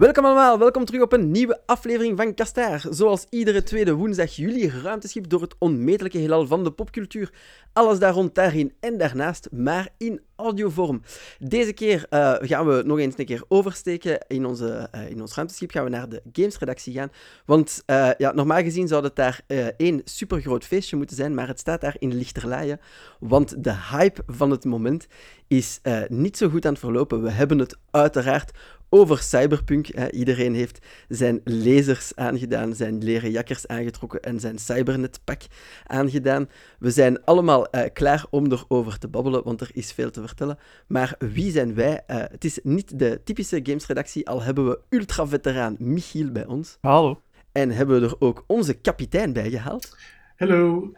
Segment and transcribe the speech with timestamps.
[0.00, 2.84] Welkom allemaal, welkom terug op een nieuwe aflevering van Kastaar.
[2.90, 7.32] Zoals iedere tweede woensdag jullie ruimteschip door het onmetelijke heelal van de popcultuur.
[7.72, 11.02] Alles daar rond, daarin en daarnaast, maar in audiovorm.
[11.38, 15.34] Deze keer uh, gaan we nog eens een keer oversteken in, onze, uh, in ons
[15.34, 15.70] ruimteschip.
[15.70, 17.10] Gaan we naar de gamesredactie gaan.
[17.46, 19.40] Want uh, ja, normaal gezien zou het daar
[19.76, 22.80] één supergroot feestje moeten zijn, maar het staat daar in lichterlaaien.
[23.18, 25.06] Want de hype van het moment
[25.48, 27.22] is niet zo goed aan het verlopen.
[27.22, 28.52] We hebben het uiteraard
[28.90, 29.88] over cyberpunk.
[30.10, 35.42] Iedereen heeft zijn lasers aangedaan, zijn leren jakkers aangetrokken en zijn cybernetpak
[35.86, 36.48] aangedaan.
[36.78, 40.58] We zijn allemaal uh, klaar om erover te babbelen, want er is veel te vertellen.
[40.86, 42.02] Maar wie zijn wij?
[42.06, 46.78] Uh, het is niet de typische gamesredactie, al hebben we ultra-veteraan Michiel bij ons.
[46.80, 47.22] Hallo.
[47.52, 49.96] En hebben we er ook onze kapitein bij gehaald.
[50.36, 50.92] Hallo.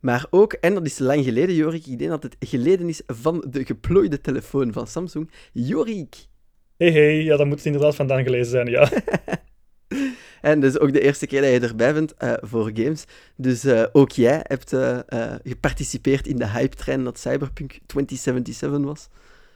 [0.00, 3.44] Maar ook, en dat is lang geleden, Jorik, ik denk dat het geleden is van
[3.50, 5.30] de geplooide telefoon van Samsung.
[5.52, 6.26] Jorik.
[6.76, 8.90] Hey, hey, ja, dat moet het inderdaad vandaan gelezen zijn, ja.
[10.50, 13.04] en dus ook de eerste keer dat je erbij bent uh, voor games.
[13.36, 14.98] Dus uh, ook jij hebt uh,
[15.44, 19.08] geparticipeerd in de hype-trein dat Cyberpunk 2077 was.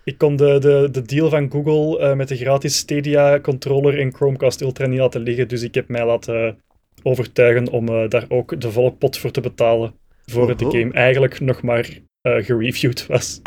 [0.04, 4.86] Ik kon de, de, de deal van Google met de gratis Stadia-controller in Chromecast Ultra
[4.86, 6.58] niet laten liggen, dus ik heb mij laten
[7.02, 9.94] overtuigen om daar ook de volle pot voor te betalen.
[10.26, 13.40] Voor de game eigenlijk nog maar gereviewd was.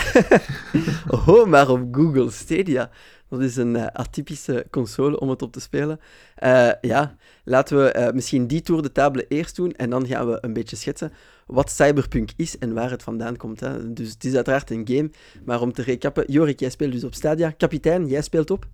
[1.27, 2.89] oh, maar op Google Stadia.
[3.31, 5.99] Dat is een uh, atypische console om het op te spelen.
[6.43, 10.27] Uh, ja, laten we uh, misschien die tour de table eerst doen en dan gaan
[10.27, 11.11] we een beetje schetsen
[11.45, 13.59] wat Cyberpunk is en waar het vandaan komt.
[13.59, 13.93] Hè.
[13.93, 15.11] Dus het is uiteraard een game,
[15.45, 17.51] maar om te recappen, Jorik, jij speelt dus op Stadia.
[17.51, 18.67] Kapitein, jij speelt op?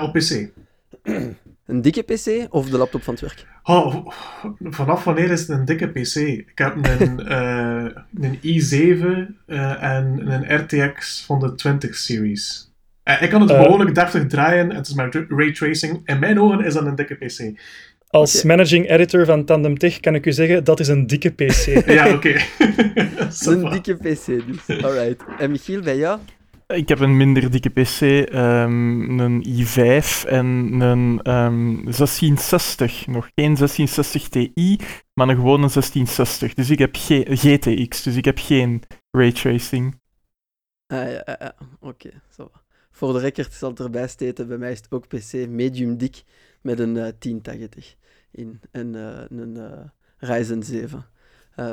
[0.00, 0.50] op PC.
[1.66, 3.46] Een dikke PC of de laptop van het werk?
[3.62, 4.06] Oh,
[4.60, 6.14] vanaf wanneer is het een dikke PC?
[6.16, 7.32] Ik heb een,
[8.22, 9.46] een i7
[9.80, 12.71] en een RTX 120 series.
[13.04, 14.70] Uh, ik kan het uh, behoorlijk deftig draaien.
[14.70, 16.00] Het is met raytracing.
[16.04, 17.60] In mijn ogen is dat een dikke PC.
[18.08, 18.56] Als okay.
[18.56, 21.64] managing editor van Tandem Tech kan ik u zeggen, dat is een dikke PC.
[21.90, 22.34] ja, oké.
[23.44, 24.82] een dikke PC dus.
[24.82, 25.24] Alright.
[25.38, 26.18] En Michiel, bij jou?
[26.66, 28.00] Ik heb een minder dikke PC,
[28.34, 30.46] um, een i5 en
[30.80, 33.06] een um, 1660.
[33.06, 34.78] Nog geen 1660 Ti,
[35.14, 36.54] maar een gewone 1660.
[36.54, 40.00] Dus ik heb geen GTX, dus ik heb geen raytracing.
[40.86, 41.54] Ah ja, ja.
[41.80, 42.06] oké.
[42.06, 42.12] Okay.
[42.36, 42.50] Zo.
[42.92, 46.22] Voor de record zal het erbij steken, bij mij is het ook PC medium dik
[46.60, 47.96] met een uh, 1080
[48.30, 49.72] in en uh, een uh,
[50.18, 51.06] Ryzen 7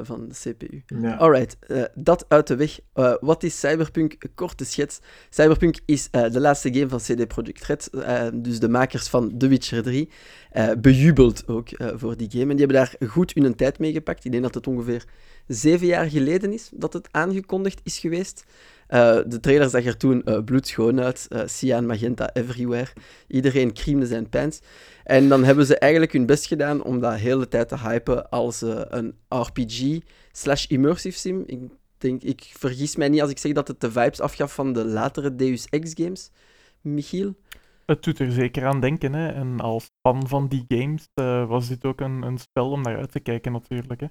[0.02, 0.84] van de CPU.
[1.02, 1.16] Ja.
[1.16, 1.58] Alright,
[1.96, 2.80] dat uit de weg.
[3.20, 4.16] wat is Cyberpunk?
[4.36, 5.00] Korte schets.
[5.30, 7.90] Cyberpunk is de laatste game van CD Projekt Red,
[8.34, 10.10] dus de makers van The Witcher 3.
[10.78, 12.52] bejubeld ook voor die game.
[12.52, 14.26] En die hebben daar goed hun tijd mee gepakt.
[14.26, 15.06] Ik denk dat het ongeveer
[15.48, 18.46] zeven jaar geleden is dat het aangekondigd is geweest.
[18.90, 21.28] Uh, de trailer zag er toen uh, bloedschoon uit.
[21.30, 22.88] Uh, cyan, magenta, everywhere.
[23.28, 24.60] Iedereen creamde zijn pants.
[25.04, 28.62] En dan hebben ze eigenlijk hun best gedaan om dat hele tijd te hypen als
[28.62, 30.00] een RPG
[30.32, 31.44] slash immersive sim.
[31.46, 31.60] Ik,
[31.98, 34.86] denk, ik vergis mij niet als ik zeg dat het de vibes afgaf van de
[34.86, 36.32] latere Deus Ex games.
[36.82, 37.36] Michiel?
[37.86, 39.14] Het doet er zeker aan denken.
[39.14, 39.28] Hè.
[39.28, 41.08] En als fan van die games
[41.48, 44.00] was dit ook een, een spel om naar uit te kijken natuurlijk.
[44.00, 44.08] Hè.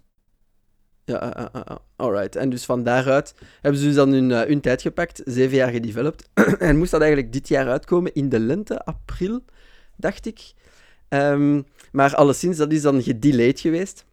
[1.09, 2.37] Ja, uh, uh, uh, alright.
[2.37, 6.29] En dus van daaruit hebben ze dus dan hun, hun tijd gepakt, zeven jaar gedeveloped.
[6.59, 9.45] en moest dat eigenlijk dit jaar uitkomen in de lente, april,
[9.97, 10.53] dacht ik.
[11.09, 14.05] Um, maar alleszins, dat is dan gedelayed geweest.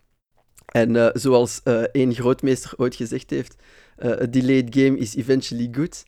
[0.66, 1.62] En zoals
[1.92, 3.56] één grootmeester ooit gezegd heeft,
[4.04, 6.06] a delayed game is eventually good.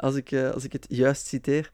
[0.00, 1.70] als, ik, als ik het juist citeer.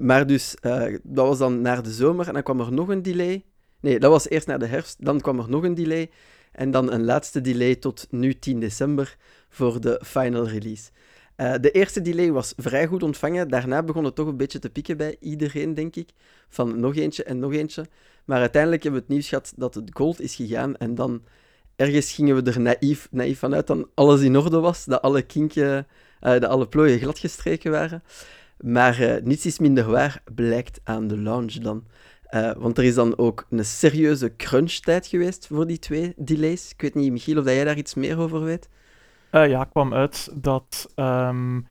[0.00, 0.54] maar dus,
[1.02, 3.44] dat was dan naar de zomer en dan kwam er nog een delay.
[3.80, 6.10] Nee, dat was eerst naar de herfst, dan kwam er nog een delay.
[6.52, 9.16] En dan een laatste delay tot nu 10 december
[9.48, 10.90] voor de final release.
[11.36, 13.48] Uh, de eerste delay was vrij goed ontvangen.
[13.48, 16.10] Daarna begon het toch een beetje te pieken bij iedereen, denk ik.
[16.48, 17.86] Van nog eentje en nog eentje.
[18.24, 20.76] Maar uiteindelijk hebben we het nieuws gehad dat het gold is gegaan.
[20.76, 21.22] En dan
[21.76, 24.84] ergens gingen we er naïef, naïef vanuit dat alles in orde was.
[24.84, 25.86] Dat alle kinken,
[26.20, 28.02] uh, dat alle plooien gladgestreken waren.
[28.60, 31.86] Maar uh, niets is minder waar, blijkt aan de launch dan.
[32.30, 36.72] Uh, want er is dan ook een serieuze crunch-tijd geweest voor die twee delays.
[36.72, 38.68] Ik weet niet, Michiel, of jij daar iets meer over weet?
[39.32, 41.66] Uh, ja, kwam uit dat um,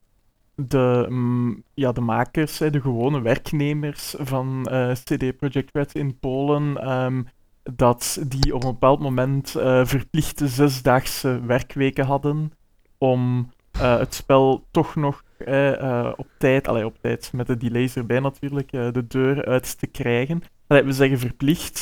[0.56, 6.92] de, um, ja, de makers, de gewone werknemers van uh, CD Projekt Red in Polen,
[6.92, 7.27] um,
[7.63, 9.50] dat die op een bepaald moment
[9.83, 12.51] verplichte zesdaagse werkweken hadden
[12.98, 18.19] om het spel toch nog uh, op tijd, allee, op tijd, met de delays erbij
[18.19, 20.41] natuurlijk, de deur uit te krijgen.
[20.68, 21.77] Allee, we zeggen verplicht,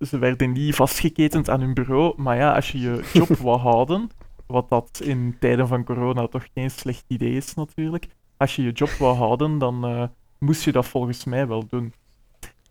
[0.00, 4.10] ze werden niet vastgeketend aan hun bureau, maar ja, als je je job wou houden,
[4.46, 8.06] wat dat in tijden van corona toch geen slecht idee is natuurlijk,
[8.36, 11.92] als je je job wou houden, dan moest je dat volgens mij wel doen.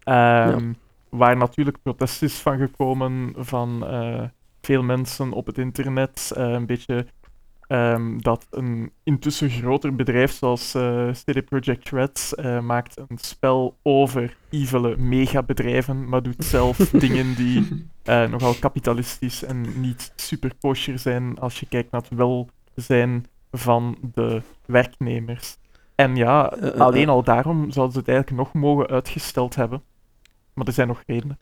[0.04, 0.72] Ehm,
[1.10, 4.24] Waar natuurlijk protest is van gekomen van eh,
[4.62, 6.32] veel mensen op het internet.
[6.36, 7.06] eh, een beetje
[7.72, 13.78] ehm, dat een intussen groter bedrijf zoals eh CD Projekt Red eh, maakt een spel
[13.84, 21.00] over evile megabedrijven, maar doet zelf dingen die eh, nogal kapitalistisch en niet super kosher
[21.00, 25.58] zijn als je kijkt naar het welzijn van de werknemers.
[25.96, 26.42] En ja,
[26.78, 29.82] alleen al daarom zouden ze het eigenlijk nog mogen uitgesteld hebben.
[30.54, 31.40] Maar er zijn nog redenen.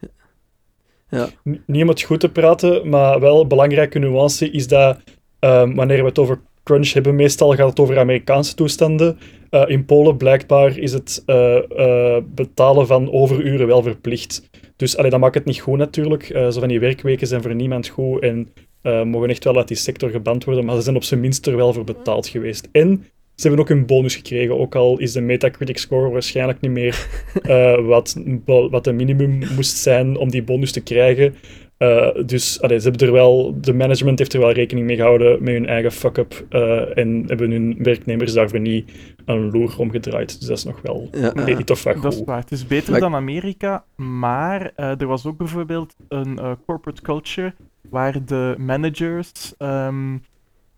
[1.50, 5.00] N- Niet om het goed te praten, maar wel een belangrijke nuance is dat
[5.40, 9.18] ehm, wanneer we het over crunch hebben, meestal gaat het over Amerikaanse toestanden.
[9.50, 14.50] Eh, in Polen blijkbaar is het eh, eh, betalen van overuren wel verplicht.
[14.76, 16.24] Dus allee, dat maakt het niet goed natuurlijk.
[16.24, 18.48] Zo van die werkweken zijn voor niemand goed en
[18.84, 21.56] mogen echt wel uit die sector geband worden, maar ze zijn op zijn minst er
[21.56, 22.70] wel voor betaald geweest.
[22.72, 26.72] En ze hebben ook een bonus gekregen, ook al is de Metacritic score waarschijnlijk niet
[26.72, 27.08] meer
[27.94, 28.16] wat,
[28.46, 31.36] wat de minimum moest zijn om die bonus te krijgen.
[31.80, 35.44] Eh, dus allee, ze hebben er wel, de management heeft er wel rekening mee gehouden
[35.44, 38.92] met hun eigen fuck-up eh, en hebben hun werknemers daarvoor niet
[39.26, 40.40] een loer omgedraaid.
[40.40, 42.40] Dus dat is nog wel Ja, een tof wat Dat is waar.
[42.40, 47.02] Het is beter Maar- dan Amerika, maar eh, er was ook bijvoorbeeld een eh, corporate
[47.02, 47.54] culture
[47.90, 50.18] waar de managers ehm,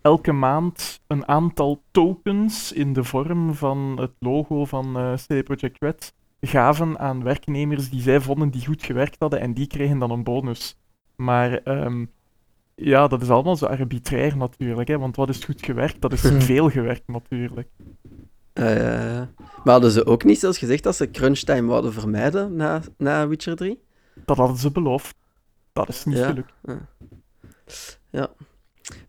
[0.02, 5.78] elke maand een aantal tokens in de vorm van het logo van eh CD Projekt
[5.80, 10.12] Red gaven aan werknemers die zij vonden die goed gewerkt hadden en die kregen dan
[10.12, 10.76] een bonus.
[11.22, 12.06] Maar ehm,
[12.76, 16.02] ja, dat is allemaal zo arbitrair natuurlijk, hè, want wat is goed gewerkt?
[16.02, 16.22] Dat is
[16.52, 17.68] veel gewerkt natuurlijk.
[18.54, 18.66] Eh,
[19.64, 23.56] maar hadden ze ook niet zelfs gezegd dat ze crunchtime wouden vermijden na, na Witcher
[23.56, 23.80] 3?
[24.26, 25.16] Dat hadden ze beloofd.
[25.74, 26.28] Dat is niet Ja.
[26.28, 26.54] gelukt.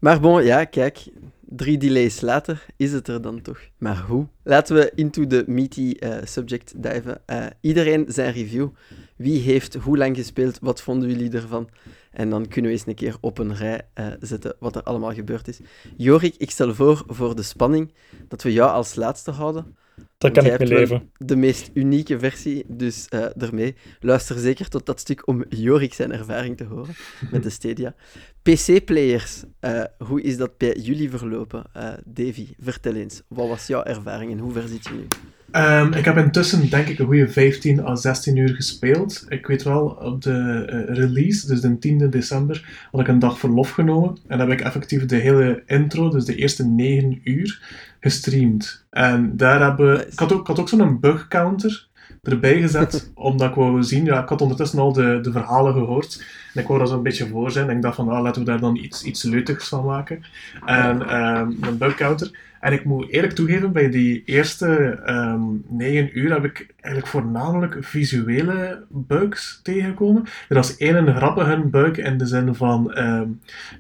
[0.00, 1.08] Maar bon, ja, kijk.
[1.40, 3.60] Drie delays later is het er dan toch.
[3.78, 4.26] Maar hoe?
[4.42, 7.26] Laten we into the meaty eh, subject diven.
[7.26, 8.68] Eh, iedereen zijn review.
[9.16, 10.58] Wie heeft hoe lang gespeeld?
[10.60, 11.68] Wat vonden jullie ervan?
[12.12, 15.14] En dan kunnen we eens een keer op een rij eh, zetten wat er allemaal
[15.14, 15.60] gebeurd is.
[15.96, 17.92] Jorik, ik stel voor voor de spanning
[18.28, 19.76] dat we jou als laatste houden.
[20.18, 21.10] Want kan ik mee leven.
[21.16, 23.74] De meest unieke versie, dus eh daarmee.
[24.00, 26.94] Luister zeker tot dat stuk om Jorik zijn ervaring te horen
[27.30, 27.94] met de Stadia.
[28.42, 31.64] PC-players, eh, hoe is dat bij jullie verlopen?
[32.04, 35.06] Davy, vertel eens, wat was jouw ervaring en hoe ver zit je nu?
[35.52, 39.25] Ehm, ik heb intussen denk ik een goede 15 à 16 uur gespeeld.
[39.28, 43.38] Ik weet wel, op de eh, release, dus de 10e december, had ik een dag
[43.38, 44.16] verlof genomen.
[44.26, 47.62] En heb ik effectief de hele intro, dus de eerste 9 uur,
[48.00, 48.84] gestreamd.
[48.90, 49.96] En daar hebben we...
[49.96, 50.08] Nice.
[50.12, 51.88] Ik had ook, ik had ook zo'n bug counter
[52.22, 54.05] erbij gezet, omdat ik wou zien...
[54.05, 56.25] Ja, ik had ondertussen al de, de verhalen gehoord.
[56.55, 57.69] En ik wou daar zo'n beetje voor zijn.
[57.69, 60.22] En ik dacht van, ah, laten we daar dan iets, iets leutigs van maken.
[60.64, 62.31] En ehm, een bug counter.
[62.62, 67.76] En ik moet eerlijk toegeven, bij die eerste ehm, negen uur heb ik eigenlijk voornamelijk
[67.80, 70.22] visuele bugs tegengekomen.
[70.48, 73.26] Er was één grappige bug in de zin van ehm,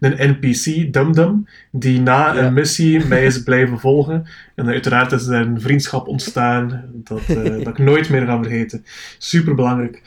[0.00, 2.42] een NPC, Dum-Dum, die na Ja.
[2.42, 4.24] een missie mij is blijven volgen.
[4.54, 8.84] En uiteraard is er een vriendschap ontstaan dat, eh, dat ik nooit meer ga vergeten.
[9.18, 10.02] Super belangrijk.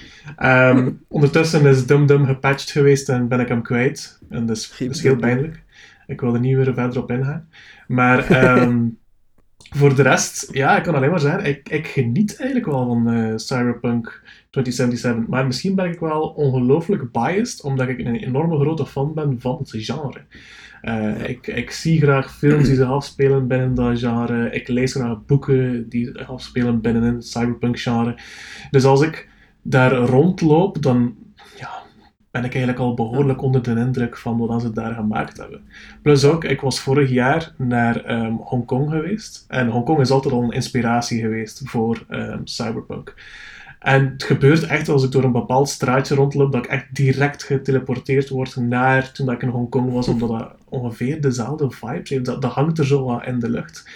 [1.07, 4.19] ondertussen is Dum-Dum gepatcht geweest en ben ik hem kwijt.
[4.29, 5.29] En dat is, dat is heel Dum-Dum.
[5.29, 5.63] pijnlijk.
[6.07, 7.49] Ik wil er niet weer verder op ingaan.
[7.87, 8.87] Maar ehm,
[9.79, 13.09] voor de rest, ja, ik kan alleen maar zeggen, ik, ik geniet eigenlijk wel van
[13.09, 15.27] eh, Cyberpunk 2077.
[15.27, 19.57] Maar misschien ben ik wel ongelooflijk biased, omdat ik een enorme grote fan ben van
[19.57, 20.21] het genre.
[20.81, 24.49] Eh, ik, ik zie graag films die zich afspelen binnen dat genre.
[24.49, 28.17] Ik lees graag boeken die zich afspelen binnen het cyberpunk-genre.
[28.71, 29.29] Dus als ik
[29.61, 31.15] daar rondloop, dan
[32.35, 35.61] ben ik eigenlijk al behoorlijk onder de indruk van wat ze daar gemaakt hebben.
[36.01, 39.45] Plus ook, ik was vorig jaar naar ehm, Hongkong geweest.
[39.47, 43.13] En Hongkong is altijd al een inspiratie geweest voor ehm, Cyberpunk.
[43.79, 47.43] En het gebeurt echt als ik door een bepaald straatje rondloop, dat ik echt direct
[47.43, 52.25] geteleporteerd word naar toen ik in Hongkong was, omdat dat ongeveer dezelfde vibes heeft.
[52.25, 53.89] Dat, dat hangt er zo wat in de lucht.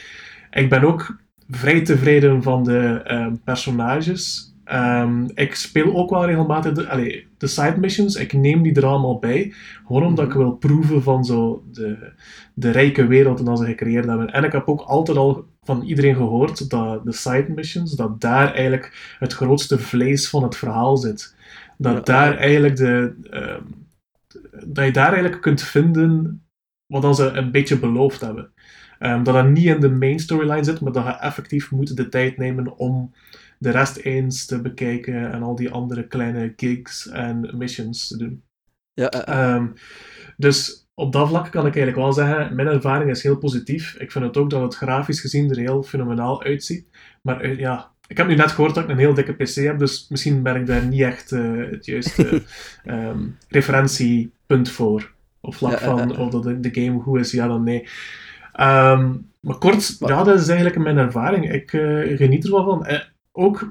[0.52, 1.18] Ik ben ook
[1.50, 4.49] vrij tevreden van de ehm, personages.
[4.70, 8.16] Ehm, ik speel ook wel regelmatig de, allee, de side missions.
[8.16, 9.54] Ik neem die er allemaal bij.
[9.86, 12.12] Gewoon omdat ik wil proeven van zo de,
[12.54, 14.34] de rijke wereld die ze gecreëerd hebben.
[14.34, 18.54] En ik heb ook altijd al van iedereen gehoord dat de side missions, dat daar
[18.54, 21.36] eigenlijk het grootste vlees van het verhaal zit.
[21.78, 22.02] Dat Ja.
[22.02, 23.62] daar eigenlijk de, ehm,
[24.66, 26.44] dat je daar eigenlijk kunt vinden
[26.88, 28.52] wat dan ze een beetje beloofd hebben.
[29.00, 32.10] Ehm, dat dat niet in de main storyline zit, maar dat je effectief moet de
[32.10, 33.12] tijd nemen om
[33.60, 38.44] de rest eens te bekijken en al die andere kleine gigs en missions te doen.
[38.94, 39.68] Ja, eh, eh, Ehm,
[40.38, 43.96] dus op dat vlak kan ik eigenlijk wel zeggen, mijn ervaring is heel positief.
[43.96, 46.88] Ik vind het ook dat het grafisch gezien er heel fenomenaal uitziet.
[47.22, 49.80] Maar eh, ja, ik heb nu net gehoord dat ik een heel dikke PC heb,
[49.80, 52.44] dus misschien ben ik daar niet echt het juiste
[52.84, 55.14] ehm, referentiepunt voor.
[55.42, 57.88] Op vlak Ja, van of dat de, de game goed is, ja dan nee.
[58.54, 61.52] Ehm, maar kort, ja, dat is eigenlijk mijn ervaring.
[61.52, 61.70] Ik
[62.18, 62.88] geniet er wel van.
[63.40, 63.62] Ook,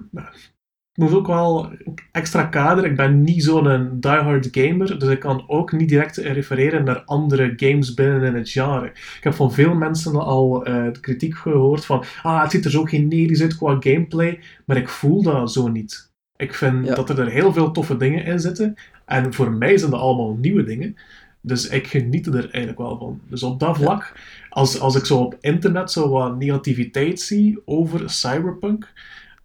[0.93, 1.71] ik moet ook wel
[2.13, 2.85] extra kader.
[2.85, 7.53] Ik ben niet zo'n diehard gamer, dus ik kan ook niet direct refereren naar andere
[7.57, 8.87] games binnen in het genre.
[8.87, 12.71] Ik heb van veel mensen al eh, de kritiek gehoord van ah, het ziet er
[12.71, 16.11] zo generisch uit qua gameplay, maar ik voel dat zo niet.
[16.37, 16.95] Ik vind Ja.
[16.95, 18.75] dat er heel veel toffe dingen in zitten,
[19.07, 20.97] en voor mij zijn dat allemaal nieuwe dingen.
[21.41, 23.21] Dus ik geniet er eigenlijk wel van.
[23.29, 24.13] Dus op dat vlak,
[24.49, 28.93] als, als ik zo op internet zo wat negativiteit zie over Cyberpunk,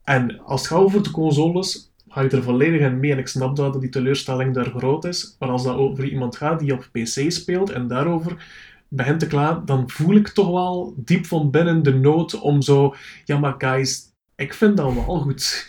[0.04, 3.12] en als het gaat over de consoles, ga je er volledig in mee.
[3.12, 5.36] En ik snap dat die teleurstelling daar groot is.
[5.40, 8.46] Maar als dat over iemand gaat die op PC speelt en daarover
[8.88, 12.96] begint te klaar, dan voel ik toch wel diep van binnen de nood om zo...
[13.26, 14.02] Ja, maar guys,
[14.36, 15.68] ik vind dat wel goed.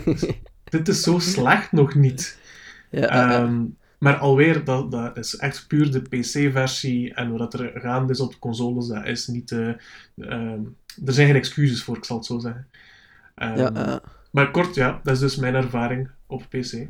[0.70, 2.38] Dit is zo slecht nog niet.
[2.90, 3.08] Ja.
[3.08, 3.64] Ehm,
[3.98, 7.14] maar alweer, dat, dat is echt puur de PC-versie.
[7.14, 9.52] En wat er gaande is op de consoles, dat is niet...
[9.52, 9.68] eh,
[10.16, 10.60] ehm,
[11.04, 12.68] er zijn geen excuses voor, ik zal het zo zeggen.
[13.36, 14.00] Ehm, ja, ja.
[14.30, 16.86] Maar kort, ja, dat is dus mijn ervaring op PC.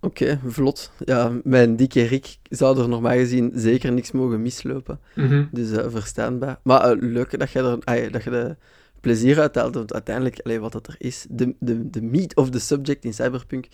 [0.00, 0.90] Oké, vlot.
[1.04, 5.00] Ja, mijn dikke Rick zou er normaal gezien zeker niks mogen mislopen.
[5.14, 5.44] Mhm.
[5.50, 6.58] Dus eh, verstaanbaar.
[6.62, 8.56] Maar eh, leuk dat je er dat je de
[9.00, 9.74] plezier uit haalt.
[9.74, 13.14] Want uiteindelijk, allee, wat dat er is, de, de, de meat of the subject in
[13.14, 13.66] Cyberpunk,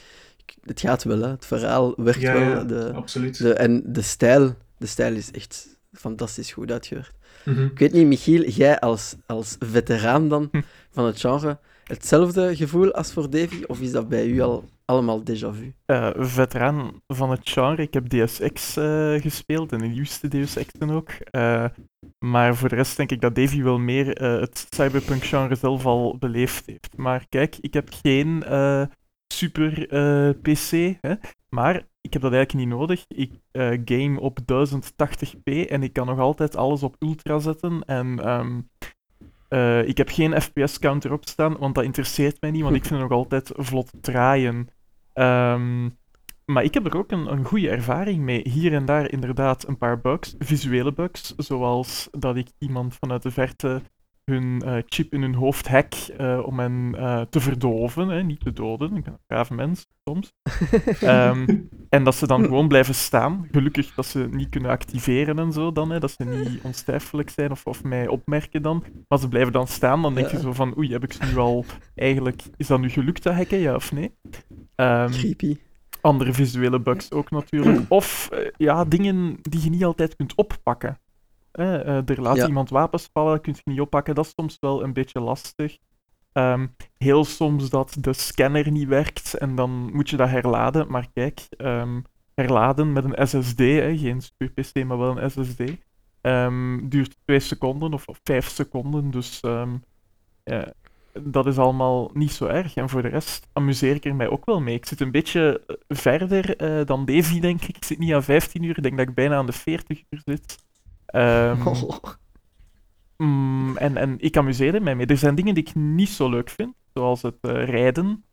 [0.65, 1.29] het gaat wel, hè.
[1.31, 2.43] het verhaal werkt Ja, wel.
[2.43, 3.39] ja, de, absoluut.
[3.39, 7.15] de, en de stijl, de stijl is echt fantastisch goed uitgewerkt.
[7.45, 7.63] Mhm.
[7.65, 10.61] Ik weet niet, Michiel, jij als, als veteraan dan Hm.
[10.91, 11.59] van het genre,
[11.93, 13.63] hetzelfde gevoel als voor Davy?
[13.67, 15.75] Of is dat bij u al allemaal déjà vu?
[15.85, 17.83] Eh, veteraan van het genre.
[17.83, 21.11] Ik heb Deus Ex eh, gespeeld en de nieuwste Exen ook.
[21.11, 21.65] Eh,
[22.19, 26.67] maar voor de rest denk ik dat Davy wel meer het cyberpunk-genre zelf al beleefd
[26.67, 26.97] heeft.
[26.97, 28.45] Maar kijk, ik heb geen
[29.35, 29.87] super
[30.43, 30.71] PC,
[31.01, 31.15] hè?
[31.49, 33.05] maar ik heb dat eigenlijk niet nodig.
[33.09, 33.33] Ik
[33.85, 37.83] game op 1080p en ik kan nog altijd alles op ultra zetten.
[37.87, 38.61] En ehm,
[39.53, 43.09] eh, ik heb geen FPS-counter opstaan, want dat interesseert mij niet, want ik vind het
[43.09, 44.69] nog altijd vlot draaien.
[45.13, 45.89] Ehm,
[46.45, 48.49] maar ik heb er ook een, een goede ervaring mee.
[48.49, 53.31] Hier en daar inderdaad een paar bugs, visuele bugs, zoals dat ik iemand vanuit de
[53.31, 53.83] verte
[54.25, 58.41] hun eh, chip in hun hoofd hack eh, om hen eh, te verdoven, hè, niet
[58.41, 58.97] te doden.
[58.97, 60.33] Ik ben een braaf mens soms.
[61.01, 61.57] Ehm,
[61.89, 63.49] en dat ze dan gewoon blijven staan.
[63.51, 67.51] Gelukkig dat ze niet kunnen activeren en zo dan, hè, dat ze niet onsterfelijk zijn
[67.51, 68.85] of, of mij opmerken dan.
[69.09, 71.37] Maar ze blijven dan staan, dan denk je zo van oei, heb ik ze nu
[71.37, 71.65] al
[71.95, 72.43] eigenlijk...
[72.57, 74.15] Is dat nu gelukt, dat hacken, ja of nee?
[74.75, 75.57] Ehm, Creepy.
[76.01, 77.81] andere visuele bugs ook natuurlijk.
[77.89, 81.02] Of ja, dingen die je niet altijd kunt oppakken.
[81.53, 82.47] Eh, er laat Ja.
[82.47, 84.15] iemand wapens vallen, kun je niet oppakken.
[84.15, 85.79] Dat is soms wel een beetje lastig.
[86.33, 86.67] Ehm,
[86.99, 90.91] heel soms dat de scanner niet werkt en dan moet je dat herladen.
[90.91, 92.01] Maar kijk, ehm,
[92.35, 95.61] herladen met een SSD, hè, geen super-PC, maar wel een SSD,
[96.21, 99.11] ehm, duurt 2 seconden of 5 seconden.
[99.11, 99.41] Dus
[101.21, 102.75] dat is allemaal niet zo erg.
[102.75, 104.75] En voor de rest amuseer ik er mij ook wel mee.
[104.75, 107.77] Ik zit een beetje eh, verder eh, dan Davy, denk ik.
[107.77, 110.21] Ik zit niet aan 15 uur, ik denk dat ik bijna aan de 40 uur
[110.25, 110.65] zit.
[111.13, 111.63] Ehm,
[113.27, 115.07] mm, en, en ik amuseer er mij mee.
[115.07, 118.25] Er zijn dingen die ik niet zo leuk vind, zoals het eh, rijden.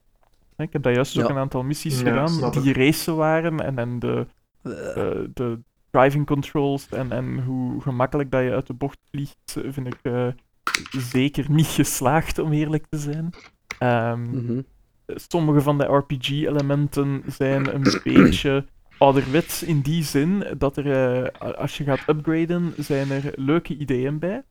[0.57, 3.99] Ik heb daar juist ook een aantal missies Ja, gedaan die racen waren en, en
[3.99, 4.27] de,
[4.61, 5.59] Eh, eh, de
[5.91, 10.27] driving controls en, en hoe gemakkelijk dat je uit de bocht vliegt, vind ik eh,
[10.91, 13.29] zeker niet geslaagd, om eerlijk te zijn.
[13.79, 14.61] Ehm, mhm.
[15.05, 18.65] sommige van de RPG-elementen zijn een beetje
[18.99, 24.19] ouderwets in die zin dat er, eh, als je gaat upgraden, zijn er leuke ideeën
[24.19, 24.43] bij.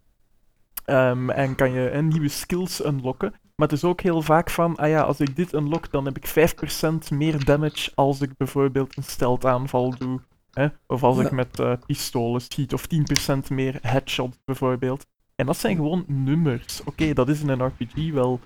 [0.84, 3.30] Ehm, en kan je eh, nieuwe skills unlocken.
[3.30, 6.16] Maar het is ook heel vaak van, ah ja, als ik dit unlock, dan heb
[6.16, 10.20] ik 5% meer damage als ik bijvoorbeeld een stealth aanval doe.
[10.50, 10.66] Hè?
[10.86, 15.06] Of als ik met eh, pistolen schiet, of 10% meer headshot bijvoorbeeld.
[15.34, 16.84] En dat zijn gewoon nummers.
[16.84, 18.40] Oké, dat is in een RPG wel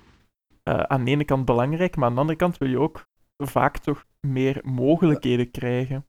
[0.64, 3.06] aan de ene kant belangrijk, maar aan de andere kant wil je ook
[3.37, 6.06] vaak toch meer mogelijkheden krijgen.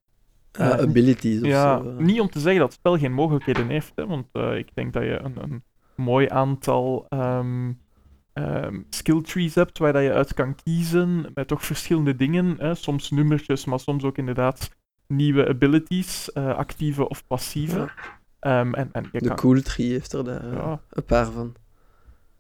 [0.52, 1.90] Eh, abilities of Ja, zo.
[1.90, 1.98] eh.
[1.98, 4.94] niet om te zeggen dat het spel geen mogelijkheden heeft, hè, want eh, ik denk
[4.94, 5.64] dat je een, een
[5.96, 7.72] mooi aantal ehm,
[8.90, 12.56] skill trees hebt waar dat je uit kan kiezen met toch verschillende dingen.
[12.58, 14.72] Hè, soms nummertjes, maar soms ook inderdaad
[15.08, 17.78] nieuwe abilities, actieve of passieve.
[17.78, 17.94] Ja.
[18.40, 21.56] Ehm, en, en je De kan, Cool Tree heeft er daar ja, een paar van.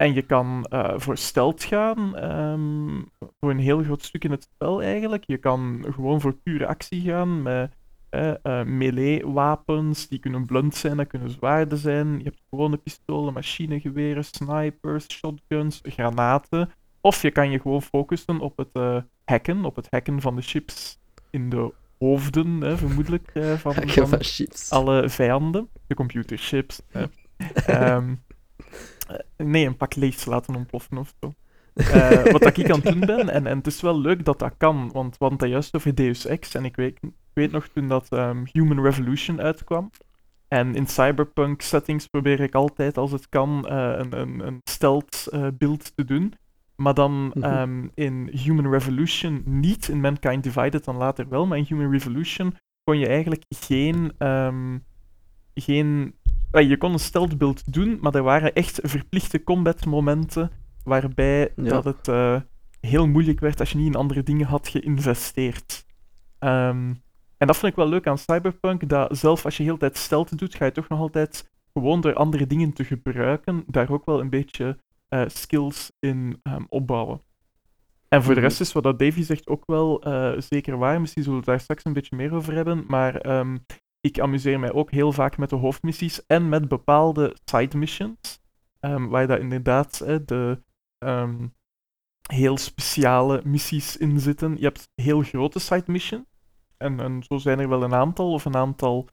[0.03, 3.01] En je kan eh, voor stealth gaan, ehm,
[3.39, 5.23] voor een heel groot stuk in het spel eigenlijk.
[5.23, 7.71] Je kan gewoon voor pure actie gaan met
[8.09, 12.17] eh, eh, melee-wapens, die kunnen blunt zijn, dat kunnen zwaarden zijn.
[12.17, 16.69] Je hebt gewone pistolen, machinegeweren, snipers, shotguns, granaten.
[17.01, 20.41] Of je kan je gewoon focussen op het eh, hacken, op het hacken van de
[20.41, 24.19] chips in de hoofden, hè, vermoedelijk, uh, van, van,
[24.69, 25.69] alle vijanden.
[25.87, 26.81] De computerchips.
[27.69, 28.23] um,
[29.37, 31.33] nee, een pak lees laten ontploffen of zo.
[31.73, 34.53] Uh, wat ik aan het doen ben, en, en het is wel leuk dat dat
[34.57, 37.67] kan, want we hadden het juist over Deus Ex, en ik weet, ik weet nog
[37.67, 39.89] toen dat um, Human Revolution uitkwam,
[40.47, 45.27] en in cyberpunk settings probeer ik altijd, als het kan, uh, een, een, een stealth
[45.31, 46.33] uh, build te doen.
[46.75, 51.65] Maar dan um, in Human Revolution niet, in Mankind Divided dan later wel, maar in
[51.67, 54.27] Human Revolution kon je eigenlijk geen...
[54.27, 54.83] Um,
[55.53, 56.15] geen
[56.61, 60.51] je kon een stealth build doen, maar er waren echt verplichte combat momenten
[60.83, 61.63] waarbij ja.
[61.63, 62.39] dat het uh,
[62.79, 65.85] heel moeilijk werd als je niet in andere dingen had geïnvesteerd.
[66.39, 67.01] Um,
[67.37, 70.37] en dat vind ik wel leuk aan Cyberpunk, dat zelf als je heel tijd stealth
[70.37, 74.19] doet, ga je toch nog altijd gewoon door andere dingen te gebruiken, daar ook wel
[74.19, 74.77] een beetje
[75.09, 77.21] uh, skills in um, opbouwen.
[78.13, 81.01] En voor de rest is wat dat Davy zegt ook wel uh, zeker waar.
[81.01, 82.83] Misschien zullen we het daar straks een beetje meer over hebben.
[82.87, 83.65] Maar um,
[84.05, 88.41] ik amuseer mij ook heel vaak met de hoofdmissies en met bepaalde side missions.
[88.81, 90.61] Um, waar dat inderdaad eh, de
[92.31, 94.55] heel speciale missies in zitten.
[94.57, 96.25] Je hebt heel grote side missions.
[96.77, 99.07] En, en zo zijn er wel een aantal, of een aantal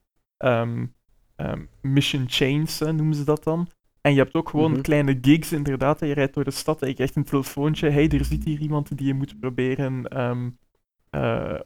[1.81, 3.69] mission chains noemen ze dat dan.
[4.01, 4.81] En je hebt ook gewoon Mhm.
[4.81, 6.01] kleine gigs, inderdaad.
[6.01, 7.91] Je rijdt door de stad en je krijgt een telefoontje.
[7.91, 10.51] hey, er zit hier iemand die je moet proberen ehm, eh,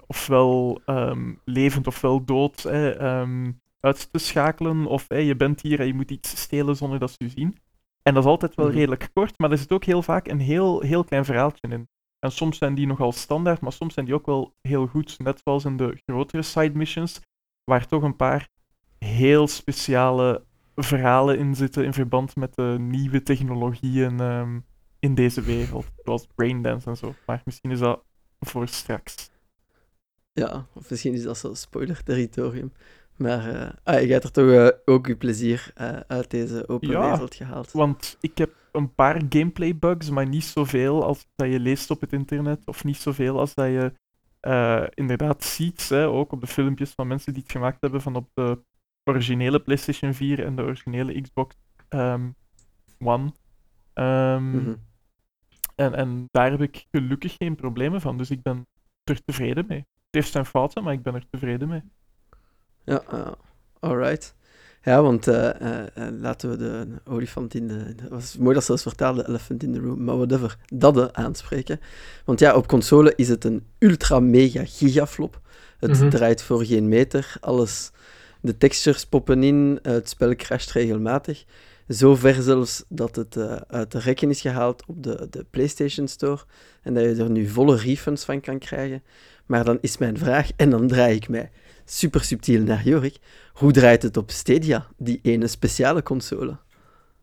[0.06, 4.86] ofwel ehm, levend ofwel dood hè, ehm, uit te schakelen.
[4.86, 7.56] Of je bent hier en je moet iets stelen zonder dat ze je zien.
[8.02, 8.74] En dat is altijd wel Mhm.
[8.76, 11.88] redelijk kort, maar er zit ook heel vaak een heel, heel klein verhaaltje in.
[12.18, 15.18] En soms zijn die nogal standaard, maar soms zijn die ook wel heel goed.
[15.18, 17.20] Net zoals in de grotere side missions,
[17.64, 18.48] waar toch een paar
[18.98, 20.44] heel speciale
[20.76, 24.60] verhalen in zitten in verband met de nieuwe technologieën ehm,
[24.98, 25.86] in deze wereld.
[26.04, 27.14] Zoals braindance en zo.
[27.26, 28.04] Maar misschien is dat
[28.40, 29.30] voor straks.
[30.34, 32.72] Ja, of misschien is dat zo spoiler-territorium.
[33.16, 36.88] Maar uh, ah, je hebt er toch uh, ook je plezier uh, uit deze open
[36.88, 37.72] Ja, wereld gehaald.
[37.72, 42.00] Want ik heb een paar gameplay bugs, maar niet zoveel als dat je leest op
[42.00, 42.66] het internet.
[42.66, 43.92] Of niet zoveel als dat je
[44.40, 45.88] eh, inderdaad ziet.
[45.88, 48.62] Hè, ook op de filmpjes van mensen die het gemaakt hebben van op de
[49.04, 51.56] originele PlayStation 4 en de originele Xbox
[51.88, 52.30] ehm,
[52.98, 53.32] One.
[53.92, 54.74] Ehm, Mhm.
[55.74, 58.66] en, en daar heb ik gelukkig geen problemen van, dus ik ben
[59.04, 59.86] er tevreden mee.
[60.14, 61.82] Heeft zijn fouten, maar ik ben er tevreden mee.
[62.84, 63.26] Ja, uh,
[63.80, 64.34] alright.
[64.82, 67.74] Ja, want uh, uh, laten we de olifant in de...
[67.74, 71.12] Het was mooi dat ze dat vertaalde, de elephant in the room, maar whatever, dat
[71.12, 71.80] aanspreken.
[72.24, 75.40] Want ja, op console is het een ultra mega gigaflop.
[75.78, 76.08] Het Mhm.
[76.08, 77.90] draait voor geen meter, alles...
[78.40, 81.44] De textures poppen in, het spel crasht regelmatig.
[81.86, 86.44] Zover zelfs dat het uh, uit de rekken is gehaald op de, de PlayStation Store.
[86.82, 89.02] En dat je er nu volle refunds van kan krijgen.
[89.46, 91.50] Maar dan is mijn vraag, en dan draai ik mij
[91.84, 93.16] super subtiel naar Jorik.
[93.52, 96.56] Hoe draait het op Stadia, die ene speciale console?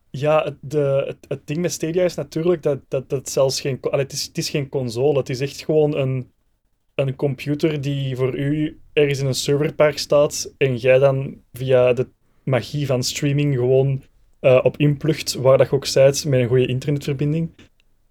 [0.10, 3.78] Ja, de, het, ding met Stadia is natuurlijk dat, dat, dat zelfs geen...
[3.82, 6.32] Allee, het, is, het is geen console, het is echt gewoon een,
[6.96, 12.08] een computer die voor u ergens in een serverpark staat en jij dan via de
[12.44, 14.04] magie van streaming gewoon
[14.42, 17.50] uh, op inplucht, waar dat ook zijt, met een goede internetverbinding.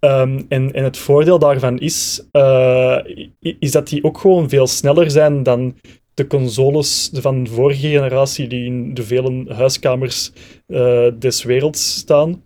[0.01, 2.99] Um, en, en het voordeel daarvan is, uh,
[3.39, 5.75] is dat die ook gewoon veel sneller zijn dan
[6.15, 10.33] de consoles van de vorige generatie die in de vele huiskamers
[10.67, 12.43] uh, des werelds staan.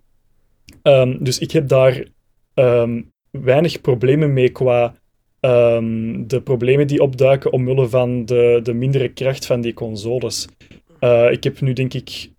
[0.83, 2.05] Um, dus ik heb daar
[2.55, 4.95] um, weinig problemen mee qua
[6.27, 10.49] de problemen die opduiken omwille van de, de mindere kracht van die consoles.
[11.01, 12.31] Uh, ik heb nu denk ik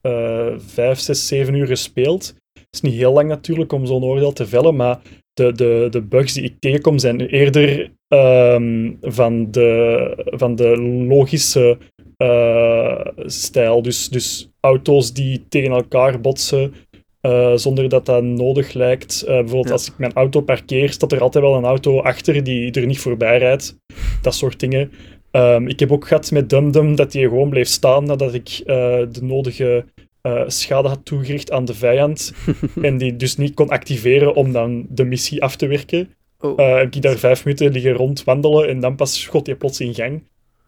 [0.57, 2.35] vijf, zes, zeven uur gespeeld.
[2.75, 4.99] Is niet heel lang natuurlijk om zo'n oordeel te vellen, maar
[5.33, 11.77] de, de, de bugs die ik tegenkom zijn eerder um, van, de, van de logische
[12.17, 13.81] uh, stijl.
[13.81, 16.73] Dus, dus auto's die tegen elkaar botsen
[17.21, 19.21] uh, zonder dat dat nodig lijkt.
[19.21, 19.71] Uh, bijvoorbeeld Ja.
[19.71, 22.99] als ik mijn auto parkeer, staat er altijd wel een auto achter die er niet
[22.99, 23.77] voorbij rijdt.
[24.21, 24.91] Dat soort dingen.
[25.31, 28.65] Um, ik heb ook gehad met DumDum dat hij gewoon bleef staan nadat ik uh,
[29.11, 29.85] de nodige
[30.25, 32.33] uh, schade had toegericht aan de vijand.
[32.81, 36.13] en die dus niet kon activeren om dan de missie af te werken.
[36.39, 39.79] Oh, Uh, heb ik daar vijf minuten liggen rondwandelen en dan pas schot je plots
[39.79, 40.23] in gang.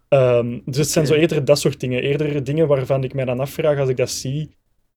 [0.09, 2.01] Um, dus het zijn zo eerder dat soort dingen.
[2.01, 4.49] Eerder dingen waarvan ik mij dan afvraag als ik dat zie.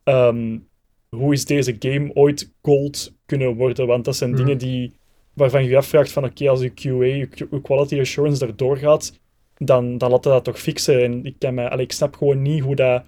[0.04, 0.68] um,
[1.16, 3.86] hoe is deze game ooit gold kunnen worden?
[3.86, 4.38] Want dat zijn Mhm.
[4.38, 4.92] dingen die,
[5.34, 9.20] waarvan je je afvraagt van oké, als je QA, je quality assurance erdoor gaat,
[9.56, 11.02] dan, dan laat dat toch fixen.
[11.02, 13.04] En ik, kan mij, allee, ik snap gewoon niet hoe dat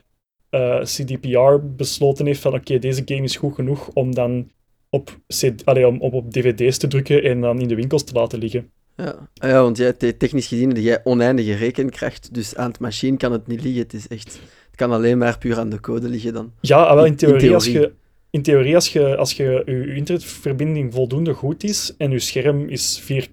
[0.52, 4.50] eh, CDPR besloten heeft van oké, deze game is goed genoeg om dan
[4.90, 8.12] op, CD allee, om, op, op dvd's te drukken en dan in de winkels te
[8.12, 8.70] laten liggen.
[8.96, 12.80] Ja, ah ja want jij, te- technisch gezien heb jij oneindige rekenkracht, dus aan het
[12.80, 13.82] machine kan het niet liggen.
[13.82, 14.40] Het is echt...
[14.66, 16.52] Het kan alleen maar puur aan de code liggen dan.
[16.60, 17.80] Ja, ah, wel in In theorie, als theorie.
[17.88, 17.92] je,
[18.30, 22.68] in theorie als je, als je, je, je internetverbinding voldoende goed is en je scherm
[22.68, 23.32] is 4K,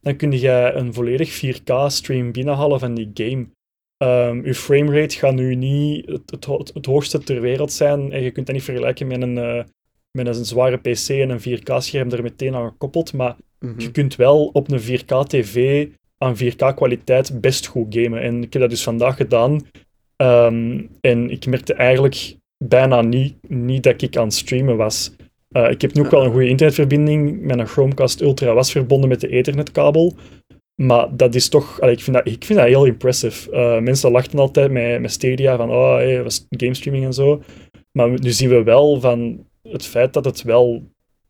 [0.00, 3.46] dan kun je een volledig 4K-stream binnenhalen van die game.
[4.02, 8.22] Ehm je framerate gaat nu niet het, het, ho- het hoogste ter wereld zijn en
[8.22, 9.62] je kunt dat niet vergelijken met een, eh,
[10.18, 13.80] met een zware PC en een 4K-scherm er meteen aan gekoppeld, maar Mhm.
[13.80, 15.86] je kunt wel op een 4K-tv
[16.18, 18.20] aan 4K-kwaliteit best goed gamen.
[18.22, 19.60] En ik heb dat dus vandaag gedaan.
[20.16, 25.12] Ehm, en ik merkte eigenlijk bijna niet, niet dat ik aan het streamen was.
[25.48, 27.40] Eh, ik heb nu ook wel een goede internetverbinding.
[27.40, 30.14] Mijn Chromecast Ultra was verbonden met de ethernetkabel.
[30.82, 31.80] Maar dat is toch...
[31.80, 33.50] allee, ik, vind dat, ik vind dat heel impressive.
[33.50, 37.42] Eh, mensen lachten altijd met, met Stadia van oh, hey, was gamestreaming en zo.
[37.92, 40.82] Maar nu zien we wel van het feit dat het wel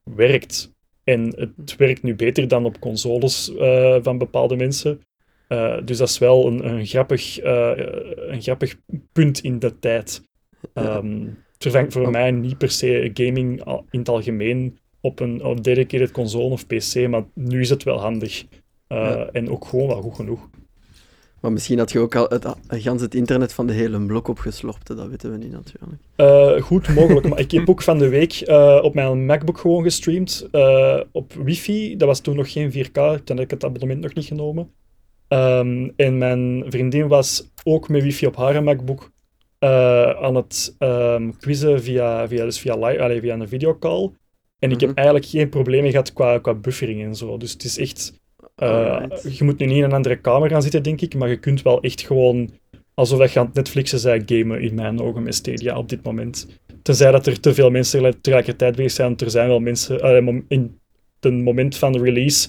[0.03, 0.73] werkt.
[1.05, 5.01] En het werkt nu beter dan op consoles eh, van bepaalde mensen.
[5.49, 8.77] Eh, dus dat is wel een, een, grappig, een grappig
[9.13, 10.23] punt in de tijd.
[10.75, 10.83] Ja.
[10.83, 11.21] Ehm,
[11.53, 16.11] het vervangt voor mij niet per se gaming in het algemeen op een op dedicated
[16.11, 18.45] console of PC, maar nu is het wel handig.
[18.93, 19.29] Eh, Ja.
[19.33, 20.49] En ook gewoon wel goed genoeg.
[21.41, 24.89] Maar misschien had je ook al het, gans het internet van de hele blok opgeslorpt,
[24.89, 25.93] hè, dat weten we niet natuurlijk.
[26.17, 29.83] Eh, goed mogelijk, maar ik heb ook van de week eh, op mijn MacBook gewoon
[29.83, 30.49] gestreamd.
[30.51, 34.15] eh, op wifi, dat was toen nog geen 4K, toen had ik het abonnement nog
[34.15, 34.71] niet genomen.
[35.29, 39.11] Ehm, en mijn vriendin was ook met wifi op haar MacBook
[40.23, 44.11] aan het ehm, quizzen via, via, dus via, live, allee, via een videocall.
[44.59, 44.87] En ik Mhm.
[44.87, 47.37] heb eigenlijk geen problemen gehad qua, qua buffering en zo.
[47.37, 48.21] Dus het is echt...
[48.55, 49.03] eh,
[49.39, 51.63] je moet nu niet in een andere kamer gaan zitten, denk ik, maar je kunt
[51.63, 52.51] wel echt gewoon
[52.95, 56.03] alsof dat je aan het Netflixen bent gamen in mijn ogen met Stadia op dit
[56.03, 56.61] moment.
[56.83, 59.17] Tenzij dat er te veel mensen tegelijk- tegelijkertijd bezig zijn.
[59.17, 60.01] Er zijn wel mensen...
[60.01, 60.17] eh,
[60.49, 60.81] in
[61.21, 62.49] het moment van de release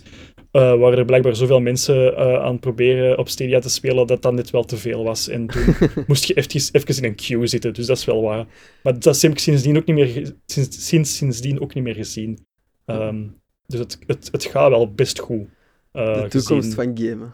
[0.52, 4.34] eh, waren er blijkbaar zoveel mensen aan het proberen op Stadia te spelen dat dat
[4.34, 5.28] net wel te veel was.
[5.28, 5.76] En toen
[6.08, 8.46] moest je even, even in een queue zitten, dus dat is wel waar.
[8.84, 12.46] Maar dat heb ik sindsdien ook niet meer, sinds, sinds, sindsdien ook niet meer gezien.
[12.86, 13.24] Ehm,
[13.66, 15.48] dus het, het, het gaat wel best goed.
[15.94, 16.96] Eh, de toekomst gezien.
[16.96, 17.34] van gamen.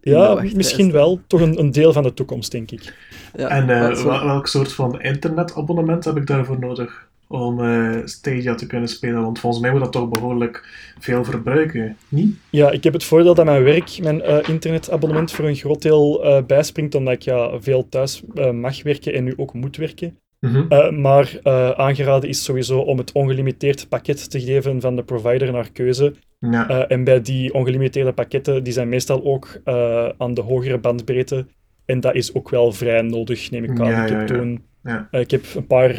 [0.00, 1.20] Ja, misschien wel.
[1.26, 2.94] Toch een, een deel van de toekomst, denk ik.
[3.36, 8.54] Ja, En eh, wel- welk soort van internetabonnement heb ik daarvoor nodig om eh, Stadia
[8.54, 9.22] te kunnen spelen?
[9.22, 10.64] Want volgens mij moet dat toch behoorlijk
[10.98, 12.34] veel verbruiken, niet?
[12.50, 16.24] Ja, ik heb het voordeel dat mijn werk, mijn eh, internetabonnement voor een groot deel
[16.24, 20.18] eh, bijspringt, omdat ik ja, veel thuis eh, mag werken en nu ook moet werken.
[20.40, 20.64] Mhm.
[20.68, 25.52] Eh, maar eh, aangeraden is sowieso om het ongelimiteerd pakket te geven van de provider
[25.52, 26.14] naar keuze.
[26.40, 26.68] Ja.
[26.68, 31.46] Eh, en bij die ongelimiteerde pakketten, die zijn meestal ook eh, aan de hogere bandbreedte.
[31.84, 33.90] En dat is ook wel vrij nodig, neem ik aan.
[33.90, 35.92] Ja, ik, heb ja, toen, eh, ik heb een paar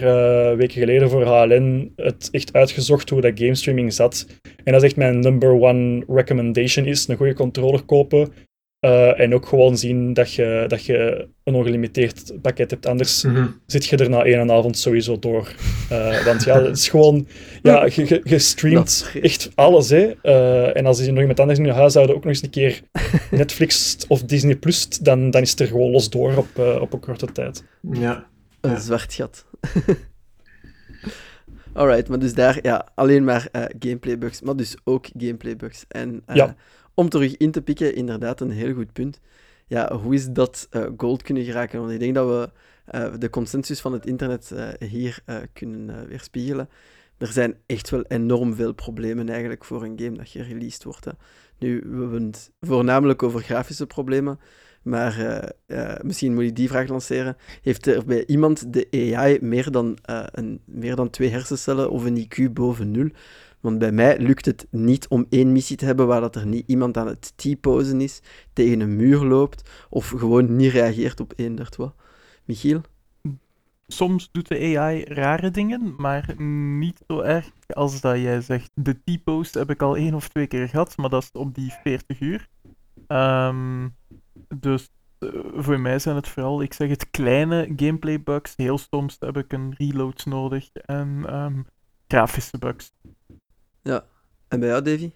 [0.57, 4.27] weken geleden voor HLN het echt uitgezocht hoe dat gamestreaming zat.
[4.63, 7.07] En dat is echt mijn number one recommendation is.
[7.07, 8.29] Een goede controller kopen.
[8.81, 12.85] Eh, en ook gewoon zien dat je, dat je een ongelimiteerd pakket hebt.
[12.85, 13.47] Anders Mhm.
[13.65, 15.53] zit je er na één avond sowieso door.
[15.89, 17.27] Eh, want ja, het is gewoon...
[17.61, 20.11] Ja, je, je, je streamt echt alles, hè.
[20.21, 22.81] Eh, en als er nog iemand anders in je huishouden ook nog eens een keer
[23.31, 26.99] Netflix of Disney Plus, dan, dan is het er gewoon los door op, op een
[26.99, 27.63] korte tijd.
[27.91, 28.29] ja.
[28.61, 28.79] Een Ja.
[28.79, 29.45] zwart gat.
[31.73, 35.85] Alright, maar dus daar ja, alleen maar eh, gameplay bugs, maar dus ook gameplay bugs.
[35.87, 36.55] En eh, Ja.
[36.93, 39.19] Om terug in te pikken, inderdaad een heel goed punt.
[39.71, 41.79] Ja, hoe is dat eh, gold kunnen geraken?
[41.79, 42.49] Want ik denk dat we
[42.85, 45.23] eh, de consensus van het internet eh, hier
[45.53, 46.69] kunnen weerspiegelen.
[47.17, 51.05] Er zijn echt wel enorm veel problemen eigenlijk voor een game dat gereleased wordt.
[51.05, 51.11] Hè.
[51.57, 54.39] Nu, we hebben het voornamelijk over grafische problemen,
[54.81, 55.43] maar
[56.01, 57.37] misschien moet ik die vraag lanceren.
[57.61, 59.97] Heeft er bij iemand de AI meer dan,
[60.31, 63.09] een, meer dan twee hersencellen of een IQ boven nul?
[63.61, 66.67] Want bij mij lukt het niet om één missie te hebben waar dat er niet
[66.67, 68.21] iemand aan het T-posen is,
[68.53, 71.95] tegen een muur loopt of gewoon niet reageert op eender wat.
[72.45, 72.81] Michiel?
[73.87, 76.41] Soms doet de AI rare dingen, maar
[76.77, 78.71] niet zo erg als dat jij zegt.
[78.73, 81.71] De T-post heb ik al één of twee keer gehad, maar dat is op die
[81.83, 82.47] 40 uur.
[83.07, 83.87] Ehm,
[84.55, 88.53] dus eh, voor mij zijn het vooral, ik zeg het, kleine gameplay bugs.
[88.55, 91.61] Heel soms heb ik een reload nodig en ehm,
[92.07, 92.91] grafische bugs.
[94.47, 95.11] En bij jou, Davy?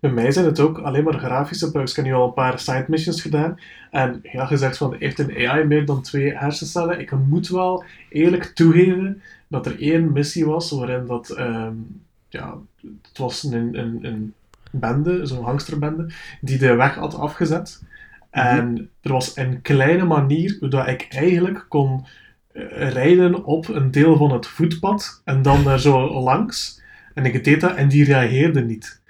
[0.00, 1.90] Bij mij zijn het ook alleen maar grafische bugs.
[1.90, 3.60] Ik heb nu al een paar side missions gedaan.
[3.90, 7.00] En ja, gezegd van, heeft een AI meer dan twee hersencellen?
[7.00, 11.74] Ik moet wel eerlijk toegeven dat er één missie was waarin dat, ehm,
[12.28, 12.54] ja,
[13.02, 14.34] het was een, een, een
[14.70, 17.82] bende, zo'n hangsterbende, die de weg had afgezet.
[18.30, 22.06] En er was een kleine manier hoe dat ik eigenlijk kon
[22.52, 26.84] eh, rijden op een deel van het voetpad en dan daar zo langs.
[27.16, 29.00] En ik deed dat en die reageerde niet.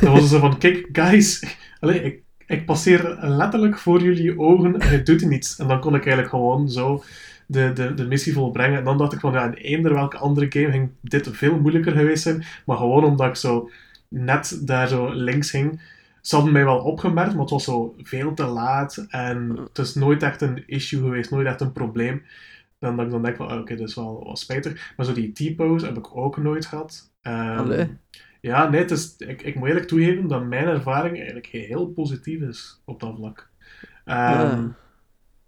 [0.00, 4.88] Dan was zo van, kijk, guys, allez, ik, ik passeer letterlijk voor jullie ogen en
[4.88, 5.58] het doet niets.
[5.58, 7.02] En dan kon ik eigenlijk gewoon zo
[7.46, 8.78] de, de, de missie volbrengen.
[8.78, 11.92] En dan dacht ik van, ja, in eender welke andere game ging dit veel moeilijker
[11.92, 12.44] geweest zijn.
[12.66, 13.70] Maar gewoon omdat ik zo
[14.08, 15.80] net daar zo links hing,
[16.20, 19.06] ze hadden mij wel opgemerkt, maar het was zo veel te laat.
[19.08, 22.22] En het is nooit echt een issue geweest, nooit echt een probleem.
[22.78, 24.92] Dan dat ik dan denk van, ah, oké, dat is wel, wel spijtig.
[24.96, 27.09] Maar zo die T-pose heb ik ook nooit gehad.
[27.22, 27.98] Allee.
[28.40, 32.40] ja, nee, het is, ik, ik moet eerlijk toegeven dat mijn ervaring eigenlijk heel positief
[32.40, 33.50] is op dat vlak.
[34.04, 34.64] Ehm, Ah,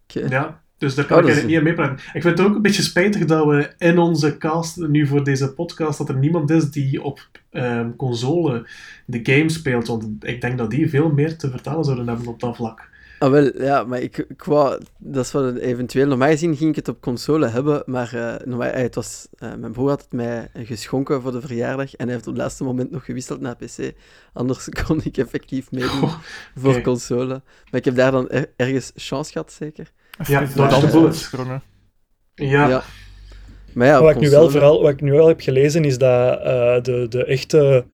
[0.04, 0.26] Oké.
[0.28, 1.94] ja, dus daar kan Oh, ik is- niet aan meepraten.
[2.12, 5.54] Ik vind het ook een beetje spijtig dat we in onze cast, nu voor deze
[5.54, 8.66] podcast, dat er niemand is die op ehm, console
[9.06, 9.86] de game speelt.
[9.86, 12.90] Want ik denk dat die veel meer te vertellen zouden hebben op dat vlak.
[13.22, 14.80] Ah, wel, ja, maar ik, ik wou...
[14.98, 16.06] Dat is een eventueel...
[16.06, 19.54] Normaal gezien ging ik het op console hebben, maar eh, normaal, eh, het was, eh,
[19.54, 22.64] mijn broer had het mij geschonken voor de verjaardag en hij heeft op het laatste
[22.64, 23.92] moment nog gewisseld naar PC.
[24.32, 26.10] Anders kon ik effectief meedoen
[26.56, 27.42] voor console.
[27.70, 29.92] Maar ik heb daar dan er- ergens chance gehad, zeker.
[30.26, 31.16] Ja, the de bullet.
[31.16, 31.62] sprongen.
[32.34, 32.82] ja,
[33.72, 36.38] Maar ja, wat, ik nu wel vooral, wat ik nu wel heb gelezen is dat
[36.40, 37.86] eh, de, de echte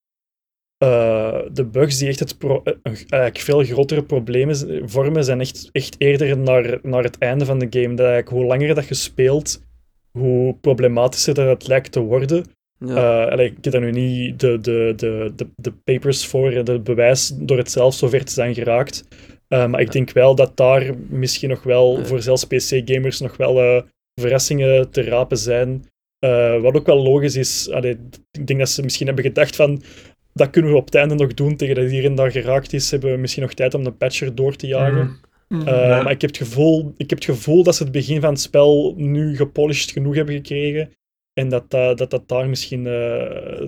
[0.79, 5.69] eh, de bugs die echt het pro- eh, eigenlijk veel grotere problemen vormen, zijn echt,
[5.73, 7.95] echt eerder naar, naar het einde van de game.
[7.95, 9.63] Dat eigenlijk hoe langer dat je speelt,
[10.11, 12.45] hoe problematischer dat het lijkt te worden.
[12.79, 13.29] Ja.
[13.29, 17.33] Eh, ik heb daar nu niet de, de, de, de, de papers voor, het bewijs
[17.37, 19.05] door het zelf zover te zijn geraakt.
[19.49, 22.05] Maar ik denk wel dat daar misschien nog wel, Ja.
[22.05, 23.83] voor zelfs PC-gamers, nog wel
[24.21, 25.85] verrassingen te rapen zijn.
[26.61, 27.97] Wat ook wel logisch is, allee,
[28.39, 29.83] ik denk dat ze misschien hebben gedacht van
[30.39, 32.91] dat kunnen we op het einde nog doen tegen dat hier en daar geraakt is.
[32.91, 35.05] Hebben we misschien nog tijd om de patcher door te jagen.
[35.49, 35.59] Mhm.
[35.61, 35.69] Mhm.
[35.69, 36.03] Eh, Ja.
[36.03, 38.41] Maar ik heb, het gevoel, ik heb het gevoel dat ze het begin van het
[38.41, 40.91] spel nu gepolished genoeg hebben gekregen.
[41.33, 42.93] En dat dat, dat, dat daar misschien eh,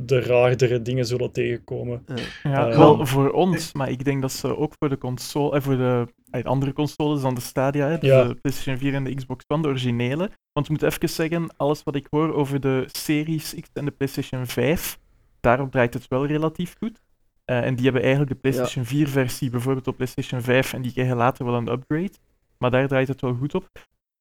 [0.02, 2.04] de raardere dingen zullen tegenkomen.
[2.42, 5.62] Ja, Eh, wel voor ons, maar ik denk dat ze ook voor de console, en
[5.62, 8.24] voor de eh, andere consoles dan de Stadia, hè, dus Ja.
[8.24, 10.30] de PlayStation 4 en de Xbox One, de originele.
[10.52, 13.90] Want ik moet even zeggen, alles wat ik hoor over de Series X en de
[13.90, 14.98] PlayStation 5,
[15.40, 17.02] daarop draait het wel relatief goed.
[17.44, 21.16] Eh, en die hebben eigenlijk de PlayStation 4-versie bijvoorbeeld op PlayStation 5 en die krijgen
[21.16, 22.12] later wel een upgrade.
[22.58, 23.70] Maar daar draait het wel goed op.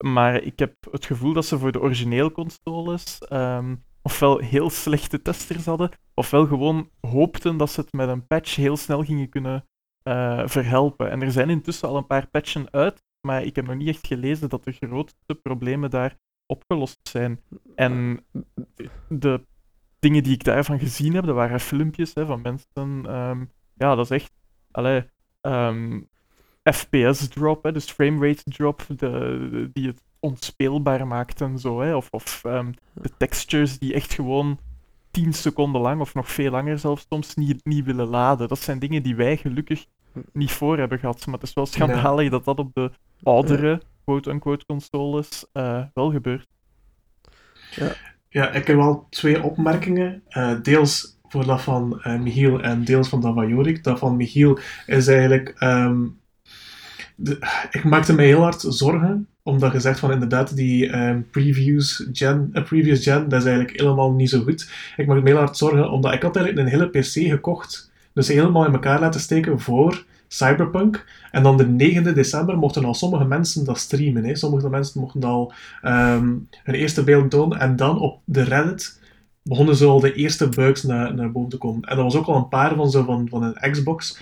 [0.04, 5.22] Maar ik heb het gevoel dat ze voor de origineel consoles ehm, ofwel heel slechte
[5.22, 9.66] testers hadden, ofwel gewoon hoopten dat ze het met een patch heel snel gingen kunnen
[10.04, 11.12] eh, verhelpen.
[11.12, 14.08] En er zijn intussen al een paar patchen uit, maar ik heb nog niet echt
[14.08, 17.42] gelezen dat de grootste problemen daar opgelost zijn.
[17.76, 18.26] En
[19.08, 19.46] de
[20.00, 23.06] dingen die ik daarvan gezien heb, dat waren filmpjes hè, van mensen.
[23.06, 24.32] ehm, ja, dat is echt.
[24.72, 25.04] Allee,
[25.42, 26.02] ehm,
[26.64, 31.82] FPS-drop, hè, dus framerate drop, de, de- die het onspeelbaar maakt en zo.
[31.82, 34.60] Hè, of of ehm, de textures die echt gewoon
[35.12, 38.48] 10 seconden lang, of nog veel langer zelfs soms, niet, niet willen laden.
[38.48, 39.86] Dat zijn dingen die wij gelukkig
[40.34, 41.26] niet voor hebben gehad.
[41.26, 42.92] Maar het is wel schandalig dat dat op de
[43.24, 46.48] oudere, quote-unquote, consoles eh, wel gebeurt.
[47.76, 47.96] Ja,
[48.30, 50.22] ik heb wel twee opmerkingen.
[50.28, 53.84] Eh, deels voor dat van eh, Michiel en deels van dat van Jorik.
[53.84, 55.54] Dat van Michiel is eigenlijk...
[55.58, 55.98] ehm,
[57.16, 62.08] de- ik maakte mij heel hard zorgen, omdat je zegt van inderdaad die ehm, previews
[62.14, 64.72] gen, eh, previous gen, dat is eigenlijk helemaal niet zo goed.
[64.98, 67.92] Ik maakte me heel hard zorgen, omdat ik had eigenlijk een hele PC gekocht.
[68.14, 71.06] Dus helemaal in elkaar laten steken voor Cyberpunk.
[71.32, 74.24] En dan de 9e december mochten al sommige mensen dat streamen.
[74.24, 74.36] Hè.
[74.36, 77.60] Sommige mensen mochten al ehm, hun eerste beeld tonen.
[77.60, 79.00] En dan op de Reddit
[79.44, 81.82] begonnen zo al de eerste bugs naar, naar boven te komen.
[81.82, 84.20] En er was ook al een paar van zo van, van een Xbox.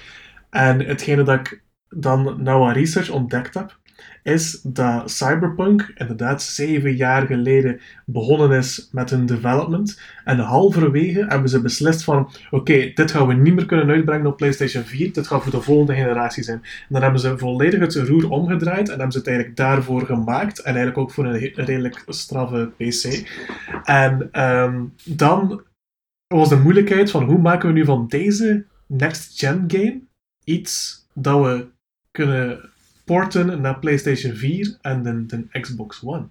[0.50, 3.78] En hetgene dat ik dan nou aan research ontdekt heb,
[4.24, 10.02] is dat Cyberpunk inderdaad zeven jaar geleden begonnen is met hun development.
[10.24, 14.38] En halverwege hebben ze beslist van, oké, dit gaan we niet meer kunnen uitbrengen op
[14.38, 16.62] PlayStation 4, dit gaat voor de volgende generatie zijn.
[16.62, 20.60] En dan hebben ze volledig het roer omgedraaid en hebben ze het eigenlijk daarvoor gemaakt.
[20.60, 23.28] En eigenlijk ook voor een redelijk straffe PC.
[23.84, 25.62] En ehm, dan
[26.28, 30.02] was de moeilijkheid van, hoe maken we nu van deze next-gen game
[30.44, 31.68] iets dat we
[32.12, 32.70] kunnen
[33.08, 36.26] porten naar PlayStation 4 en de, de Xbox One.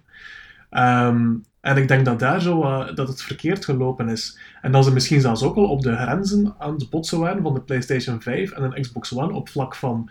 [0.69, 4.39] Ehm, en ik denk dat daar zo eh, dat het verkeerd gelopen is.
[4.61, 7.53] En dat ze misschien zelfs ook al op de grenzen aan het botsen waren van
[7.53, 10.09] de PlayStation 5 en een Xbox One op vlak van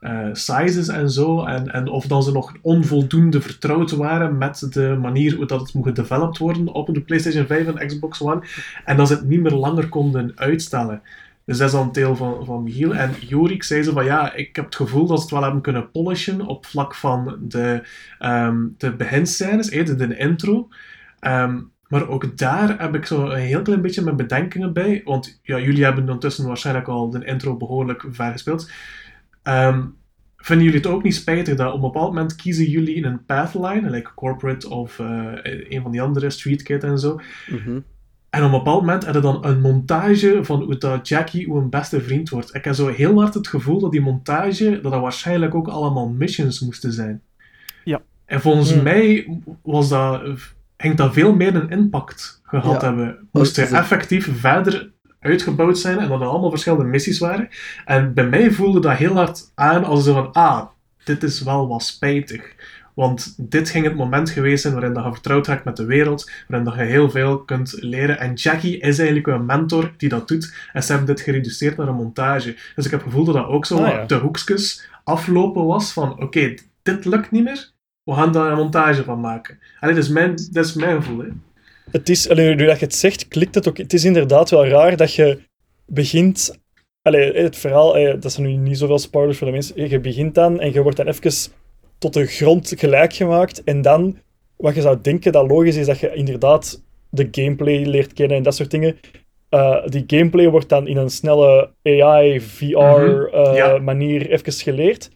[0.00, 1.44] eh, sizes en zo.
[1.44, 5.74] En, en of dan ze nog onvoldoende vertrouwd waren met de manier hoe dat het
[5.74, 8.42] moet gedeveloped worden op de PlayStation 5 en Xbox One.
[8.84, 11.02] En dat ze het niet meer langer konden uitstellen.
[11.44, 12.94] Dus dat is dan een deel van, van Michiel.
[12.94, 15.62] En Jorik zei zo van ja, ik heb het gevoel dat ze het wel hebben
[15.62, 17.82] kunnen polishen op vlak van de,
[18.18, 20.68] ehm de beginscènes, eh, de, intro.
[21.20, 25.00] Ehm, Maar ook daar heb ik zo een heel klein beetje mijn bedenkingen bij.
[25.04, 28.70] Want ja, jullie hebben ondertussen waarschijnlijk al de intro behoorlijk ver gespeeld.
[29.42, 29.84] Ehm,
[30.36, 33.90] vinden jullie het ook niet spijtig dat op een bepaald moment kiezen jullie een pathline,
[33.90, 37.20] like corporate of uh, een van die andere, Street Kid en zo.
[37.48, 37.80] Mhm.
[38.32, 41.68] En op een bepaald moment heb je dan een montage van hoe dat Jackie uw
[41.68, 42.54] beste vriend wordt.
[42.54, 46.08] Ik heb zo heel hard het gevoel dat die montage, dat dat waarschijnlijk ook allemaal
[46.08, 47.22] missions moesten zijn.
[47.84, 48.00] Ja.
[48.24, 48.82] En volgens Hmm.
[48.82, 50.22] mij was dat,
[50.76, 52.86] ging dat veel meer een impact gehad Ja.
[52.86, 53.28] hebben.
[53.32, 54.90] Moest Oh, er het- effectief verder
[55.20, 57.48] uitgebouwd zijn en dat er allemaal verschillende missies waren.
[57.84, 60.66] En bij mij voelde dat heel hard aan als zo van, ah,
[61.04, 62.54] dit is wel wat spijtig.
[62.94, 66.30] Want dit ging het moment geweest zijn waarin dat je vertrouwd raakt met de wereld,
[66.48, 68.18] waarin dat je heel veel kunt leren.
[68.18, 70.54] En Jackie is eigenlijk een mentor die dat doet.
[70.72, 72.56] En ze hebben dit gereduceerd naar een montage.
[72.74, 74.04] Dus ik heb het gevoel dat dat ook zo Ah, ja.
[74.04, 77.70] de hoekjes aflopen was van, oké, dit lukt niet meer.
[78.02, 79.58] We gaan daar een montage van maken.
[79.80, 81.28] En dit is mijn, dit is mijn gevoel, hè.
[81.90, 83.76] Het is, allee, nu dat je het zegt, klikt het ook.
[83.76, 85.38] Het is inderdaad wel raar dat je
[85.86, 86.58] begint.
[87.02, 89.88] Allee, het verhaal, eh, dat zijn nu niet zoveel spoilers voor de mensen.
[89.88, 91.30] Je begint dan en je wordt dan even
[92.02, 93.64] tot de grond gelijk gemaakt.
[93.64, 94.16] En dan,
[94.56, 98.42] wat je zou denken dat logisch is, dat je inderdaad de gameplay leert kennen en
[98.42, 98.96] dat soort dingen.
[99.48, 103.78] Eh, die gameplay wordt dan in een snelle AI, VR Mhm, eh, ja.
[103.78, 105.10] manier even geleerd.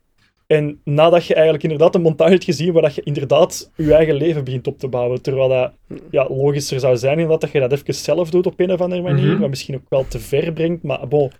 [0.47, 4.15] En nadat je eigenlijk inderdaad een montage hebt gezien waar dat je inderdaad je eigen
[4.15, 5.23] leven begint op te bouwen.
[5.23, 5.73] Terwijl dat
[6.11, 9.03] ja, logischer zou zijn inderdaad dat je dat even zelf doet op een of andere
[9.03, 9.33] manier.
[9.33, 9.41] Mhm.
[9.41, 10.83] Wat misschien ook wel te ver brengt.
[10.83, 11.31] Maar bon,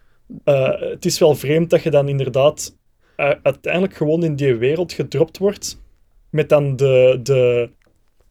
[0.45, 2.77] eh, het is wel vreemd dat je dan inderdaad
[3.17, 5.83] uiteindelijk gewoon in die wereld gedropt wordt.
[6.31, 7.71] Met dan de, de,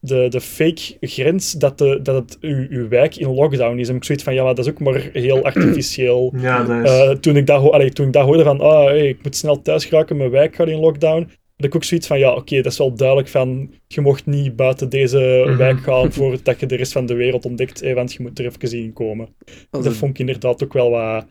[0.00, 3.88] de, de fake grens dat, de, dat het uw, uw wijk in lockdown is.
[3.88, 6.32] En ik zoiets van, ja, maar dat is ook maar heel artificieel.
[6.36, 6.90] Ja, dat is...
[6.90, 9.62] Eh, toen, ik dat allee, toen ik dat hoorde van, ah, hey, ik moet snel
[9.62, 11.20] thuis geraken, mijn wijk gaat in lockdown,
[11.56, 14.56] had ik ook zoiets van, ja, oké, dat is wel duidelijk van, je mocht niet
[14.56, 15.56] buiten deze Mhm.
[15.56, 18.44] wijk gaan voordat je de rest van de wereld ontdekt, hè, want je moet er
[18.44, 19.28] even in komen.
[19.70, 21.26] Dat het- vond ik inderdaad ook wel wat,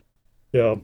[0.50, 0.76] ja,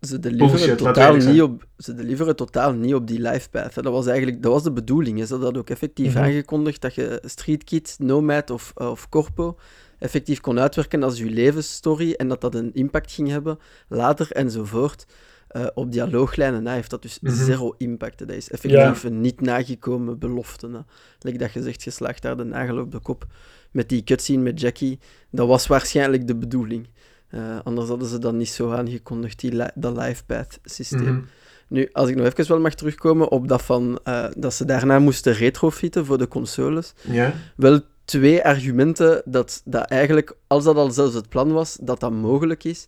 [0.00, 3.74] Ze deliveren, Bullshit, totaal niet op, ze deliveren totaal niet op die life path.
[3.74, 3.82] hè.
[3.82, 5.18] Dat was eigenlijk dat was de bedoeling.
[5.26, 6.22] Ze hadden dat ook effectief Mhm.
[6.24, 9.56] aangekondigd dat je Street Kid, Nomad of, eh, of Corpo
[9.98, 13.58] effectief kon uitwerken als je levensstory en dat dat een impact ging hebben
[13.88, 15.06] later enzovoort.
[15.48, 17.34] Eh, op dialooglijnen na heeft dat dus Mhm.
[17.34, 18.20] zero impact.
[18.20, 18.26] hè.
[18.26, 20.66] Dat is effectief een niet nagekomen belofte.
[20.70, 20.78] Hè.
[21.18, 23.26] Like dat je zegt, je slaagt daar de nagel op de kop.
[23.70, 24.98] Met die cutscene met Jackie,
[25.30, 26.88] dat was waarschijnlijk de bedoeling.
[27.28, 31.00] Eh, anders hadden ze dat niet zo aangekondigd, die li- dat life path systeem.
[31.14, 31.20] Mhm.
[31.68, 34.98] Nu, als ik nog even wel mag terugkomen op dat van eh, dat ze daarna
[34.98, 36.94] moesten retrofitten voor de consoles.
[37.10, 37.32] Ja.
[37.56, 42.12] Wel twee argumenten dat, dat eigenlijk, als dat al zelfs het plan was, dat dat
[42.12, 42.86] mogelijk is.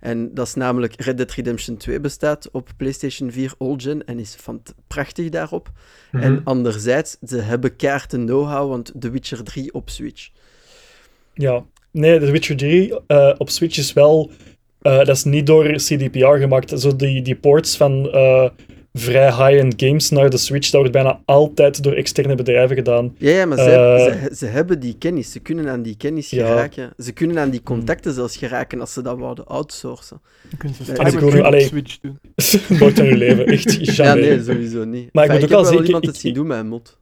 [0.00, 4.18] En dat is namelijk Red Dead Redemption 2 bestaat op PlayStation 4 Old Gen en
[4.18, 5.70] is van prachtig daarop.
[6.12, 6.22] Mhm.
[6.22, 10.30] En anderzijds, ze hebben kaarten know-how, want The Witcher 3 op Switch.
[11.34, 11.64] ja.
[11.92, 14.30] Nee, The Witcher 3 eh, op Switch is wel,
[14.82, 16.80] eh, dat is niet door CDPR gemaakt.
[16.80, 18.48] Zo die, die ports van eh,
[18.92, 23.14] vrij high-end games naar de Switch, dat wordt bijna altijd door externe bedrijven gedaan.
[23.18, 25.32] Ja, ja maar ze, hebben- ze, ze hebben die kennis.
[25.32, 26.46] Ze kunnen aan die kennis Ja.
[26.46, 26.92] geraken.
[26.98, 30.20] Ze kunnen aan die contacten zelfs geraken als ze dat wouden outsourcen.
[30.48, 32.18] Dan kunnen ze Ja, Cyberpunk op Switch doen.
[32.78, 34.26] Nooit van je leven, echt Ja, jamais.
[34.26, 35.08] nee, sowieso niet.
[35.12, 36.68] Maar ik moet ook heb wel wel zeker- iemand ik- het zien doen met een
[36.68, 37.00] mod.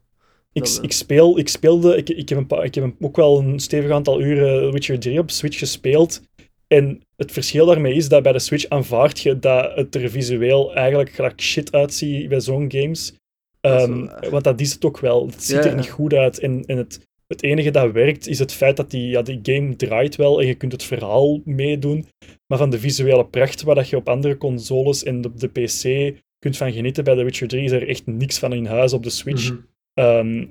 [0.53, 3.39] Ik, ik, speel, ik speelde, ik, ik, heb een paar, ik heb een- ook wel
[3.39, 6.23] een stevig aantal uren Witcher 3 op Switch gespeeld.
[6.67, 10.75] En het verschil daarmee is dat bij de Switch aanvaard je dat het er visueel
[10.75, 13.13] eigenlijk gelijk shit uitziet bij zo'n games.
[13.61, 15.27] Dat Ehm, wel want dat is het ook wel.
[15.27, 15.75] Het ziet Ja, er ja.
[15.77, 16.39] niet goed uit.
[16.39, 19.77] En, en het, het enige dat werkt is het feit dat die, ja, die game
[19.77, 22.07] draait wel en je kunt het verhaal meedoen.
[22.47, 26.15] Maar van de visuele pracht waar dat je op andere consoles en op de PC
[26.39, 29.03] kunt van genieten bij The Witcher 3 is er echt niks van in huis op
[29.03, 29.51] de Switch.
[29.51, 29.61] Mhm.
[30.01, 30.45] Ehm,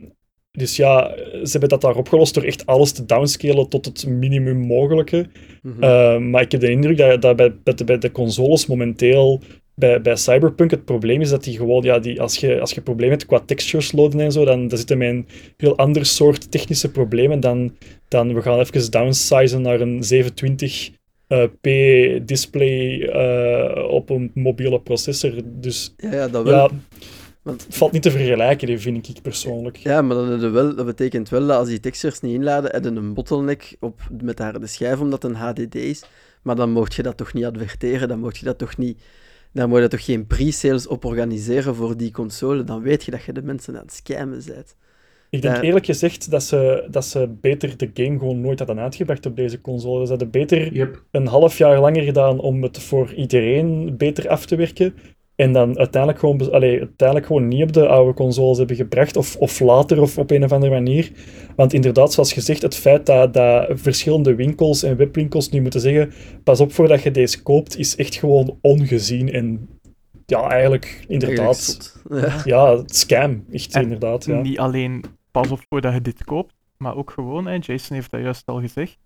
[0.52, 4.58] dus ja, ze hebben dat daar opgelost door echt alles te downscalen tot het minimum
[4.58, 5.26] mogelijke.
[5.62, 5.84] Mhm.
[5.84, 9.42] Ehm, maar ik heb de indruk dat, dat bij, bij, de, bij de consoles momenteel,
[9.76, 12.82] bij, bij Cyberpunk, het probleem is dat die gewoon, ja, die, als, je, als je
[12.82, 16.92] problemen hebt qua textures loaden en zo, dan, dan zitten een heel ander soort technische
[16.92, 17.76] problemen dan,
[18.08, 20.90] dan we gaan even downsizen naar een 720
[21.28, 21.68] eh, p
[22.28, 25.34] display eh, op een mobiele processor.
[25.46, 26.56] Dus ja, ja, dat wel.
[26.56, 26.70] ja,
[27.50, 29.78] Want- het valt niet te vergelijken, die vind ik persoonlijk.
[29.78, 33.76] Ja, maar dan wel, dat betekent wel dat als die textures niet inladen, een bottleneck
[33.80, 36.04] op, met de harde schijf, omdat het een HDD is.
[36.42, 39.02] Maar dan mocht je dat toch niet adverteren, dan mocht je dat toch niet...
[39.54, 42.64] Dan moet je toch geen pre-sales op organiseren voor die console.
[42.64, 44.76] Dan weet je dat je de mensen aan het scammen bent.
[45.30, 49.26] Ik denk eerlijk gezegd dat ze, dat ze beter de game gewoon nooit hadden uitgebracht
[49.26, 50.04] op deze console.
[50.04, 51.04] Ze hadden beter Yep.
[51.12, 54.94] een half jaar langer gedaan om het voor iedereen beter af te werken.
[55.40, 59.18] En dan uiteindelijk gewoon, allee, uiteindelijk gewoon niet op de oude consoles hebben gebracht.
[59.18, 61.12] Of, of later of op een of andere manier.
[61.56, 66.12] Want inderdaad, zoals gezegd, het feit dat, dat verschillende winkels en webwinkels nu moeten zeggen:
[66.44, 69.32] pas op voordat je deze koopt, is echt gewoon ongezien.
[69.32, 69.70] En
[70.26, 71.98] ja, eigenlijk inderdaad.
[72.46, 72.84] Ja.
[72.86, 73.46] Scam.
[73.52, 74.26] Echt En inderdaad.
[74.26, 74.42] Ja.
[74.42, 78.22] Niet alleen pas op voordat je dit koopt, maar ook gewoon, hè, Jason heeft dat
[78.22, 78.98] juist al gezegd,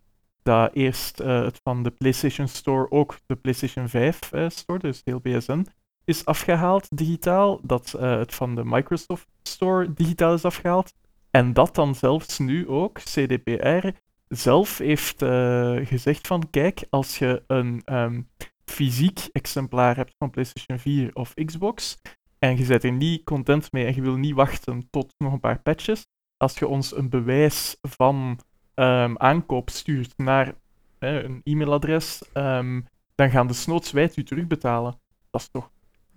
[0.43, 5.01] dat eerst eh, het van de PlayStation Store ook de PlayStation 5 eh, Store, dus
[5.03, 5.65] heel BSN,
[6.05, 7.59] is afgehaald digitaal.
[7.61, 10.93] Dat eh, het van de Microsoft Store digitaal is afgehaald.
[11.31, 13.87] En dat dan zelfs nu ook CDPR
[14.27, 18.21] zelf heeft eh, gezegd van kijk, als je een ehm,
[18.65, 21.97] fysiek exemplaar hebt van PlayStation 4 of Xbox,
[22.39, 25.39] en je bent er niet content mee en je wil niet wachten tot nog een
[25.39, 28.39] paar patches, als je ons een bewijs van
[28.73, 30.53] ehm, aankoop stuurt naar
[30.99, 32.81] hè, een e-mailadres, ehm,
[33.15, 34.99] dan gaan de snoots wij het u terugbetalen.
[35.29, 35.71] Dat is toch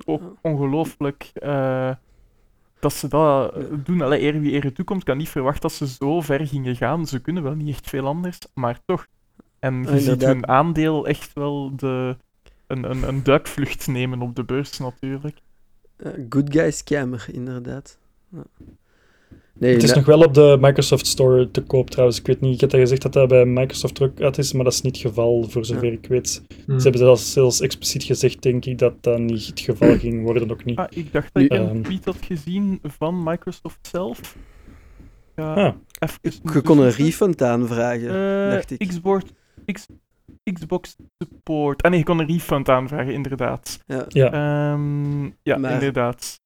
[0.05, 1.91] ook ongelooflijk eh,
[2.81, 4.03] dat ze dat doen.
[4.03, 7.07] Allee, eer wie eer toekomt, kan niet verwachten dat ze zo ver gingen gaan.
[7.07, 9.07] Ze kunnen wel niet echt veel anders, maar toch.
[9.59, 12.17] En je ziet hun aandeel echt wel de,
[12.67, 15.39] een, een, een duikvlucht nemen op de beurs natuurlijk.
[15.97, 17.99] Eh, good guy scammer, inderdaad.
[18.29, 18.43] Ja.
[19.59, 22.19] Nee, Het is nog wel op de Microsoft Store te koop trouwens.
[22.19, 24.65] Ik weet niet, ik heb al gezegd dat dat bij Microsoft ook uit is, maar
[24.65, 26.43] dat is niet het geval, voor zover ik weet.
[26.67, 26.77] Hm.
[26.79, 30.51] Ze hebben zelfs, zelfs expliciet gezegd, denk ik, dat dat niet het geval ging worden,
[30.51, 30.79] ook niet.
[30.79, 34.37] Ah, ik dacht dat ik Nu, een ehm, tweet had gezien van Microsoft zelf.
[35.37, 38.09] Ja, Ah, even je kon een refund aanvragen,
[38.47, 38.89] Eh, dacht ik.
[38.89, 39.25] Xbox,
[39.73, 39.87] X,
[40.53, 41.83] Xbox Support.
[41.83, 43.79] Ah nee, je kon een refund aanvragen, inderdaad.
[43.87, 44.05] Ja.
[44.09, 44.33] ja.
[44.33, 46.41] Ehm, ja, Maar- inderdaad.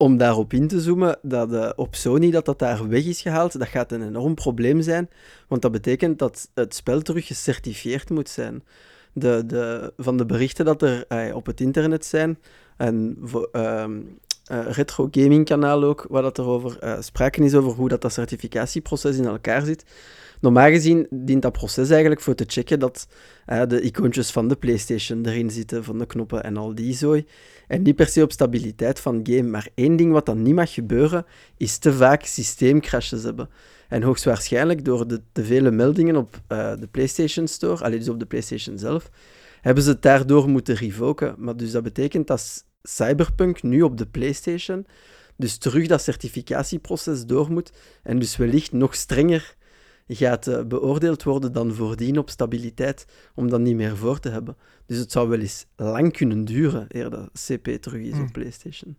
[0.00, 3.58] Om daarop in te zoomen, dat eh, op Sony dat dat daar weg is gehaald,
[3.58, 5.10] dat gaat een enorm probleem zijn.
[5.48, 8.64] Want dat betekent dat het spel terug gecertificeerd moet zijn.
[9.12, 12.38] De, de, van de berichten dat er eh, op het internet zijn,
[12.76, 13.18] en
[13.52, 14.00] ehm,
[14.44, 18.12] eh, Retro Gaming kanaal ook, waar dat er over sprake is over hoe dat, dat
[18.12, 19.84] certificatieproces in elkaar zit.
[20.40, 23.08] Normaal gezien dient dat proces eigenlijk voor te checken dat
[23.68, 27.26] de icoontjes van de PlayStation erin zitten, van de knoppen en al die zooi.
[27.66, 29.42] En niet per se op stabiliteit van game.
[29.42, 31.26] Maar één ding wat dan niet mag gebeuren,
[31.56, 33.48] is te vaak systeemcrashes hebben.
[33.88, 38.18] En hoogstwaarschijnlijk door de te vele meldingen op eh, de PlayStation Store, alleen dus op
[38.18, 39.10] de PlayStation zelf,
[39.60, 41.34] hebben ze het daardoor moeten revoken.
[41.38, 44.86] Maar dus dat betekent dat Cyberpunk nu op de PlayStation
[45.36, 47.72] dus terug dat certificatieproces door moet
[48.02, 49.56] en dus wellicht nog strenger
[50.16, 54.56] gaat eh, beoordeeld worden dan voordien op stabiliteit, om dat niet meer voor te hebben.
[54.86, 58.96] Dus het zou wel eens lang kunnen duren eer dat CP terug is op PlayStation.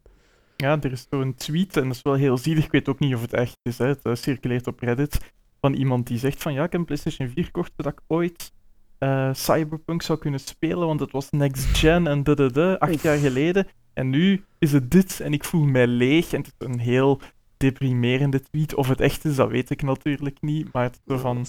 [0.55, 3.15] Ja, er is zo'n tweet, en dat is wel heel zielig, ik weet ook niet
[3.15, 3.87] of het echt is, hè.
[3.87, 5.17] het eh, circuleert op Reddit,
[5.61, 8.51] van iemand die zegt van ja, ik heb een PlayStation 4 gekocht zodat ik ooit
[8.97, 13.67] eh, Cyberpunk zou kunnen spelen, want het was next gen en de acht jaar geleden.
[13.93, 16.33] En nu is het dit en ik voel mij leeg.
[16.33, 17.21] En het is een heel
[17.59, 18.75] deprimerende tweet.
[18.75, 20.73] Of het echt is, dat weet ik natuurlijk niet.
[20.73, 21.45] Maar het is van,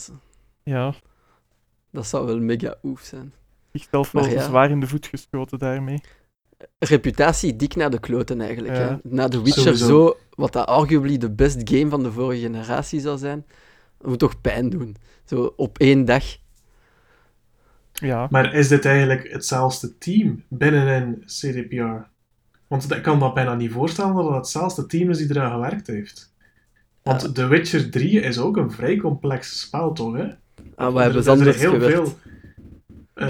[0.63, 0.95] ja,
[1.91, 3.33] dat zou wel mega oef zijn.
[3.73, 4.43] zichzelf wel ja.
[4.43, 6.01] zwaar in de voet geschoten daarmee.
[6.79, 8.77] Reputatie dik naar de kloten eigenlijk.
[8.77, 8.89] Ja.
[8.89, 8.97] Hè?
[9.03, 9.87] Na The Witcher Sowieso.
[9.87, 13.47] zo, wat dat arguably de best game van de vorige generatie zou zijn,
[13.99, 14.97] dat moet toch pijn doen.
[15.25, 16.25] Zo op één dag.
[17.93, 22.09] Ja, Maar is dit eigenlijk hetzelfde team binnenin CDPR?
[22.71, 25.87] Want ik kan dat bijna niet voorstellen dat het hetzelfde team is die eraan gewerkt
[25.87, 26.35] heeft.
[27.03, 27.33] Want Ja.
[27.33, 30.17] The Witcher 3 is ook een vrij complex spel, toch?
[30.17, 30.23] Hè?
[30.75, 31.95] Ah, we Er- hebben er anders heel gewerkt.
[31.95, 32.15] veel.
[33.15, 33.29] Eh,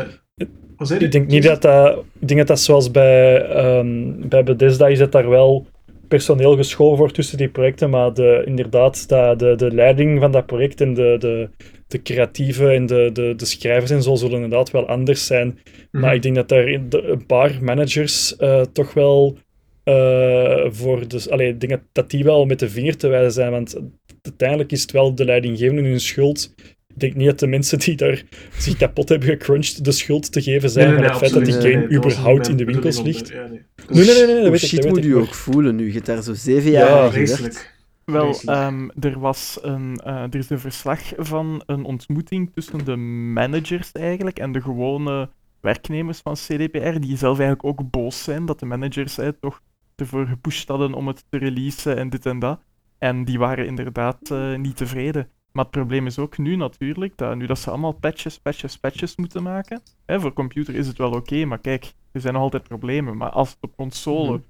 [0.88, 0.98] je?
[0.98, 2.04] Ik denk niet dat dat...
[2.18, 5.66] Ik denk dat dat zoals bij, ehm, bij Bethesda is dat daar wel
[6.08, 10.46] personeel geschoven wordt tussen die projecten, maar de, inderdaad, dat, de, de leiding van dat
[10.46, 11.48] project en de, de,
[11.90, 15.58] de creatieve en de, de, de schrijvers en zo zullen inderdaad wel anders zijn.
[15.90, 16.02] Mhm.
[16.04, 19.38] Maar ik denk dat de- een paar managers eh, toch wel
[19.84, 21.08] eh, voor...
[21.08, 23.76] Dus, allee, ik denk dat, dat die wel met de vinger te wijzen zijn, want
[24.22, 26.54] uiteindelijk is het wel de leidinggevende hun schuld.
[26.94, 28.22] Ik denk niet dat de mensen die daar
[28.58, 31.46] zich kapot hebben gecrunched de schuld te geven zijn Nee, nee, van nee, het feit
[31.60, 33.28] dat die game überhaupt in de winkels ligt.
[33.28, 33.60] ja, nee.
[33.88, 35.76] Nee, nee, nee, nee, dat weet ik, shit dat moet weet u ik, ook voelen
[35.76, 35.86] nu?
[35.86, 37.30] Je hebt daar zo zeven Ja, jaar aan gewerkt.
[37.34, 37.78] Vreselijk.
[38.10, 42.96] Wel, ehm, er was een, eh, er is een verslag van een ontmoeting tussen de
[43.32, 45.30] managers eigenlijk en de gewone
[45.60, 49.60] werknemers van CDPR, die zelf eigenlijk ook boos zijn dat de managers hè, toch
[49.96, 52.60] ervoor gepusht hadden om het te releasen en dit en dat.
[52.98, 55.28] En die waren inderdaad eh, niet tevreden.
[55.52, 59.16] Maar het probleem is ook nu natuurlijk, dat nu dat ze allemaal patches, patches, patches
[59.16, 59.82] moeten maken.
[60.06, 63.16] Hè, voor computer is het wel oké, maar kijk, er zijn nog altijd problemen.
[63.16, 64.40] Maar als het op console Mhm.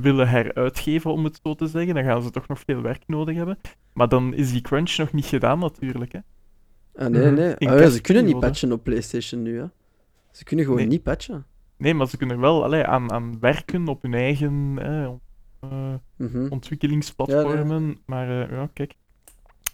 [0.00, 3.36] Willen heruitgeven, om het zo te zeggen, dan gaan ze toch nog veel werk nodig
[3.36, 3.58] hebben.
[3.92, 6.12] Maar dan is die crunch nog niet gedaan natuurlijk.
[6.12, 6.18] Hè.
[6.96, 7.34] Ah, nee, Mhm.
[7.34, 7.54] nee.
[7.70, 9.58] Ah, ja, ze kunnen niet patchen op PlayStation nu.
[9.58, 9.64] Hè.
[10.30, 10.88] Ze kunnen gewoon Nee.
[10.88, 11.46] niet patchen.
[11.78, 15.04] nee, maar ze kunnen wel allee, aan, aan werken op hun eigen eh,
[15.60, 16.46] eh, Mhm.
[16.50, 17.98] ontwikkelingsplatformen.
[18.06, 18.94] Maar eh, ja, kijk.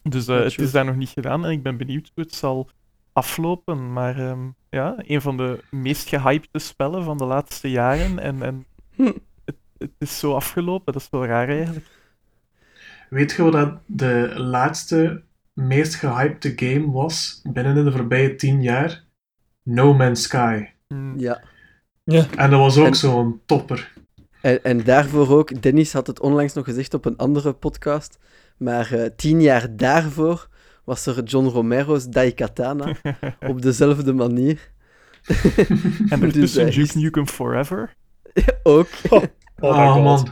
[0.03, 2.35] Dus eh, Ja, het is daar nog niet gedaan en ik ben benieuwd hoe het
[2.35, 2.68] zal
[3.12, 3.93] aflopen.
[3.93, 8.18] Maar ehm, ja, een van de meest gehypte spellen van de laatste jaren.
[8.18, 8.64] En, en.
[9.83, 11.87] het, is zo afgelopen, dat is wel raar eigenlijk.
[13.11, 15.22] Weet je wat dat de laatste,
[15.53, 19.05] meest gehypte game was binnen de voorbije tien jaar?
[19.62, 20.66] No Man's Sky.
[20.89, 21.41] Hm, Ja.
[22.37, 23.93] En dat was ook En- zo'n topper.
[24.41, 28.18] En, en daarvoor ook, Dennis had het onlangs nog gezegd op een andere podcast,
[28.57, 30.49] maar eh, tien jaar daarvoor
[30.85, 32.97] was er John Romero's Daikatana
[33.51, 34.70] op dezelfde manier.
[36.09, 37.95] En ertussen Dus, eh, Duke Nukem Forever.
[38.62, 38.89] Ook.
[39.62, 40.02] Oh, Oh, god.
[40.02, 40.28] man.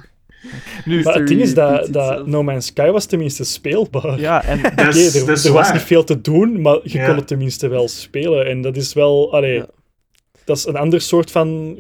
[0.85, 2.27] Nu, Maar het ding is dat, dat itself.
[2.27, 4.21] No Man's Sky was tenminste speelbaar.
[4.21, 4.59] ja, en
[4.89, 7.07] is, er, er was niet veel te doen, maar je Ja.
[7.07, 8.47] kon het tenminste wel spelen.
[8.47, 9.33] En dat is wel...
[9.33, 9.67] Allee, Ja.
[10.45, 11.77] Dat is een ander soort van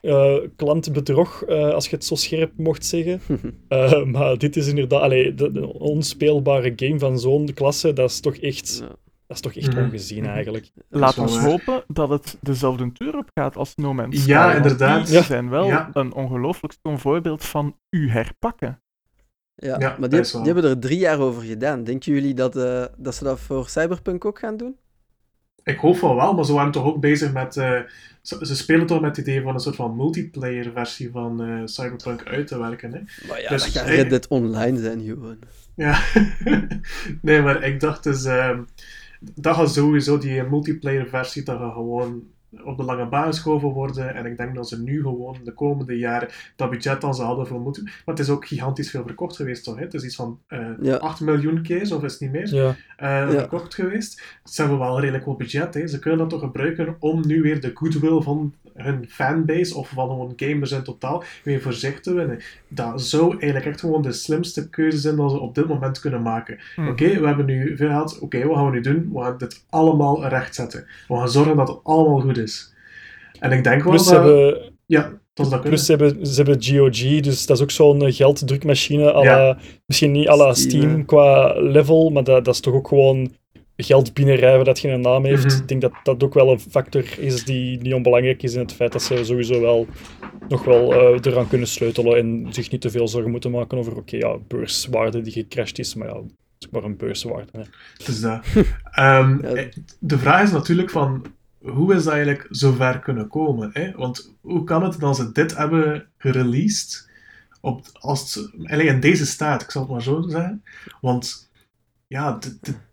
[0.00, 3.20] eh, klantbedrog, eh, als je het zo scherp mocht zeggen.
[3.68, 5.00] Eh, maar dit is inderdaad...
[5.02, 8.96] Allee, de, de onspeelbare game van zo'n klasse, dat is toch echt, Ja.
[9.30, 9.84] Dat is toch echt Mhm.
[9.84, 10.70] ongezien eigenlijk.
[10.88, 11.44] laat ons waar.
[11.44, 14.28] hopen dat het dezelfde deur op gaat als No Man's Sky.
[14.30, 15.06] Ja, inderdaad.
[15.06, 15.22] Die Ja.
[15.22, 15.90] zijn wel Ja.
[15.92, 18.82] een ongelooflijk schoon voorbeeld van u herpakken.
[19.54, 21.84] Ja, Ja, maar die, die hebben er drie jaar over gedaan.
[21.84, 24.76] Denken jullie dat, eh, dat ze dat voor Cyberpunk ook gaan doen?
[25.62, 27.56] Ik hoop van wel, maar ze waren toch ook bezig met...
[27.56, 27.80] eh,
[28.22, 31.60] ze, ze spelen toch met het idee van een soort van multiplayer versie van eh,
[31.64, 32.92] Cyberpunk uit te werken.
[32.92, 33.00] Hè?
[33.28, 35.38] Maar ja, Dus dat gaat ik- Red Dead Online zijn, gewoon.
[35.76, 35.98] Ja,
[37.22, 38.62] nee, maar ik dacht dus, ehm,
[39.20, 42.22] dat gaat sowieso die multiplayer versie, dat gaat gewoon
[42.64, 44.14] op de lange baan geschoven worden.
[44.14, 47.46] En ik denk dat ze nu gewoon de komende jaren dat budget dan ze hadden
[47.46, 47.82] voor multi...
[47.82, 49.76] Maar het is ook gigantisch veel verkocht geweest, toch?
[49.76, 49.82] Hè?
[49.82, 50.96] Het is iets van eh Ja.
[50.96, 52.76] 8 miljoen keer, of is het niet meer, Ja.
[52.96, 54.22] eh, verkocht geweest.
[54.44, 55.86] Ze hebben wel redelijk wat budget, hè.
[55.86, 60.08] Ze kunnen dat toch gebruiken om nu weer de goodwill van hun fanbase, of van
[60.08, 62.38] gewoon gamers in totaal, weer voor zich te winnen.
[62.68, 66.22] Dat zou eigenlijk echt gewoon de slimste keuze zijn dat ze op dit moment kunnen
[66.22, 66.58] maken.
[66.74, 66.88] Hm.
[66.88, 68.18] Oké, we hebben nu veel geld.
[68.18, 69.10] Oké, wat gaan we nu doen?
[69.12, 70.86] We gaan dit allemaal rechtzetten.
[71.08, 72.74] We gaan zorgen dat het allemaal goed is.
[73.40, 74.24] En ik denk wel Plus, ze dat...
[74.24, 75.12] hebben, Ja,
[75.62, 79.14] plus ze, hebben, ze hebben GOG, dus dat is ook zo'n eh, gelddrukmachine.
[79.14, 79.36] à Ja.
[79.46, 82.88] la- Misschien niet à la Steam, Steam qua level, maar dat, dat is toch ook
[82.88, 83.32] gewoon
[83.82, 85.44] geld binnenrijven dat geen naam heeft.
[85.46, 85.56] Mhm.
[85.56, 88.72] Ik denk dat dat ook wel een factor is die niet onbelangrijk is in het
[88.72, 89.86] feit dat ze sowieso wel
[90.48, 93.96] nog wel eh, eraan kunnen sleutelen en zich niet te veel zorgen moeten maken over,
[93.96, 96.24] oké, ja, beurswaarde die gecrashed is, maar ja, het
[96.58, 97.50] is maar een beurswaarde.
[97.52, 97.62] Hè.
[98.04, 98.44] Dus dat.
[98.90, 99.48] Ehm, Ja.
[99.54, 99.66] eh,
[99.98, 101.24] De vraag is natuurlijk van...
[101.60, 103.70] Hoe is dat eigenlijk zo ver kunnen komen?
[103.72, 103.92] Hè?
[103.92, 107.08] Want hoe kan het dat ze dit hebben gereleased
[107.60, 110.62] op, als het, eigenlijk in deze staat, ik zal het maar zo zeggen.
[111.00, 111.49] Want
[112.10, 112.38] ja,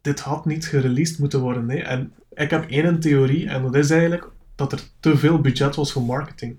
[0.01, 1.70] dit, had niet gereleased moeten worden.
[1.70, 1.78] Hè?
[1.78, 5.91] En ik heb één theorie, en dat is eigenlijk dat er te veel budget was
[5.91, 6.57] voor marketing.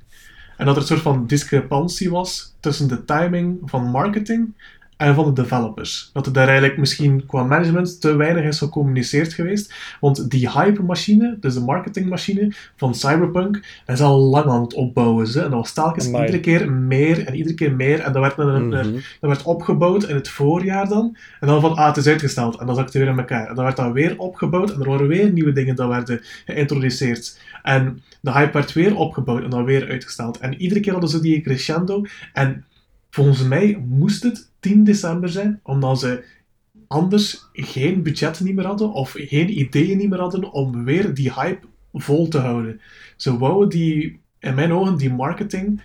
[0.56, 4.54] En dat er een soort van discrepantie was tussen de timing van marketing
[4.98, 6.10] en van de developers.
[6.12, 9.74] Dat er daar eigenlijk misschien qua management te weinig is gecommuniceerd geweest.
[10.00, 15.26] Want die hype-machine, dus de marketingmachine van Cyberpunk, dat is al lang aan het opbouwen.
[15.26, 15.38] Ze.
[15.38, 16.24] En dat was telkens Amai.
[16.24, 18.00] iedere keer meer en iedere keer meer.
[18.00, 18.92] En dat werd, een, een- Mhm.
[19.20, 21.16] dat werd opgebouwd in het voorjaar dan.
[21.40, 22.56] En dan van, ah, het is uitgesteld.
[22.58, 23.48] En dan zat het weer in elkaar.
[23.48, 24.72] En dan werd dat weer opgebouwd.
[24.72, 27.38] En er waren weer nieuwe dingen dat werden geïntroduceerd.
[27.62, 30.38] En de hype werd weer opgebouwd en dan weer uitgesteld.
[30.38, 32.04] En iedere keer hadden ze die crescendo.
[32.32, 32.64] En
[33.10, 36.24] volgens mij moest het 10 december zijn, omdat ze
[36.88, 41.32] anders geen budget niet meer hadden of geen ideeën niet meer hadden om weer die
[41.32, 42.80] hype vol te houden.
[43.16, 45.82] Ze wouden die, in mijn ogen, die marketing.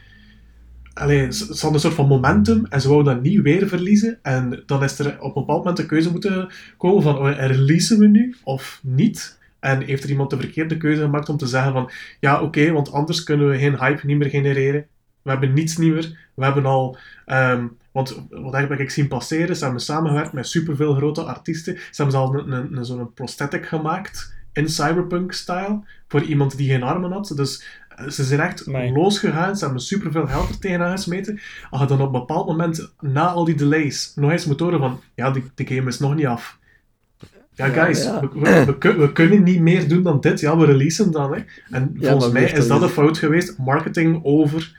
[0.93, 4.19] Allee, ze, ze hadden een soort van momentum en ze wouden dat niet weer verliezen.
[4.21, 7.99] En dan is er op een bepaald moment de keuze moeten komen van, oh, releasen
[7.99, 9.39] we nu of niet?
[9.59, 12.91] En heeft er iemand de verkeerde keuze gemaakt om te zeggen van, ja oké, want
[12.91, 14.85] anders kunnen we geen hype niet meer genereren.
[15.21, 16.29] We hebben niets nieuwer.
[16.33, 16.97] We hebben al...
[17.25, 19.55] ehm, want wat heb ik zien passeren?
[19.55, 21.75] Ze hebben samengewerkt met superveel grote artiesten.
[21.75, 26.83] Ze hebben zelfs een, een, een, zo'n prosthetic gemaakt in cyberpunk-style voor iemand die geen
[26.83, 27.33] armen had.
[27.35, 27.63] Dus
[27.95, 29.57] eh, ze zijn echt losgegaan.
[29.57, 31.39] Ze hebben superveel geld er tegenaan gesmeten.
[31.69, 34.79] Als je dan op een bepaald moment, na al die delays, nog eens moet horen
[34.79, 36.57] van ja, die, de game is nog niet af.
[37.55, 38.19] Ja, guys, ja.
[38.19, 40.39] We, we, we kun- we kunnen niet meer doen dan dit.
[40.39, 41.33] Ja, we releasen dan.
[41.33, 41.43] Hè.
[41.69, 43.57] En Ja, volgens mij is dat dat een fout geweest.
[43.57, 44.75] Marketing over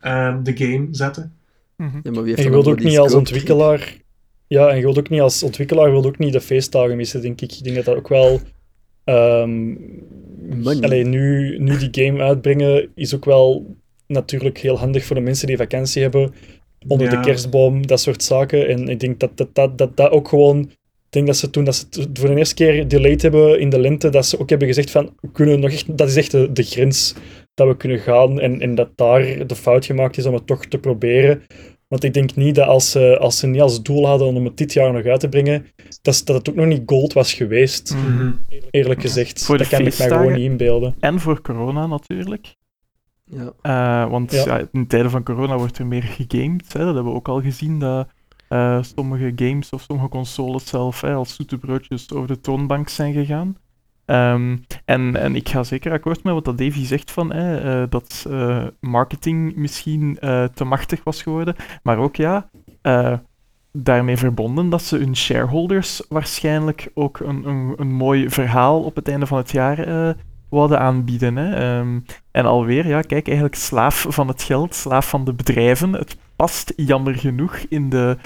[0.00, 1.32] ehm, de game zetten.
[1.76, 2.00] Mhm.
[2.02, 4.02] Ja, maar wie heeft En je wilt ook niet als ontwikkelaar...
[4.46, 7.40] Ja, en je wilt ook niet als ontwikkelaar wilt ook niet de feestdagen missen, denk
[7.40, 7.52] ik.
[7.52, 8.40] Ik denk dat dat ook wel...
[9.04, 9.74] ehm
[10.80, 15.46] allee, nu, nu die game uitbrengen is ook wel natuurlijk heel handig voor de mensen
[15.46, 16.34] die vakantie hebben.
[16.86, 17.16] Onder Ja.
[17.20, 18.68] de kerstboom, dat soort zaken.
[18.68, 20.60] En ik denk dat dat, dat, dat, dat ook gewoon...
[20.60, 23.70] Ik denk dat ze toen dat ze het voor de eerste keer delayed hebben in
[23.70, 26.30] de lente, dat ze ook hebben gezegd van, we kunnen nog echt, dat is echt
[26.30, 27.14] de, de grens
[27.54, 30.66] dat we kunnen gaan en, en dat daar de fout gemaakt is om het toch
[30.66, 31.42] te proberen.
[31.88, 34.56] Want ik denk niet dat als ze, als ze niet als doel hadden om het
[34.56, 35.66] dit jaar nog uit te brengen,
[36.02, 38.30] dat, dat het ook nog niet gold was geweest, Mhm.
[38.70, 39.44] eerlijk gezegd.
[39.44, 40.94] Voor dat kan ik mij gewoon niet inbeelden.
[41.00, 42.54] En voor corona natuurlijk.
[43.24, 43.52] Ja.
[43.62, 44.44] Eh, want Ja.
[44.44, 44.68] ja.
[44.72, 46.72] in tijden van corona wordt er meer gegamed.
[46.72, 46.84] Hè.
[46.84, 48.08] Dat hebben we ook al gezien, dat
[48.48, 53.12] eh, sommige games of sommige consoles zelf hè, als zoete broodjes over de toonbank zijn
[53.12, 53.56] gegaan.
[54.06, 57.90] Ehm, en, en ik ga zeker akkoord met wat dat Davy zegt van hè, eh,
[57.90, 61.54] dat eh, marketing misschien eh, te machtig was geworden.
[61.82, 62.50] Maar ook ja,
[63.72, 69.08] daarmee verbonden dat ze hun shareholders waarschijnlijk ook een, een, een mooi verhaal op het
[69.08, 70.16] einde van het jaar
[70.48, 71.36] wouden aanbieden.
[71.36, 71.54] Hè.
[71.54, 72.00] Ehm,
[72.30, 75.92] en alweer, ja, kijk, eigenlijk slaaf van het geld, slaaf van de bedrijven.
[75.92, 78.16] Het past jammer genoeg in de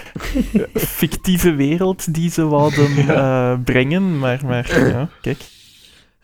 [0.74, 4.18] fictieve wereld die ze wouden eh, brengen.
[4.18, 5.58] Maar, maar ja, kijk.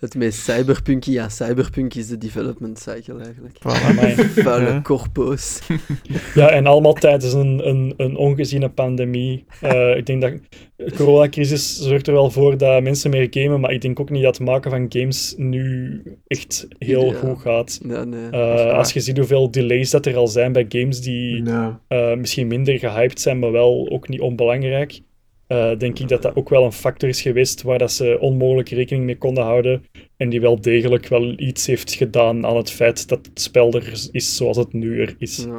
[0.05, 3.57] Het meest cyberpunky aan cyberpunk is de development cycle eigenlijk.
[3.59, 4.15] Voilà.
[4.45, 4.81] Vuile Ja.
[4.83, 5.61] corpo's.
[6.35, 9.45] Ja, en allemaal tijdens een, een, een ongeziene pandemie.
[9.61, 10.33] Eh, ik denk dat
[10.77, 14.23] de coronacrisis zorgt er wel voor dat mensen meer gamen, maar ik denk ook niet
[14.23, 17.19] dat het maken van games nu echt heel Ja.
[17.19, 17.81] goed gaat.
[17.89, 18.31] Ja, nee.
[18.31, 21.81] Eh, als je ziet hoeveel delays dat er al zijn bij games die Ja.
[21.89, 25.01] eh, misschien minder gehyped zijn, maar wel ook niet onbelangrijk,
[25.47, 28.69] eh, denk ik dat dat ook wel een factor is geweest waar dat ze onmogelijk
[28.69, 29.85] rekening mee konden houden
[30.17, 34.09] en die wel degelijk wel iets heeft gedaan aan het feit dat het spel er
[34.13, 35.37] is zoals het nu er is.
[35.37, 35.57] Ja.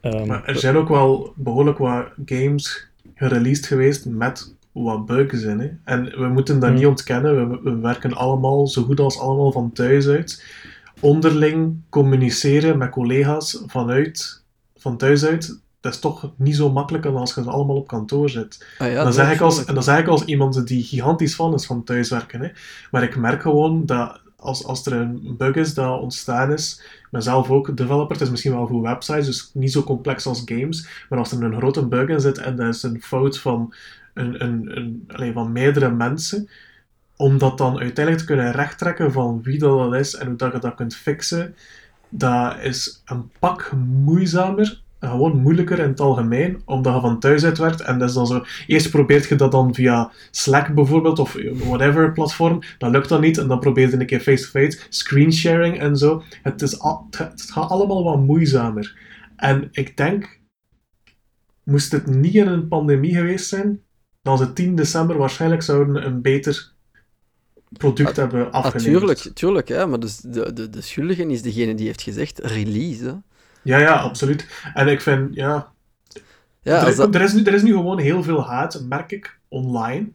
[0.00, 5.58] Ehm, Maar er zijn ook wel behoorlijk wat games gereleased geweest met wat bugs in.
[5.60, 5.70] Hè?
[5.84, 6.78] En we moeten dat Hmm.
[6.78, 7.50] niet ontkennen.
[7.50, 10.44] We, we werken allemaal, zo goed als allemaal, van thuis uit.
[11.00, 14.42] Onderling communiceren met collega's vanuit,
[14.76, 18.30] van thuis uit, dat is toch niet zo makkelijk als als je allemaal op kantoor
[18.30, 18.66] zit.
[18.78, 21.54] Ah, ja, dan zeg ik als, en dan zeg ik als iemand die gigantisch fan
[21.54, 22.40] is van thuiswerken.
[22.40, 22.48] Hè.
[22.90, 27.08] Maar ik merk gewoon dat als, als er een bug is dat ontstaan is, ik
[27.10, 30.42] ben zelf ook developer, het is misschien wel voor websites, dus niet zo complex als
[30.44, 33.74] games, maar als er een grote bug in zit en dat is een fout van,
[34.14, 36.48] een, een, een, van meerdere mensen,
[37.16, 40.52] om dat dan uiteindelijk te kunnen rechttrekken van wie dat, dat is en hoe dat
[40.52, 41.56] je dat kunt fixen,
[42.08, 43.72] dat is een pak
[44.04, 47.80] moeizamer gewoon moeilijker in het algemeen, omdat je van thuis uit werkt.
[47.80, 52.12] En dat is dan zo, eerst probeert je dat dan via Slack bijvoorbeeld, of whatever
[52.12, 56.22] platform, dan lukt dat niet, en dan probeer je een keer face-to-face, screensharing en zo.
[56.42, 58.96] Het, is al, het gaat allemaal wat moeizamer.
[59.36, 60.40] En ik denk,
[61.62, 63.80] moest het niet in een pandemie geweest zijn,
[64.22, 66.72] dan ze 10 december waarschijnlijk zouden een beter
[67.78, 68.98] product hebben Ah, afgeleverd.
[68.98, 73.04] tuurlijk, tuurlijk, hè, maar dus de, de, de schuldige is degene die heeft gezegd release.
[73.04, 73.12] Hè.
[73.64, 74.46] Ja, ja, absoluut.
[74.74, 75.72] En ik vind, ja,
[76.62, 79.38] Ja, er, dat, er, is nu, er is nu gewoon heel veel haat, merk ik,
[79.48, 80.08] online.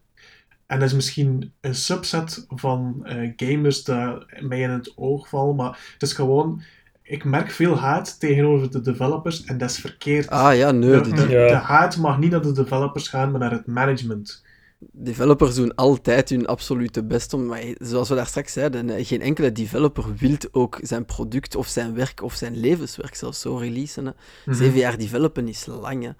[0.67, 5.55] En dat is misschien een subset van eh, gamers dat mij in het oog vallen,
[5.55, 6.61] maar het is gewoon...
[7.03, 10.29] Ik merk veel haat tegenover de developers en dat is verkeerd.
[10.29, 11.47] ah ja, nee, de, die, de, Ja.
[11.47, 14.43] de haat mag niet naar de developers gaan, maar naar het management.
[14.79, 19.21] Developers doen altijd hun absolute best om, maar zoals we daar straks zeiden, eh, geen
[19.21, 24.05] enkele developer wil ook zijn product of zijn werk of zijn levenswerk zelfs zo releasen.
[24.05, 24.11] Hè.
[24.45, 24.57] Mhm.
[24.57, 26.03] Zeven jaar developen is lang.
[26.03, 26.11] Hè.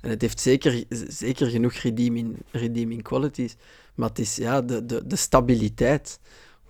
[0.00, 3.56] En het heeft zeker, zeker genoeg redeeming, redeeming qualities.
[3.94, 6.20] Maar het is ja, de, de, de stabiliteit.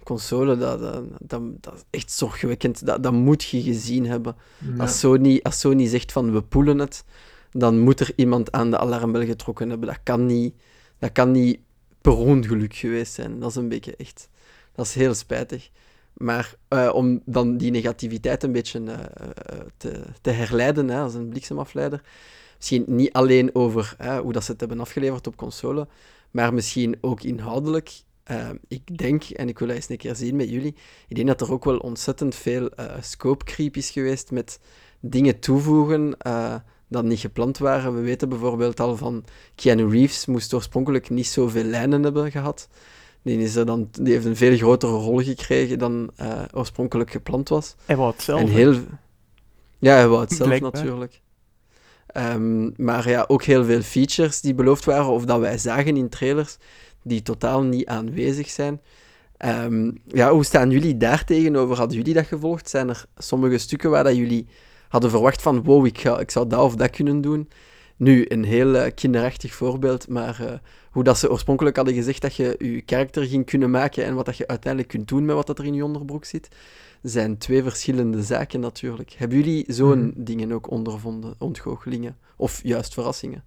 [0.02, 2.86] Console, dat, dat, dat, dat is echt zorgwekkend.
[2.86, 4.36] Dat, dat moet je gezien hebben.
[4.58, 4.82] Ja.
[4.82, 7.04] Als, Sony, als Sony zegt van we poelen het,
[7.50, 9.88] dan moet er iemand aan de alarmbel getrokken hebben.
[9.88, 10.54] Dat kan niet,
[10.98, 11.58] dat kan niet
[12.00, 13.40] per ongeluk geweest zijn.
[13.40, 14.28] Dat is een beetje echt.
[14.74, 15.70] Dat is heel spijtig.
[16.14, 21.28] Maar eh, om dan die negativiteit een beetje eh, te, te herleiden hè, als een
[21.28, 22.02] bliksemafleider.
[22.56, 25.88] Misschien niet alleen over hè, hoe dat ze het hebben afgeleverd op console,
[26.30, 27.92] maar misschien ook inhoudelijk.
[28.22, 30.74] Eh, ik denk, en ik wil dat eens een keer zien met jullie,
[31.08, 32.70] ik denk dat er ook wel ontzettend veel
[33.00, 34.60] scope creep is geweest met
[35.00, 36.16] dingen toevoegen
[36.94, 37.94] dat niet gepland waren.
[37.94, 39.24] We weten bijvoorbeeld al van
[39.54, 42.68] Keanu Reeves moest oorspronkelijk niet zoveel lijnen hebben gehad.
[43.22, 47.48] Die, is er dan, die heeft een veel grotere rol gekregen dan eh, oorspronkelijk gepland
[47.48, 47.74] was.
[47.84, 48.40] Hij wou het zelf.
[48.40, 48.74] En heel...
[49.78, 50.72] Ja, hij wou het zelf Blijkbaar.
[50.72, 51.20] natuurlijk.
[52.06, 56.08] Ehm, maar ja, ook heel veel features die beloofd waren, of dat wij zagen in
[56.08, 56.56] trailers,
[57.02, 58.80] die totaal niet aanwezig zijn.
[59.36, 61.76] Ehm, ja, hoe staan jullie daar tegenover?
[61.76, 62.68] Hadden jullie dat gevolgd?
[62.68, 64.46] Zijn er sommige stukken waar dat jullie
[64.94, 67.48] hadden verwacht van wow, ik, ga, ik zou dat of dat kunnen doen?
[67.96, 70.58] Nu, een heel eh, kinderachtig voorbeeld, maar eh,
[70.90, 74.26] hoe dat ze oorspronkelijk hadden gezegd dat je je karakter ging kunnen maken en wat
[74.26, 76.48] dat je uiteindelijk kunt doen met wat dat er in je onderbroek zit,
[77.02, 79.10] zijn twee verschillende zaken natuurlijk.
[79.10, 80.24] Hebben jullie zo'n Mhm.
[80.24, 82.16] dingen ook ondervonden, ontgoochelingen?
[82.36, 83.44] Of juist verrassingen?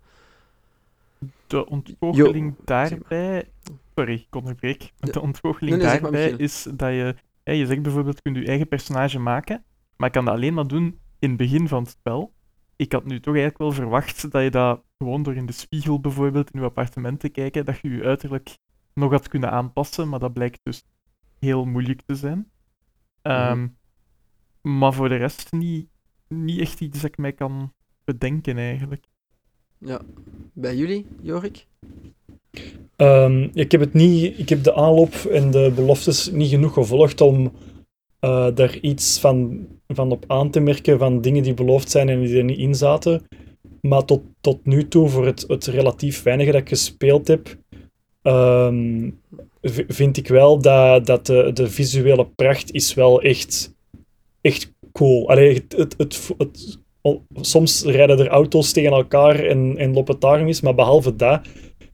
[1.48, 3.50] De ontgoocheling Jo, daarbij...
[3.96, 4.92] Sorry, ik onderbreek.
[5.00, 7.16] De ontgoocheling Nee, nee, daarbij is dat je...
[7.44, 9.64] je zegt bijvoorbeeld, je kunt je eigen personage maken.
[9.98, 12.34] Maar ik kan dat alleen maar doen in het begin van het spel.
[12.76, 16.00] Ik had nu toch eigenlijk wel verwacht dat je dat gewoon door in de spiegel
[16.00, 18.58] bijvoorbeeld in je appartement te kijken, dat je je uiterlijk
[18.94, 20.84] nog had kunnen aanpassen, maar dat blijkt dus
[21.40, 22.52] heel moeilijk te zijn.
[23.22, 23.68] Ehm,
[24.62, 25.88] Maar voor de rest niet,
[26.28, 29.06] niet echt iets dat ik mij kan bedenken eigenlijk.
[29.78, 30.02] Ja.
[30.54, 31.68] Bij jullie, Jorik?
[32.96, 37.22] Ehm, ik, heb het niet, ik heb de aanloop en de beloftes niet genoeg gevolgd
[37.22, 37.52] om
[38.20, 42.22] eh, daar iets van, van op aan te merken van dingen die beloofd zijn en
[42.22, 43.28] die er niet in zaten.
[43.82, 47.58] Maar tot, tot nu toe, voor het, het relatief weinige dat ik gespeeld heb,
[48.22, 49.10] ehm,
[49.88, 53.76] vind ik wel dat, dat de, de visuele pracht is wel echt,
[54.42, 55.30] echt cool.
[55.30, 56.80] Allee, het, het, het,
[57.42, 61.48] soms rijden er auto's tegen elkaar en, en loopt het daar mis, maar behalve dat,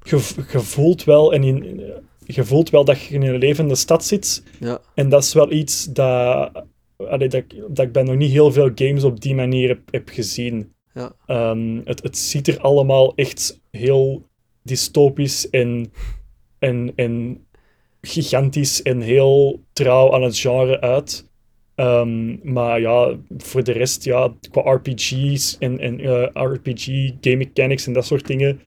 [0.04, 0.16] je,
[0.52, 1.82] je voelt wel en in,
[2.26, 4.44] je voelt wel dat je in een levende stad zit.
[4.60, 4.80] Ja.
[4.96, 6.52] En dat is wel iets dat,
[6.98, 9.80] allee, dat, ik- dat ik bij nog niet heel veel games op die manier heb,
[9.92, 10.72] heb gezien.
[10.94, 11.16] Ja.
[11.26, 14.24] Ehm, het, het ziet er allemaal echt heel
[14.62, 15.92] dystopisch en,
[16.60, 17.46] en, en
[18.02, 21.30] gigantisch en heel trouw aan het genre uit.
[21.76, 26.86] Ehm, maar ja, voor de rest, ja, qua RPG's en, en eh, RPG,
[27.22, 28.60] game mechanics en dat soort dingen,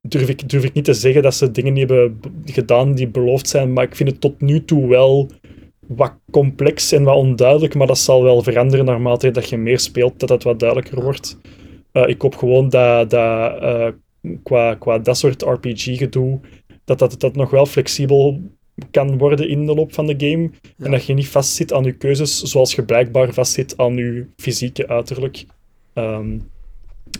[0.00, 3.72] durf ik, durf ik niet te zeggen dat ze dingen hebben gedaan die beloofd zijn.
[3.72, 5.30] Maar ik vind het tot nu toe wel
[5.88, 7.74] wat complex en wat onduidelijk.
[7.74, 11.38] Maar dat zal wel veranderen naarmate dat je meer speelt, dat het wat duidelijker wordt.
[11.92, 13.88] Eh, ik hoop gewoon dat, dat eh,
[14.42, 16.40] qua, qua dat soort RPG-gedoe,
[16.84, 18.40] dat, dat dat nog wel flexibel
[18.90, 20.50] kan worden in de loop van de game.
[20.76, 20.84] Ja.
[20.84, 24.88] En dat je niet vastzit aan je keuzes, zoals je blijkbaar vastzit aan je fysieke
[24.88, 25.44] uiterlijk.
[25.92, 26.38] Ehm,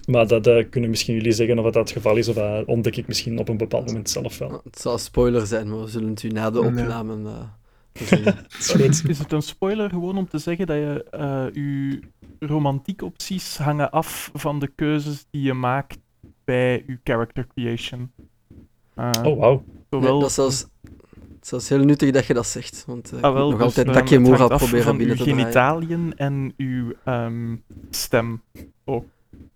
[0.07, 2.97] maar dat eh, kunnen misschien jullie zeggen of dat het geval is, of dat ontdek
[2.97, 4.61] ik misschien op een bepaald moment zelf wel.
[4.65, 7.17] Het zal spoiler zijn, maar we zullen het u na de opname
[7.95, 8.47] zeggen.
[9.09, 12.01] Is het een spoiler gewoon om te zeggen dat je eh je
[12.39, 15.99] romantiek opties hangen af van de keuzes die je maakt
[16.45, 18.11] bij je character creation?
[18.95, 19.65] Eh, Oh, wauw.
[19.67, 23.13] Nee, zowel dat is zelfs, het is zelfs heel nuttig dat je dat zegt, want
[23.13, 25.31] eh, ik Ah, moet wel, nog dus, altijd ehm, Takemura proberen van binnen uw te
[25.31, 25.45] draaien.
[25.45, 27.57] genitaliën en uw ehm,
[27.91, 28.43] stem
[28.85, 29.05] ook.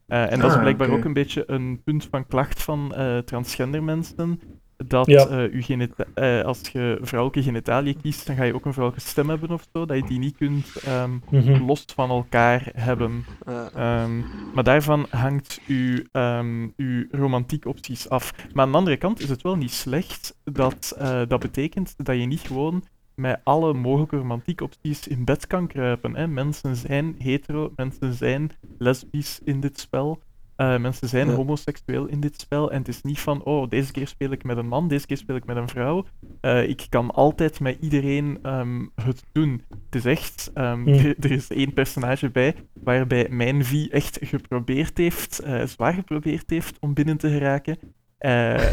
[0.06, 3.18] Eh, en dat is Ah, blijkbaar ook een beetje een punt van klacht van eh,
[3.18, 4.40] transgender mensen.
[4.86, 5.26] Dat Ja.
[5.26, 9.08] eh, uw genita- eh, als je vrouwelijke genitaliën kiest, dan ga je ook een vrouwelijke
[9.10, 9.86] stem hebben of zo.
[9.86, 11.64] Dat je die niet kunt ehm, Mhm.
[11.64, 13.24] los van elkaar hebben.
[13.46, 14.18] Eh, Ehm,
[14.54, 18.32] maar daarvan hangt uw, ehm, uw romantiek opties af.
[18.52, 22.16] Maar aan de andere kant is het wel niet slecht dat eh, dat betekent dat
[22.16, 22.82] je niet gewoon
[23.14, 26.14] met alle mogelijke romantiek opties in bed kan kruipen.
[26.16, 26.26] Hè.
[26.26, 30.22] Mensen zijn hetero, mensen zijn lesbisch in dit spel.
[30.58, 31.34] Eh, mensen zijn Ja.
[31.34, 32.70] homoseksueel in dit spel.
[32.72, 35.16] En het is niet van, oh, deze keer speel ik met een man, deze keer
[35.16, 36.04] speel ik met een vrouw.
[36.40, 39.62] Eh, ik kan altijd met iedereen ehm, het doen.
[39.84, 41.12] Het is echt, ehm, Hm.
[41.20, 46.76] er, is één personage bij waarbij mijn vie echt geprobeerd heeft, eh, zwaar geprobeerd heeft
[46.80, 47.78] om binnen te geraken.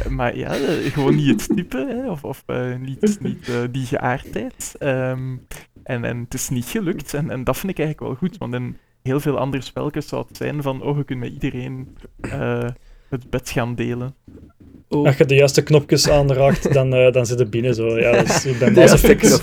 [0.09, 0.53] Maar ja,
[0.91, 2.43] gewoon niet het type, hè, of, of
[2.79, 4.75] niet, niet die geaardheid.
[4.79, 5.36] Ehm,
[5.83, 8.53] en, en het is niet gelukt, en, en dat vind ik eigenlijk wel goed, want
[8.53, 12.68] in heel veel andere spelletjes zou het zijn van, oh, je kunt met iedereen eh,
[13.10, 14.16] het bed gaan delen.
[14.89, 17.76] oh, Als je de juiste knopjes aanraakt, dan, eh, dan zit het binnen.
[17.76, 17.99] Zo.
[17.99, 19.41] Ja, dat, is, bij de Mass Effect,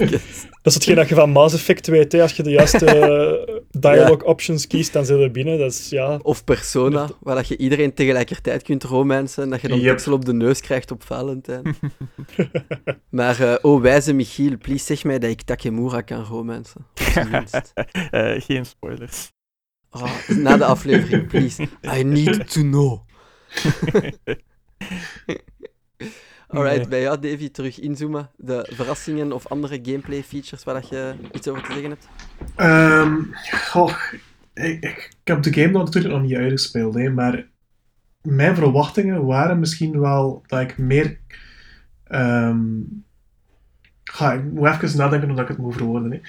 [0.63, 2.13] dat is hetgeen dat je van Mass Effect weet.
[2.13, 2.23] Hè.
[2.23, 5.59] Als je de juiste eh, dialogue options kiest, dan zit het binnen.
[5.59, 6.19] Dat is, ja...
[6.23, 9.95] Of Persona, waar dat je iedereen tegelijkertijd kunt romancen en dat je dan Yep.
[9.95, 11.77] pixel op de neus krijgt op Valentijn.
[13.11, 16.87] maar, oh wijze Michiel, please zeg mij dat ik Takemura kan romancen.
[18.11, 19.33] Eh, geen spoilers.
[19.93, 21.63] Oh, na de aflevering, please.
[21.99, 23.01] I need to know.
[26.49, 26.89] Alright, Nee.
[26.89, 28.31] bij jou, Davy, terug inzoomen.
[28.37, 32.09] De verrassingen of andere gameplay features waar dat je iets over te zeggen hebt.
[32.57, 33.15] Ehm,
[33.71, 33.93] goh,
[34.55, 37.47] ik, ik, ik heb de game nog natuurlijk nog niet uitgespeeld, hè, maar
[38.23, 41.19] mijn verwachtingen waren misschien wel dat ik meer.
[42.05, 42.61] ehm,
[44.05, 46.13] ga, ik moet even nadenken hoe ik het moet verwoorden.
[46.13, 46.21] Hè.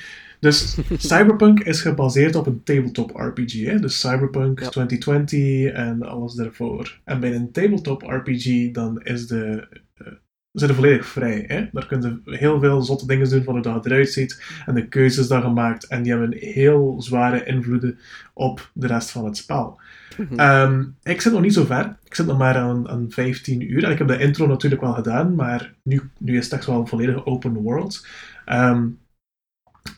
[0.44, 3.66] Dus Cyberpunk is gebaseerd op een tabletop RPG.
[3.66, 3.80] Hè?
[3.80, 4.70] Dus Cyberpunk Ja.
[4.70, 7.00] 2020 en alles daarvoor.
[7.04, 9.68] En bij een tabletop RPG dan is de,
[9.98, 10.08] eh,
[10.52, 11.44] zijn er volledig vrij.
[11.48, 11.66] Hè?
[11.72, 14.88] Daar kun je heel veel zotte dingen doen van hoe dat eruit ziet en de
[14.88, 15.88] keuzes dat je maakt.
[15.88, 18.00] En die hebben heel zware invloeden
[18.34, 19.80] op de rest van het spel.
[20.18, 20.39] Mhm.
[20.39, 21.98] Ehm, ik zit nog niet zo ver.
[22.04, 23.84] Ik zit nog maar aan, aan 15 uur.
[23.84, 26.80] En ik heb de intro natuurlijk wel gedaan, maar nu, nu is het echt wel
[26.80, 28.08] een volledige open world.
[28.46, 28.86] Ehm,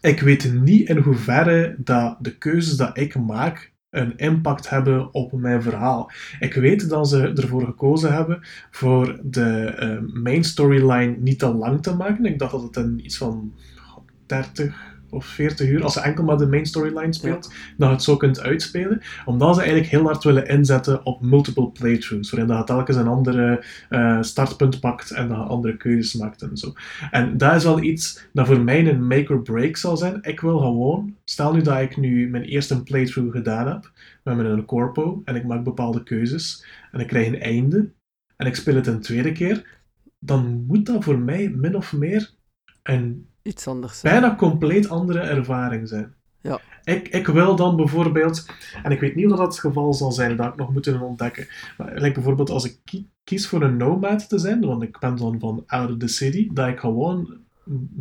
[0.02, 5.32] ik weet niet in hoeverre dat de keuzes dat ik maak een impact hebben op
[5.32, 6.12] mijn verhaal.
[6.40, 8.40] Ik weet dat ze ervoor gekozen hebben
[8.72, 12.26] voor de eh, main storyline niet te lang te maken.
[12.26, 13.54] Ik dacht dat het een iets van
[14.26, 18.04] 30 of 40 uur, als je enkel maar de main storyline speelt, dat je het
[18.04, 19.02] zo kunt uitspelen.
[19.26, 23.08] Omdat ze eigenlijk heel hard willen inzetten op multiple playthroughs, waarin dat je telkens een
[23.08, 26.74] andere eh, startpunt pakt en dat je andere keuzes maakt en zo.
[27.12, 30.18] En dat is wel iets dat voor mij een make or break zal zijn.
[30.22, 33.92] Ik wil gewoon, stel nu dat ik nu mijn eerste playthrough gedaan heb,
[34.24, 37.90] met mijn corpo, en ik maak bepaalde keuzes, en ik krijg een einde,
[38.36, 39.80] en ik speel het een tweede keer,
[40.20, 42.34] dan moet dat voor mij min of meer
[42.84, 44.00] een Iets anders.
[44.00, 44.14] zijn.
[44.20, 46.14] bijna compleet andere ervaring zijn.
[46.42, 46.60] Ja.
[46.84, 48.46] Ik, ik wil dan bijvoorbeeld,
[48.84, 51.48] en ik weet niet of dat het geval zal zijn, dat ik nog moeten ontdekken,
[51.78, 55.16] maar like bijvoorbeeld als ik ki- kies voor een nomad te zijn, want ik ben
[55.16, 57.38] dan van out of the city, dat ik gewoon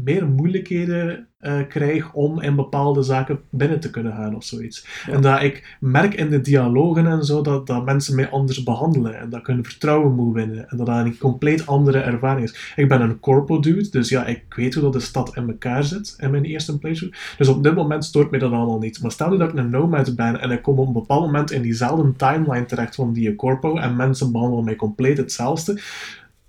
[0.05, 4.87] meer moeilijkheden eh, krijg om in bepaalde zaken binnen te kunnen gaan of zoiets.
[5.07, 5.13] Ja.
[5.13, 9.19] En dat ik merk in de dialogen en zo dat, dat mensen mij anders behandelen
[9.19, 12.73] en dat ik hun vertrouwen moet winnen en dat dat een compleet andere ervaring is.
[12.77, 15.85] Ik ben een corpo dude, dus ja, ik weet hoe dat de stad in elkaar
[15.85, 17.17] zit in mijn eerste playthrough.
[17.39, 19.03] Dus op dit moment stoort mij dat allemaal niet.
[19.03, 21.51] Maar stel nu dat ik een nomad ben en ik kom op een bepaald moment
[21.51, 25.81] in diezelfde timeline terecht van die corpo en mensen behandelen mij compleet hetzelfde,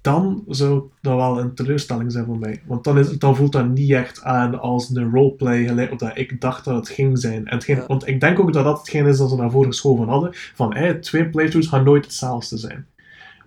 [0.05, 2.61] dan zou dat wel een teleurstelling zijn voor mij.
[2.65, 5.99] Want dan, is, het- dan voelt dat niet echt aan als een roleplay gelijk op
[5.99, 7.47] dat ik dacht dat het ging zijn.
[7.47, 7.85] En hetgeen, Ja.
[7.85, 10.73] Want ik denk ook dat dat hetgeen is dat ze naar voren geschoven hadden, van
[10.75, 12.87] hey, twee playthroughs gaan nooit hetzelfde zijn.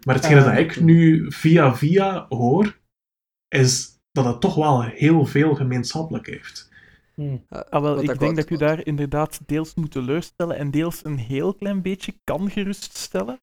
[0.06, 2.78] Maar hetgene Eh, dat ik nu via via hoor,
[3.48, 6.68] is dat het toch wel heel veel gemeenschappelijk heeft.
[7.14, 7.44] Hmm.
[7.48, 11.18] Ah, wel, ik denk dat ik u daar inderdaad deels moet teleurstellen en deels een
[11.18, 13.40] heel klein beetje kan geruststellen.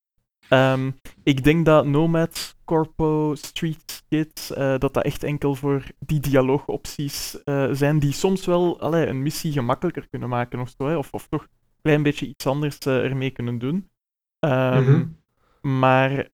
[0.49, 0.91] Ehm,
[1.23, 7.43] ik denk dat Nomad, Corpo, Street Kids, eh, dat dat echt enkel voor die dialoogopties
[7.43, 11.11] eh, zijn die soms wel allee, een missie gemakkelijker kunnen maken of zo, hè, of,
[11.11, 13.89] of toch een klein beetje iets anders eh, ermee kunnen doen.
[14.39, 15.07] Ehm, Mhm.
[15.61, 16.29] Maar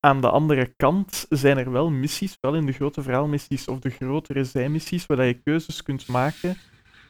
[0.00, 3.90] aan de andere kant zijn er wel missies, wel in de grote verhaalmissies of de
[3.90, 6.56] grotere zijmissies, waar je keuzes kunt maken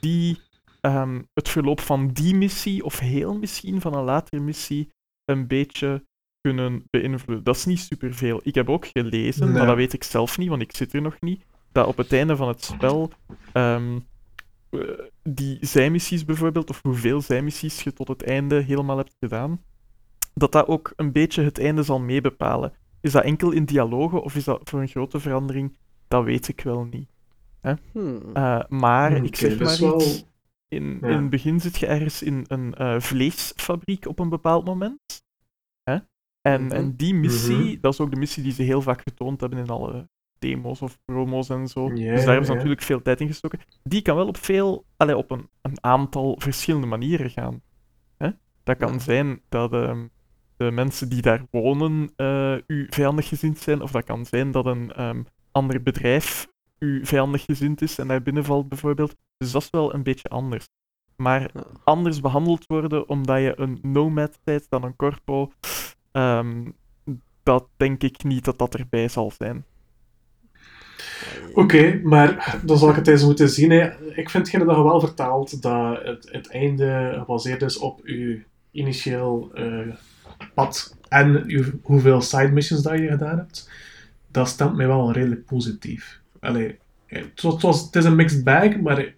[0.01, 0.41] die
[0.81, 4.93] ehm, het verloop van die missie, of heel misschien van een latere missie,
[5.25, 6.05] een beetje
[6.41, 7.45] kunnen beïnvloeden.
[7.45, 8.41] Dat is niet superveel.
[8.43, 11.17] Ik heb ook gelezen, maar dat weet ik zelf niet, want ik zit er nog
[11.21, 13.11] niet, dat op het einde van het spel
[13.53, 13.99] ehm,
[14.71, 14.81] eh,
[15.23, 19.63] die zijmissies bijvoorbeeld, of hoeveel zijmissies je tot het einde helemaal hebt gedaan,
[20.35, 22.73] dat dat ook een beetje het einde zal meebepalen.
[23.01, 25.77] Is dat enkel in dialogen of is dat voor een grote verandering?
[26.09, 27.09] Dat weet ik wel niet.
[27.93, 28.21] Hmm.
[28.33, 30.25] Eh, maar Oké, ik zeg maar wel- iets.
[30.71, 31.09] In, ja.
[31.09, 35.23] in het begin zit je ergens in een eh, vleesfabriek op een bepaald moment.
[35.83, 35.97] Hè?
[36.41, 36.73] En, Mhm.
[36.73, 37.81] en die missie, Mhm.
[37.81, 40.09] dat is ook de missie die ze heel vaak getoond hebben in alle
[40.39, 41.89] demo's of promo's en zo.
[41.89, 43.59] Dus daar hebben ze natuurlijk veel tijd in gestoken.
[43.83, 47.63] Die kan wel op veel, allee, op een, een aantal verschillende manieren gaan.
[48.17, 48.31] Hè?
[48.63, 48.99] Dat kan Ja.
[48.99, 50.07] zijn dat ehm,
[50.57, 54.67] de mensen die daar wonen eh, u vijandig gezind zijn, of dat kan zijn dat
[54.67, 56.49] een ehm, ander bedrijf
[56.81, 59.17] u vijandig gezind is en daar binnenvalt bijvoorbeeld.
[59.37, 60.69] Dus dat is wel een beetje anders.
[61.17, 61.51] Maar
[61.85, 65.53] anders behandeld worden omdat je een nomad bent dan een corpo,
[66.13, 66.71] ehm,
[67.43, 69.65] dat denk ik niet dat dat erbij zal zijn.
[71.55, 73.71] Oké, maar dan zal ik het eens moeten zien.
[73.71, 73.91] Hè.
[74.09, 78.43] Ik vind hetgene dat je wel vertaalt, dat het, het einde gebaseerd is op je
[78.71, 79.95] initieel eh,
[80.55, 81.53] pad en
[81.83, 83.71] hoeveel side missions dat je gedaan hebt.
[84.31, 86.20] Dat stemt mij wel redelijk positief.
[86.41, 89.15] Allee, het, was, het was- het is een mixed bag, maar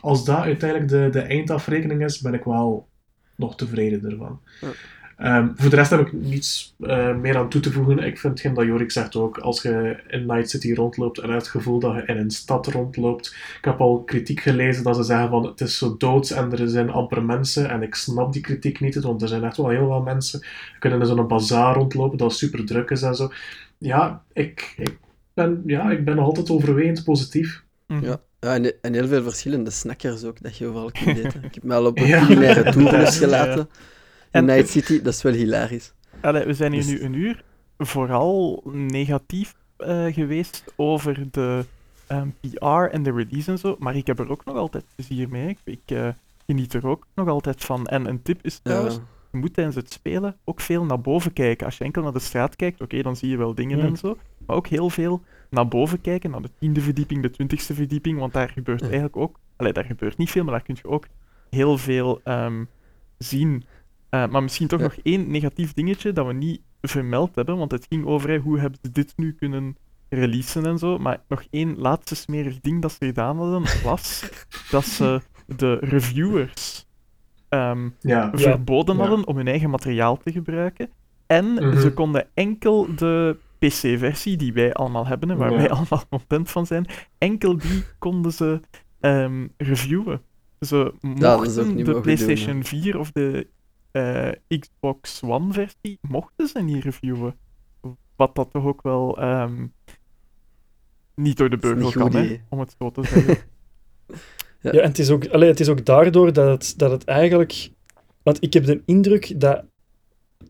[0.00, 2.88] als dat uiteindelijk de, de eindafrekening is, ben ik wel
[3.36, 4.40] nog tevreden ervan.
[4.60, 4.68] Ja.
[5.16, 7.98] Ehm, voor de rest heb ik niets eh, meer aan toe te voegen.
[7.98, 9.38] Ik vind hetgeen dat Jorik zegt ook.
[9.38, 13.26] Als je in Night City rondloopt en het gevoel dat je in een stad rondloopt.
[13.58, 16.68] Ik heb al kritiek gelezen dat ze zeggen van het is zo doods en er
[16.68, 17.70] zijn amper mensen.
[17.70, 20.40] En ik snap die kritiek niet, want er zijn echt wel heel veel mensen.
[20.72, 23.32] Je kunt in zo'n bazaar rondlopen dat super druk is en zo.
[23.78, 24.98] Ja, ik, ik,
[25.36, 27.64] ben, ja, ik ben nog altijd overwegend positief.
[27.86, 28.04] Mhm.
[28.04, 28.20] Ja.
[28.40, 31.44] Ja, en, en heel veel verschillende snackers ook, dat je overal kunt eten.
[31.44, 32.26] Ik heb me al op een Ja.
[32.26, 33.58] culinaire tour.
[33.58, 33.66] In
[34.30, 35.92] En- Night City, dat is wel hilarisch.
[36.20, 37.42] Allee, we zijn hier Dus- nu een uur
[37.78, 41.64] vooral negatief eh, geweest over de
[42.06, 45.28] ehm, PR en de release en zo, maar ik heb er ook nog altijd plezier
[45.28, 45.48] mee.
[45.48, 46.08] Ik, ik eh,
[46.46, 47.86] geniet er ook nog altijd van.
[47.86, 49.00] En een tip is trouwens, Ja.
[49.32, 51.66] Je moet tijdens het spelen ook veel naar boven kijken.
[51.66, 54.16] Als je enkel naar de straat kijkt, oké, dan zie je wel dingen en zo,
[54.46, 58.32] maar ook heel veel naar boven kijken, naar de tiende verdieping, de twintigste verdieping, want
[58.32, 58.84] daar gebeurt Ja.
[58.86, 59.38] eigenlijk ook...
[59.56, 61.06] Allee, daar gebeurt niet veel, maar daar kun je ook
[61.50, 62.64] heel veel ehm,
[63.18, 63.64] zien.
[64.08, 64.84] Eh, maar misschien toch Ja.
[64.84, 68.78] nog één negatief dingetje dat we niet vermeld hebben, want het ging over hoe hebben
[68.82, 69.76] ze dit nu kunnen
[70.08, 70.98] releasen en zo.
[70.98, 74.28] Maar nog één laatste smerig ding dat ze gedaan hadden, was
[74.70, 75.20] dat ze
[75.56, 76.75] de reviewers
[77.48, 79.00] ehm, Ja, verboden Ja.
[79.06, 80.90] hadden om hun eigen materiaal te gebruiken.
[81.26, 81.78] En Mhm.
[81.78, 85.56] ze konden enkel de PC-versie die wij allemaal hebben en waar Ja.
[85.56, 86.86] wij allemaal content van zijn,
[87.18, 88.60] enkel die konden ze
[89.00, 90.22] ehm, reviewen.
[90.60, 93.46] Ze mochten de PlayStation doen, 4 of de
[93.90, 97.34] eh, Xbox One versie, mochten ze niet reviewen.
[98.16, 99.66] Wat dat toch ook wel ehm,
[101.14, 103.36] niet door de beugel kan, hè, om het zo te zeggen.
[104.60, 104.72] Ja.
[104.72, 107.70] Ja, en het is ook, allee, het is ook daardoor dat het, dat het eigenlijk...
[108.22, 109.64] Want ik heb de indruk dat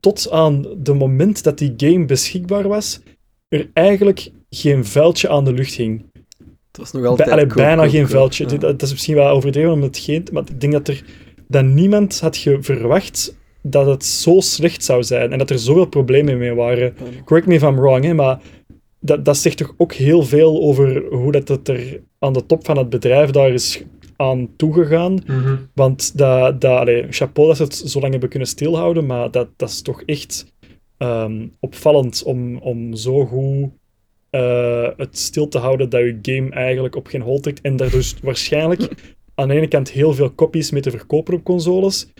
[0.00, 3.00] tot aan de moment dat die game beschikbaar was,
[3.48, 6.04] er eigenlijk geen vuiltje aan de lucht hing.
[6.68, 7.28] Het was nog altijd...
[7.28, 8.10] Bij, allee, koop, bijna koop, geen koop.
[8.10, 8.48] vuiltje.
[8.48, 8.56] Ja.
[8.56, 10.26] Dat, is misschien wel overdreven om het geen...
[10.32, 11.02] Maar ik denk dat er...
[11.48, 15.32] Dat niemand had verwacht dat het zo slecht zou zijn.
[15.32, 16.94] En dat er zoveel problemen mee waren.
[17.24, 18.40] Correct me if I'm wrong, hè, maar
[19.00, 22.64] dat, dat zegt toch ook heel veel over hoe dat het er aan de top
[22.64, 23.82] van het bedrijf daar is
[24.16, 25.18] aan toegegaan.
[25.26, 25.56] Mhm.
[25.74, 29.48] Want dat, dat, allee, chapeau dat ze het zo lang hebben kunnen stilhouden, maar dat,
[29.56, 30.54] dat is toch echt
[30.98, 33.68] ehm, opvallend om, om zo goed
[34.30, 37.60] eh, het stil te houden dat je game eigenlijk op geen hol trekt.
[37.60, 38.88] En daar dus waarschijnlijk
[39.34, 42.12] aan de ene kant heel veel copies mee te verkopen op consoles,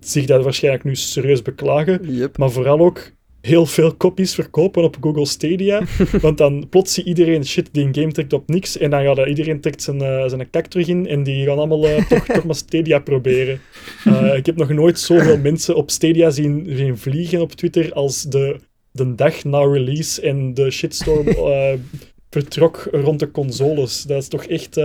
[0.00, 2.38] zich dat waarschijnlijk nu serieus beklagen, Yep.
[2.38, 3.10] maar vooral ook
[3.44, 5.82] heel veel copies verkopen op Google Stadia.
[6.20, 8.78] want dan plots ziet iedereen, shit, die game trekt op niks.
[8.78, 11.86] En dan gaat iedereen trekt zijn, eh, zijn kak terug in en die gaan allemaal
[11.86, 13.60] eh, toch, toch maar Stadia proberen.
[14.04, 18.22] Eh, ik heb nog nooit zoveel mensen op Stadia zien, zien vliegen op Twitter als
[18.22, 18.56] de,
[18.90, 21.26] de dag na release en de shitstorm
[22.30, 24.02] vertrok rond de consoles.
[24.02, 24.80] Dat is toch echt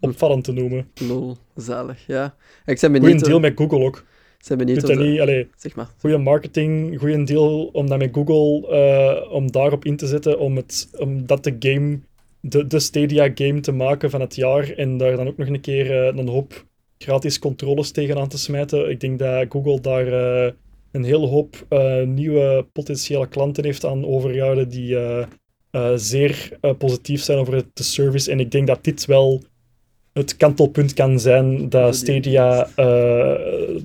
[0.00, 0.88] opvallend te noemen.
[0.94, 2.24] Lol, zalig, ja.
[2.64, 3.24] Ik ben Goeie benieuwd...
[3.24, 4.04] deal met Google ook.
[4.50, 5.88] Ik ben benieuwd Doet dat of de- niet, allee, Zeg maar.
[5.98, 10.56] goede marketing, goede deal om dat met Google, eh, om daarop in te zetten, om,
[10.56, 11.98] het, om dat de game,
[12.40, 15.60] de, de Stadia game te maken van het jaar en daar dan ook nog een
[15.60, 16.64] keer eh, een hoop
[16.98, 18.90] gratis controles tegenaan te smijten.
[18.90, 20.52] Ik denk dat Google daar eh,
[20.92, 21.66] een hele hoop
[22.06, 24.96] nieuwe potentiële klanten heeft aan overgehouden die
[25.94, 28.30] zeer positief zijn over de service.
[28.30, 29.42] En ik denk dat dit wel
[30.16, 33.34] het kantelpunt kan zijn dat Stadia eh,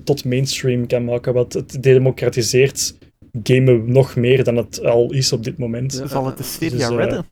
[0.04, 1.34] tot mainstream kan maken.
[1.34, 2.98] Want het democratiseert
[3.42, 5.92] gamen nog meer dan het al is op dit moment.
[5.92, 6.06] Ja.
[6.06, 7.24] Zal het de Stadia Dus, eh, redden?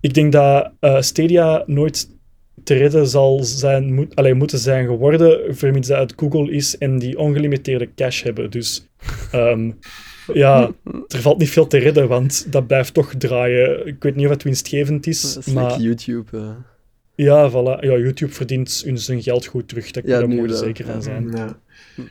[0.00, 2.10] Ik denk dat eh, Stadia nooit
[2.64, 6.98] te redden zal zijn, moet, allee, moeten zijn geworden, vermits dat het Google is en
[6.98, 8.50] die ongelimiteerde cash hebben.
[8.50, 8.88] Dus
[9.30, 9.70] ehm,
[10.32, 10.70] ja,
[11.08, 13.86] er valt niet veel te redden, want dat blijft toch draaien.
[13.86, 16.56] Ik weet niet of het winstgevend is, Dat is maar like YouTube.
[17.14, 17.80] Ja, voilà.
[17.80, 19.90] ja, YouTube verdient hun zijn geld goed terug.
[19.90, 21.00] Daar, Ja, daar wel, zeker van ja.
[21.00, 21.30] zijn.
[21.36, 21.56] Ja.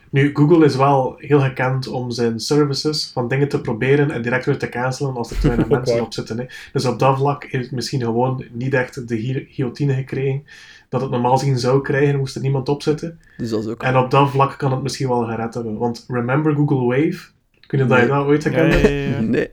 [0.09, 4.45] Nu, Google is wel heel gekend om zijn services van dingen te proberen en direct
[4.45, 6.05] weer te cancelen als er te weinig mensen waar.
[6.05, 6.37] op zitten.
[6.39, 6.45] Hè.
[6.73, 10.43] Dus op dat vlak heeft het misschien gewoon niet echt de gui- guillotine gekregen
[10.89, 13.19] dat het normaal gezien zou krijgen, moest er niemand op zitten.
[13.37, 13.83] Dus dat is ook...
[13.83, 15.77] En op dat vlak kan het misschien wel gered hebben.
[15.77, 17.31] Want remember Google Wave?
[17.69, 19.19] Niet of dat je dat ooit ja, ja.
[19.35, 19.49] Nee.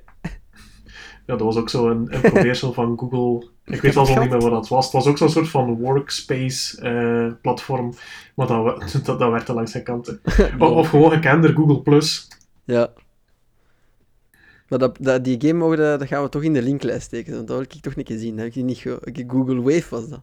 [1.31, 3.49] Ja, dat was ook zo een, een probeersel van Google.
[3.65, 4.85] Ik weet al niet meer wat dat was.
[4.85, 7.95] Het was ook zo'n soort van workspace eh, platform.
[8.35, 10.21] Maar dat, dat, dat werd te langs zijn kanten.
[10.59, 12.29] Of, of gewoon gekender Google Plus.
[12.65, 12.93] Ja.
[14.69, 17.35] Maar dat, dat, die game mogen, dat gaan we toch in de linklijst steken.
[17.35, 18.37] Want dat wil ik toch niet zien.
[18.37, 19.25] Dat heb ik niet ge...
[19.27, 20.23] Google Wave was dat.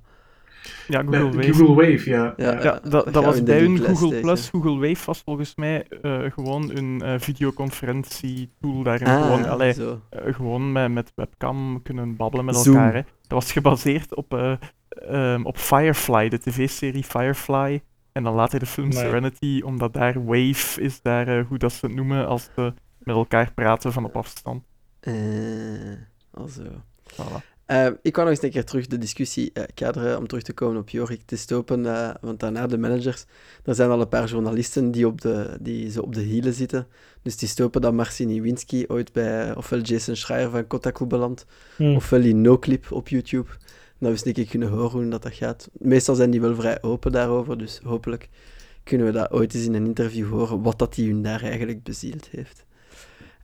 [0.87, 1.53] Ja, Google Wave.
[1.53, 2.33] Google Wave, ja.
[2.37, 2.61] Ja, ja.
[2.63, 4.21] Ja, dat dat, was bij hun Google steken.
[4.21, 4.49] Plus.
[4.49, 9.07] Google Wave was volgens mij eh, gewoon een eh videoconferentie-tool daarin.
[9.07, 9.73] Ah, gewoon, allee,
[10.09, 12.75] eh, gewoon met, met webcam kunnen babbelen met Zoom.
[12.75, 12.93] elkaar.
[12.93, 13.01] Hè.
[13.01, 14.53] Dat was gebaseerd op, eh,
[14.89, 17.81] ehm, op Firefly, de tv-serie Firefly.
[18.11, 21.85] En dan later de film Serenity, omdat daar Wave is, daar, eh, hoe dat ze
[21.85, 24.63] het noemen, als ze met elkaar praten van op afstand.
[24.99, 25.13] Eh,
[26.31, 26.63] also.
[27.13, 27.56] Voilà.
[27.67, 30.53] Eh, ik wou nog eens een keer terug de discussie eh, kaderen om terug te
[30.53, 33.25] komen op Jorik te stopen, eh, want daarna de managers.
[33.63, 36.87] Er zijn al een paar journalisten die, op de, die zo op de hielen zitten.
[37.21, 41.45] Dus die stopen dat Marcin Iwinski ooit bij ofwel Jason Schreier van Kotaku belandt,
[41.75, 41.95] Hm.
[41.95, 43.49] ofwel in NoClip op YouTube.
[43.99, 45.69] Dan wist ik kunnen horen hoe dat, dat gaat.
[45.73, 48.29] Meestal zijn die wel vrij open daarover, dus hopelijk
[48.83, 51.83] kunnen we dat ooit eens in een interview horen, wat dat die hun daar eigenlijk
[51.83, 52.65] bezield heeft.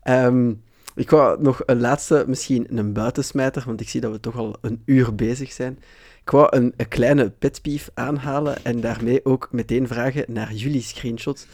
[0.03, 0.53] Ehm,
[0.95, 4.57] ik wou nog een laatste, misschien een buitensmijter, want ik zie dat we toch al
[4.61, 5.79] een uur bezig zijn.
[6.21, 11.47] Ik wou een, een kleine petpief aanhalen en daarmee ook meteen vragen naar jullie screenshots.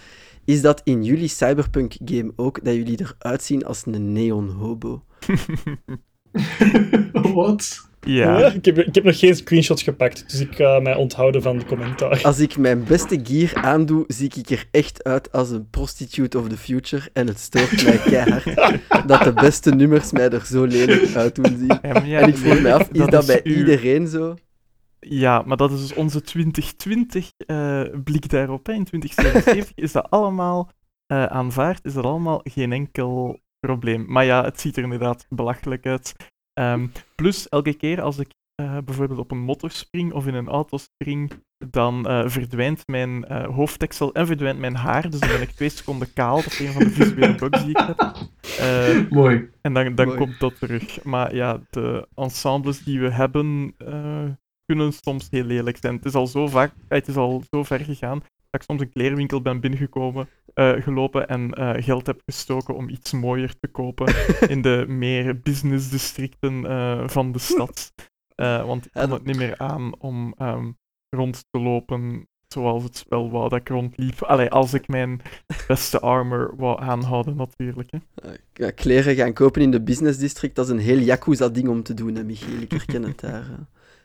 [0.45, 5.03] Is dat in jullie Cyberpunk game ook dat jullie eruit zien als een neon hobo?
[7.33, 7.88] Wat?
[8.01, 8.45] Ja.
[8.53, 11.65] ik, heb, ik heb nog geen screenshots gepakt, dus ik ga mij onthouden van de
[11.65, 12.21] commentaar.
[12.23, 16.47] Als ik mijn beste gear aandoe, zie ik er echt uit als een prostitute of
[16.47, 17.09] the future.
[17.13, 18.55] En het stoort mij keihard
[19.07, 21.79] dat de beste nummers mij er zo lelijk uit doen zien.
[21.81, 24.35] Ja, maar ja, en ik vroeg me af, is dat, is bij uw- iedereen zo?
[24.99, 28.65] Ja, maar dat is dus onze 2020 eh, blik daarop.
[28.65, 28.73] Hè.
[28.73, 30.71] In 2077 is dat allemaal
[31.05, 34.05] eh, aanvaard, is dat allemaal geen enkel probleem.
[34.07, 36.15] Maar ja, het ziet er inderdaad belachelijk uit.
[36.59, 40.47] Ehm, plus, elke keer als ik eh, bijvoorbeeld op een motor spring of in een
[40.47, 41.31] auto spring,
[41.65, 45.09] dan eh, verdwijnt mijn eh, hoofddeksel en verdwijnt mijn haar.
[45.09, 46.35] Dus dan ben ik twee seconden kaal.
[46.35, 47.99] Dat is een van de visuele bugs die ik heb.
[48.59, 49.49] Eh, Mooi.
[49.61, 50.17] en dan, dan Mooi.
[50.17, 51.03] komt dat terug.
[51.03, 53.75] Maar ja, de ensembles die we hebben,
[54.65, 55.95] kunnen soms heel lelijk zijn.
[55.95, 58.89] Het is al zo vaak, het is al zo ver gegaan dat ik soms een
[58.89, 64.15] kleerwinkel ben binnengekomen, eh, gelopen en eh, geld heb gestoken om iets mooier te kopen
[64.53, 67.91] in de meer business districten eh, van de stad.
[68.39, 70.71] Eh, want ik kon het niet meer aan om ehm,
[71.09, 74.23] rond te lopen zoals het spel wou dat ik rondliep.
[74.23, 75.21] Allee, als ik mijn
[75.67, 77.91] beste armor wou aanhouden, natuurlijk.
[77.91, 78.29] Hè.
[78.53, 81.93] Ja, kleren gaan kopen in de business district, dat is een heel Yakuza-ding om te
[81.93, 82.61] doen, hè, Michiel.
[82.61, 83.45] Ik herken het daar.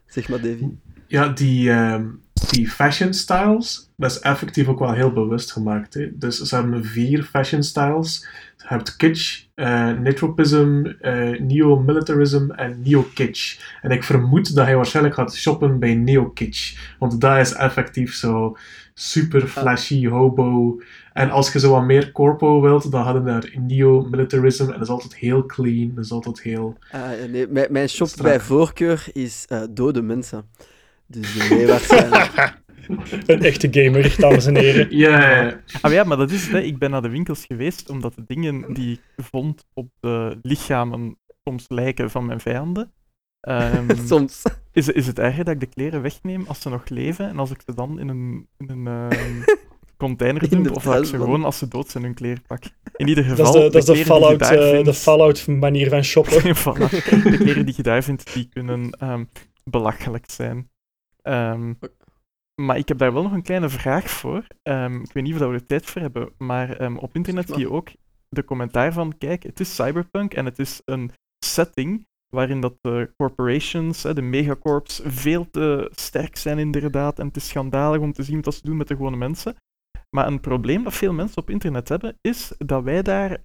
[0.07, 0.68] Zeg maar, Davy.
[1.07, 2.11] Ja, die, ehm,
[2.51, 5.95] die fashion styles, dat is effectief ook wel heel bewust gemaakt.
[5.95, 6.18] Hè?
[6.18, 8.26] Dus ze hebben vier fashion styles.
[8.57, 13.59] Je hebt kitsch, eh netropism, eh neo-militarism en neo-kitsch.
[13.82, 16.76] En ik vermoed dat hij waarschijnlijk gaat shoppen bij neo-kitsch.
[16.99, 18.57] Want dat is effectief zo
[18.95, 20.80] super flashy, hobo.
[21.12, 24.62] En als je zo wat meer corpo wilt, dan hadden we daar neo-militarism.
[24.62, 26.76] En dat is altijd heel clean, dat is altijd heel...
[26.90, 30.45] Ah, nee, mijn, shop bij voorkeur is eh, dode mensen.
[31.07, 32.33] Dus nee, waarschijnlijk.
[33.27, 34.97] Een echte gamer, dames en heren.
[34.97, 35.61] Ja, ja, ja.
[35.81, 36.53] Ah, ja, maar dat is het.
[36.53, 36.61] Hè.
[36.61, 41.19] Ik ben naar de winkels geweest omdat de dingen die ik vond op de lichamen
[41.45, 42.93] soms lijken van mijn vijanden.
[43.41, 44.43] Ehm, Soms.
[44.73, 47.51] is, is het erger dat ik de kleren wegneem als ze nog leven en als
[47.51, 49.43] ik ze dan in een, in een ehm,
[49.97, 52.65] container dump, de of dat ik ze gewoon als ze dood zijn hun kleer pak.
[52.97, 54.95] In ieder Dat geval, is de, dat is de kleren je Fallout, eh, vindt- de
[54.95, 56.57] Fallout manier van shoppen.
[56.57, 56.91] Voilà.
[56.91, 59.25] De kleren die je daar vindt, die kunnen ehm,
[59.65, 60.69] belachelijk zijn.
[61.25, 61.75] Ehm,
[62.61, 64.47] maar ik heb daar wel nog een kleine vraag voor.
[64.62, 67.59] Ehm, ik weet niet of we er tijd voor hebben, maar ehm, op internet zie
[67.59, 67.91] je ook
[68.29, 71.11] de commentaar van, kijk, het is cyberpunk en het is een
[71.45, 77.18] setting waarin dat de corporations, de megacorps, veel te sterk zijn inderdaad.
[77.18, 79.57] En het is schandalig om te zien wat ze doen met de gewone mensen.
[80.11, 83.41] Maar een probleem dat veel mensen op internet hebben, is dat wij daar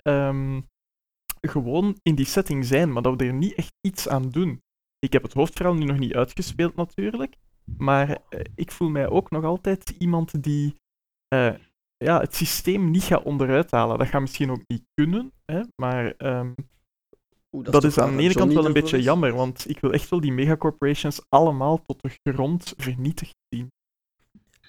[1.42, 4.62] gewoon in die setting zijn, maar dat we er niet echt iets aan doen.
[5.00, 7.36] Ik heb het hoofdverhaal nu nog niet uitgespeeld natuurlijk,
[7.78, 10.76] maar eh, ik voel mij ook nog altijd iemand die
[11.28, 11.54] eh,
[11.98, 13.98] ja, het systeem niet gaat onderuit halen.
[13.98, 16.52] Dat gaat misschien ook niet kunnen, hè, maar ehm,
[17.52, 19.04] Oeh, dat, toch is aan de ene kant wel een beetje is.
[19.04, 23.68] jammer, want ik wil echt wel die megacorporations allemaal tot de grond vernietigd zien.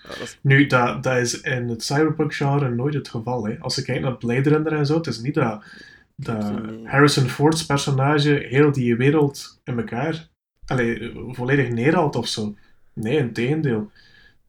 [0.03, 3.46] Ja, dat is- Nu, dat, dat is in het cyberpunk-genre nooit het geval.
[3.46, 3.59] Hè.
[3.59, 5.64] Als je kijkt naar Blade Runner en zo, het is niet dat,
[6.16, 6.42] dat.
[6.84, 10.28] Harrison Ford's personage heel die wereld in elkaar
[10.64, 12.55] allee, volledig neerhaalt of zo.
[12.93, 13.91] Nee, in tegendeel.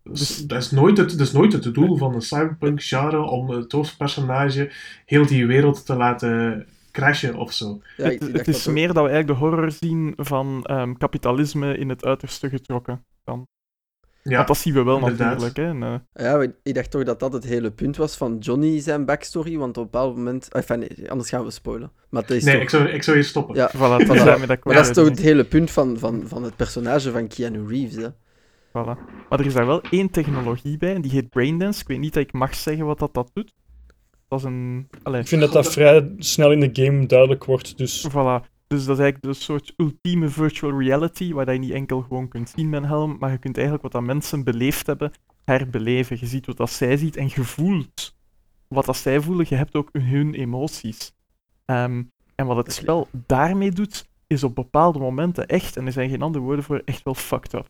[0.03, 3.71] Dus, dat, is nooit het, dat is nooit het doel van een cyberpunk-genre om het
[3.71, 4.71] hoofdpersonage
[5.05, 7.81] heel die wereld te laten crashen of zo.
[7.97, 8.73] Ja, het is dat ook.
[8.73, 13.03] meer dat we eigenlijk de horror zien van ehm, kapitalisme in het uiterste getrokken.
[14.23, 15.39] Ja, Want dat zien we wel inderdaad.
[15.39, 15.57] natuurlijk.
[15.57, 15.67] Hè.
[15.67, 15.83] En,
[16.13, 19.57] eh, Ja, ik dacht toch dat dat het hele punt was van Johnny zijn backstory,
[19.57, 20.47] want op een bepaald moment...
[20.53, 21.91] Enfin, nee, anders gaan we spoilen.
[22.09, 22.63] Maar dat is nee, toch...
[22.63, 23.55] ik zou, ik zou hier stoppen.
[23.55, 24.07] Ja, voilà,
[24.63, 27.95] maar dat is toch het hele punt van, van, van het personage van Keanu Reeves,
[27.95, 28.07] hè.
[28.71, 28.97] Voilà.
[29.29, 31.81] Maar er is daar wel één technologie bij, en die heet Braindance.
[31.81, 33.53] Ik weet niet dat ik mag zeggen wat dat, dat doet.
[34.27, 34.87] Dat is een...
[35.03, 38.09] Allee, Ik vind dat dat vrij snel in de game duidelijk wordt, dus...
[38.09, 38.49] Voilà.
[38.67, 42.27] Dus dat is eigenlijk een soort ultieme virtual reality, waar dat je niet enkel gewoon
[42.27, 45.11] kunt zien met een helm, maar je kunt eigenlijk wat dat mensen beleefd hebben,
[45.45, 46.17] herbeleven.
[46.19, 48.15] Je ziet wat dat zij ziet en je voelt
[48.67, 49.45] wat dat zij voelen.
[49.49, 51.13] Je hebt ook hun emoties.
[51.65, 52.03] Ehm,
[52.35, 56.21] en wat het spel daarmee doet, is op bepaalde momenten echt, en er zijn geen
[56.21, 57.69] andere woorden voor, echt wel fucked up.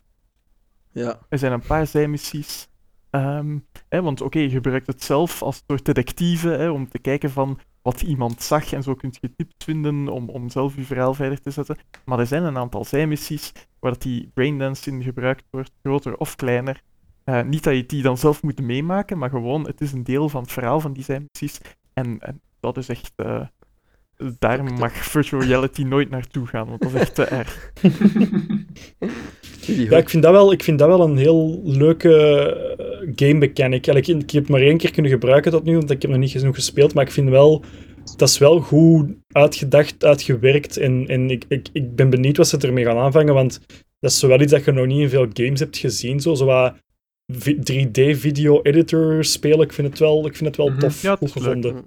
[0.91, 1.19] Ja.
[1.29, 2.69] Er zijn een paar zijmissies.
[3.09, 3.57] Ehm,
[3.89, 7.59] hè, want oké, je gebruikt het zelf als soort detectieve hè, om te kijken van
[7.81, 11.41] wat iemand zag en zo kunt je tips vinden om, om zelf je verhaal verder
[11.41, 11.77] te zetten.
[12.05, 16.81] Maar er zijn een aantal zijmissies waar die braindance in gebruikt wordt, groter of kleiner.
[17.23, 20.29] Eh, niet dat je die dan zelf moet meemaken, maar gewoon het is een deel
[20.29, 21.61] van het verhaal van die zijmissies.
[21.93, 23.11] En, en dat is echt...
[23.15, 23.45] eh,
[24.39, 27.71] daar mag virtual reality nooit naartoe gaan, want dat is echt te erg.
[29.65, 32.13] Ja, ik vind dat wel, ik vind dat wel een heel leuke
[32.77, 33.87] eh, game mechanic.
[33.87, 36.19] Ik, ik heb het maar één keer kunnen gebruiken tot nu, want ik heb nog
[36.19, 36.93] niet genoeg gespeeld.
[36.93, 37.63] Maar ik vind wel,
[38.15, 40.77] dat is wel goed uitgedacht, uitgewerkt.
[40.77, 43.59] En, en ik, ik, ik ben benieuwd wat ze ermee gaan aanvangen, want
[43.99, 46.19] dat is zo wel iets dat je nog niet in veel games hebt gezien.
[46.19, 46.73] Zo, zo wat
[47.27, 49.59] vi- 3D-video-editor spelen.
[49.61, 50.79] Ik vind het wel, ik vind het wel Mhm.
[50.79, 51.85] tof, Ja, het gevonden.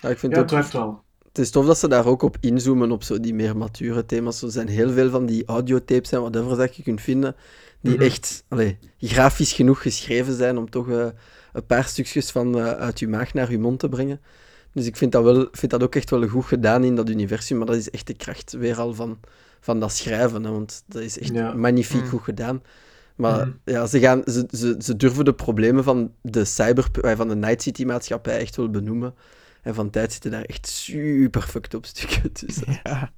[0.00, 1.04] Ja, ik vind Ja, het wel.
[1.36, 4.42] Het is tof dat ze daar ook op inzoomen, op zo die meer mature thema's.
[4.42, 7.36] Er zijn heel veel van die audiotapes en whatever dat je kunt vinden,
[7.80, 8.02] die Mhm.
[8.02, 11.06] echt allee, grafisch genoeg geschreven zijn om toch eh,
[11.52, 14.20] een paar stukjes van eh, uit je maag naar je mond te brengen.
[14.72, 17.56] Dus ik vind dat, wel, vind dat ook echt wel goed gedaan in dat universum,
[17.58, 19.18] maar dat is echt de kracht weer al van,
[19.60, 21.52] van dat schrijven, hè, want dat is echt Ja.
[21.54, 22.08] magnifiek Mm.
[22.08, 22.62] goed gedaan.
[23.16, 23.56] Maar Mhm.
[23.64, 27.36] ja, ze, gaan, ze, ze, ze durven de problemen van de cyber, eh, van de
[27.36, 29.14] Night City maatschappij echt wel benoemen.
[29.66, 32.66] En van tijd zitten daar echt super fucked op stukken tussen.
[32.84, 33.12] Ja.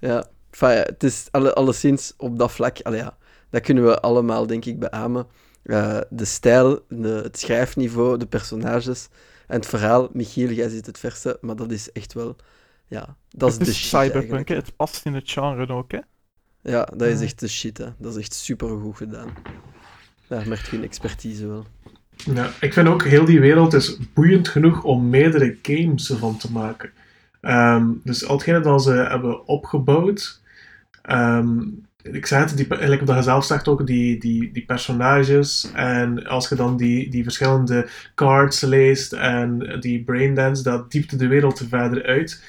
[0.00, 3.16] Ja, enfin, ja, het is alle, alleszins op dat vlak, allee, ja,
[3.50, 5.26] dat kunnen we allemaal, denk ik, beamen.
[5.62, 9.08] Eh, de stijl, de, het schrijfniveau, de personages
[9.46, 10.08] en het verhaal.
[10.12, 12.36] Michiel, jij zit het verste, maar dat is echt wel,
[12.86, 14.54] ja, dat is het de shit cyberpunk, hè.
[14.54, 15.92] het past in het genre ook.
[15.92, 16.00] Hè.
[16.62, 17.88] Ja, dat is echt de shit, hè.
[17.98, 19.32] Dat is echt super goed gedaan.
[20.28, 21.66] Daar merk je een expertise wel.
[22.16, 26.52] Ja, ik vind ook heel die wereld is boeiend genoeg om meerdere games ervan te
[26.52, 26.90] maken.
[27.40, 30.42] Ehm, dus al hetgene dat ze hebben opgebouwd.
[31.02, 31.58] ehm,
[32.02, 35.70] ik zei het, eigenlijk dat je zelf zegt ook, die, die, die personages.
[35.74, 41.26] En als je dan die, die verschillende cards leest en die braindance, dat diepte de
[41.26, 42.44] wereld er verder uit.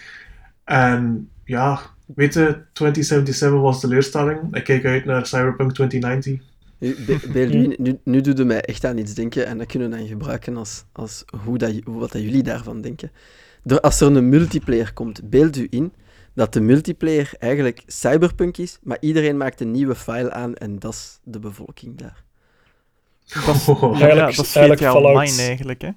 [0.63, 4.55] En ja, weet je, 2077 was de leerstelling.
[4.55, 6.54] Ik kijk uit naar Cyberpunk 2090.
[6.85, 6.95] Nu,
[7.31, 7.39] Be-
[7.77, 10.57] nu, nu, doet het mij echt aan iets denken en dat kunnen we dan gebruiken
[10.57, 13.11] als, als hoe dat, hoe- wat dat jullie daarvan denken.
[13.63, 15.93] Door, als er een multiplayer komt, beeld u in
[16.33, 20.93] dat de multiplayer eigenlijk cyberpunk is, maar iedereen maakt een nieuwe file aan en dat
[20.93, 22.23] is de bevolking daar.
[23.45, 23.81] Dat is, Oh.
[23.81, 25.15] ja, Eigenlijk- dat is eigenlijk GTA Fallout.
[25.15, 25.81] Online eigenlijk.
[25.81, 25.89] Hè.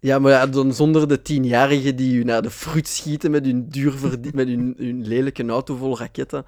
[0.00, 3.68] Ja, maar ja, dan zonder de tienjarigen die u naar de fruit schieten met hun,
[3.68, 3.94] duur
[4.34, 6.44] met hun, hun lelijke auto vol raketten.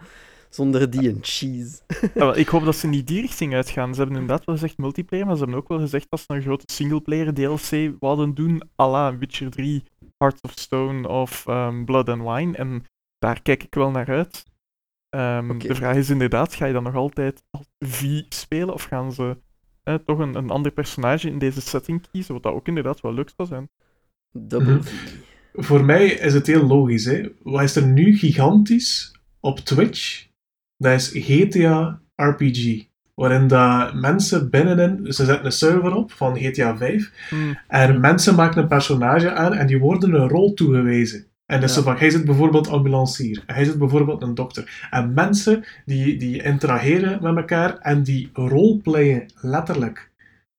[0.56, 1.78] Zonder die een cheese.
[2.00, 3.94] Ja, wel, ik hoop dat ze niet die richting uitgaan.
[3.94, 6.42] Ze hebben inderdaad wel gezegd multiplayer, maar ze hebben ook wel gezegd dat ze een
[6.42, 9.82] grote singleplayer DLC wouden doen, à la Witcher 3,
[10.18, 12.56] Hearts of Stone of ehm, Blood and Wine.
[12.56, 12.84] En
[13.18, 14.44] daar kijk ik wel naar uit.
[15.08, 15.58] Ehm.
[15.58, 19.36] De vraag is inderdaad, ga je dan nog altijd als V spelen, of gaan ze
[19.82, 23.14] eh, toch een, een ander personage in deze setting kiezen, wat dat ook inderdaad wel
[23.14, 23.68] leuk zou zijn.
[24.32, 24.82] Double Mhm.
[24.82, 25.12] V.
[25.54, 27.04] Voor mij is het heel logisch.
[27.04, 27.28] Hè.
[27.42, 30.25] Wat is er nu gigantisch op Twitch?
[30.76, 32.84] Dat is GTA RPG.
[33.14, 35.12] Waarin dat mensen binnenin...
[35.12, 37.12] Ze zetten een server op van GTA 5.
[37.28, 41.26] Hmm, En mensen maken een personage aan en die worden een rol toegewezen.
[41.46, 41.76] En dus Ja.
[41.76, 43.42] zo van, hij zit bijvoorbeeld ambulancier.
[43.46, 44.86] Hij zit bijvoorbeeld een dokter.
[44.90, 50.10] En mensen die, die interageren met elkaar en die roleplayen letterlijk.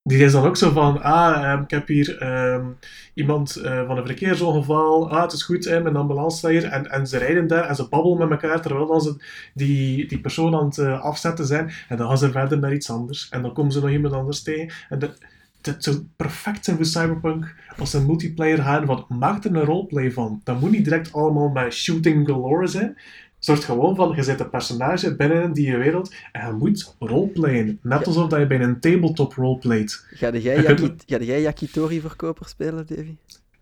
[0.08, 2.66] Die is dan ook zo van, ah, ehm, ik heb hier ehm,
[3.14, 5.10] iemand eh, van een verkeersongeval.
[5.10, 6.68] Ah, het is goed, hè, mijn ambulance.
[6.68, 9.16] En, en ze rijden daar en ze babbelen met elkaar terwijl ze
[9.54, 11.72] die, die persoon aan het eh, afzetten zijn.
[11.90, 13.30] En dan gaan ze verder naar iets anders.
[13.30, 14.74] En dan komen ze nog iemand anders tegen.
[14.90, 15.18] En dat,
[15.62, 18.86] dat zou perfect zijn voor Cyberpunk als ze een multiplayer gaan.
[18.86, 20.42] Want maak er een roleplay van.
[20.44, 22.98] Dat moet niet direct allemaal met shooting galore zijn.
[23.48, 27.80] Zorg gewoon van, je zet een personage binnen die wereld en je moet roleplayen.
[27.82, 30.06] Net alsof dat je bij een tabletop roleplayt.
[30.10, 33.16] Ga jij, kunt- Yaki, ga jij Yakitori-verkoper spelen, Davy?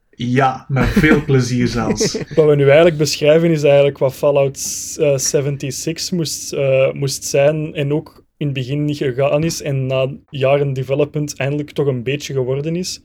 [0.09, 2.17] Ja, met veel plezier zelfs.
[2.35, 4.57] Wat we nu eigenlijk beschrijven is eigenlijk wat Fallout
[4.99, 9.85] eh, 76 moest, eh, moest zijn en ook in het begin niet gegaan is en
[9.85, 13.01] na jaren development eindelijk toch een beetje geworden is.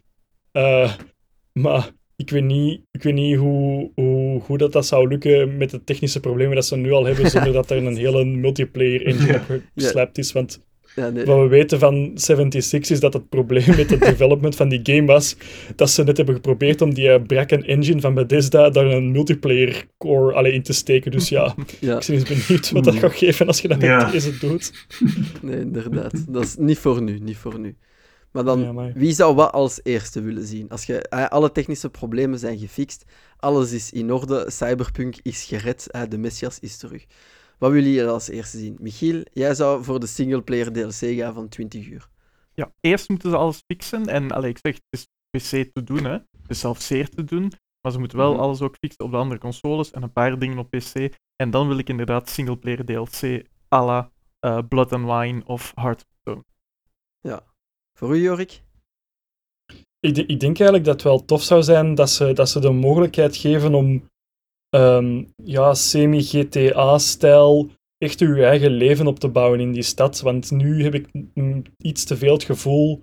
[0.52, 0.92] Eh,
[1.52, 5.70] maar ik weet niet, ik weet niet hoe, hoe, hoe dat, dat zou lukken met
[5.70, 9.40] de technische problemen dat ze nu al hebben, zonder dat er een hele multiplayer engine
[9.74, 10.10] Ja.
[10.12, 10.32] is.
[10.32, 10.60] Want
[10.96, 11.24] Ja, nee.
[11.24, 15.04] wat we weten van 76 is dat het probleem met het development van die game
[15.06, 15.36] was
[15.76, 19.86] dat ze net hebben geprobeerd om die eh, Bracken engine van Bethesda daar een multiplayer
[19.98, 21.10] core alle in te steken.
[21.10, 23.86] Dus ja, Ja, ik ben eens benieuwd wat dat gaat geven als je dat met
[23.86, 24.10] Ja.
[24.10, 24.72] deze doet.
[25.42, 26.24] nee, inderdaad.
[26.32, 27.76] Dat is niet voor nu, niet voor nu.
[28.32, 30.68] Maar dan, Ja, maar- wie zou wat als eerste willen zien?
[30.68, 33.04] Als je, eh, alle technische problemen zijn gefixt,
[33.40, 37.04] alles is in orde, Cyberpunk is gered, de Messias is terug.
[37.58, 38.76] Wat willen jullie als eerste zien?
[38.80, 42.08] Michiel, jij zou voor de singleplayer DLC gaan van 20 uur.
[42.54, 44.06] Ja, eerst moeten ze alles fixen.
[44.06, 46.12] En allee, ik zeg, het is PC te doen, hè.
[46.12, 47.52] Het is zelfs zeer te doen.
[47.80, 48.40] Maar ze moeten wel Mhm.
[48.40, 51.14] alles ook fixen op de andere consoles en een paar dingen op PC.
[51.36, 54.10] En dan wil ik inderdaad singleplayer DLC à la
[54.40, 56.44] eh, Blood and Wine of Heart of Stone.
[57.98, 58.62] Voor u, Jorik?
[60.00, 62.70] Ik, ik denk eigenlijk dat het wel tof zou zijn dat ze, dat ze de
[62.70, 64.08] mogelijkheid geven om
[64.68, 70.20] ehm, ja, semi-GTA-stijl echt je eigen leven op te bouwen in die stad.
[70.20, 71.08] Want nu heb ik
[71.76, 73.02] iets te veel het gevoel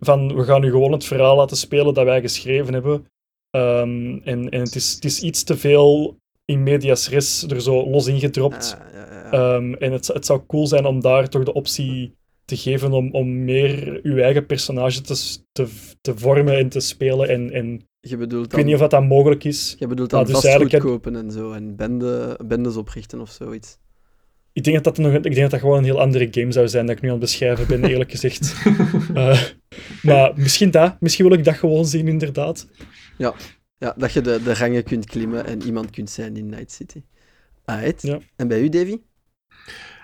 [0.00, 3.06] van we gaan nu gewoon het verhaal laten spelen dat wij geschreven hebben.
[3.50, 7.90] Ehm, en en het, is, het is iets te veel in medias res er zo
[7.90, 8.76] los in gedropt.
[8.80, 9.30] Ah, ja, ja, ja.
[9.30, 12.14] Ehm, en het, het zou cool zijn om daar toch de optie
[12.44, 15.68] te geven om, om meer uw eigen personage te, te,
[16.00, 17.28] te vormen en te spelen.
[17.28, 19.76] En, en je bedoelt ik dan, weet niet of dat, dat mogelijk is.
[19.78, 23.30] je bedoelt dan dus vastgoed eigenlijk heb- kopen en zo, en bende, bendes oprichten of
[23.30, 23.78] zoiets.
[24.52, 26.68] Ik denk dat dat, nog, ik denk dat dat gewoon een heel andere game zou
[26.68, 28.54] zijn dat ik nu aan het beschrijven ben, eerlijk gezegd.
[29.14, 29.42] Eh,
[30.02, 31.00] maar misschien dat.
[31.00, 32.68] Misschien wil ik dat gewoon zien, inderdaad.
[33.18, 33.34] Ja,
[33.96, 37.02] dat je de, de rangen kunt klimmen en iemand kunt zijn in Night City.
[37.64, 38.02] Alright.
[38.02, 38.18] Ja.
[38.36, 38.98] En bij u, Davy?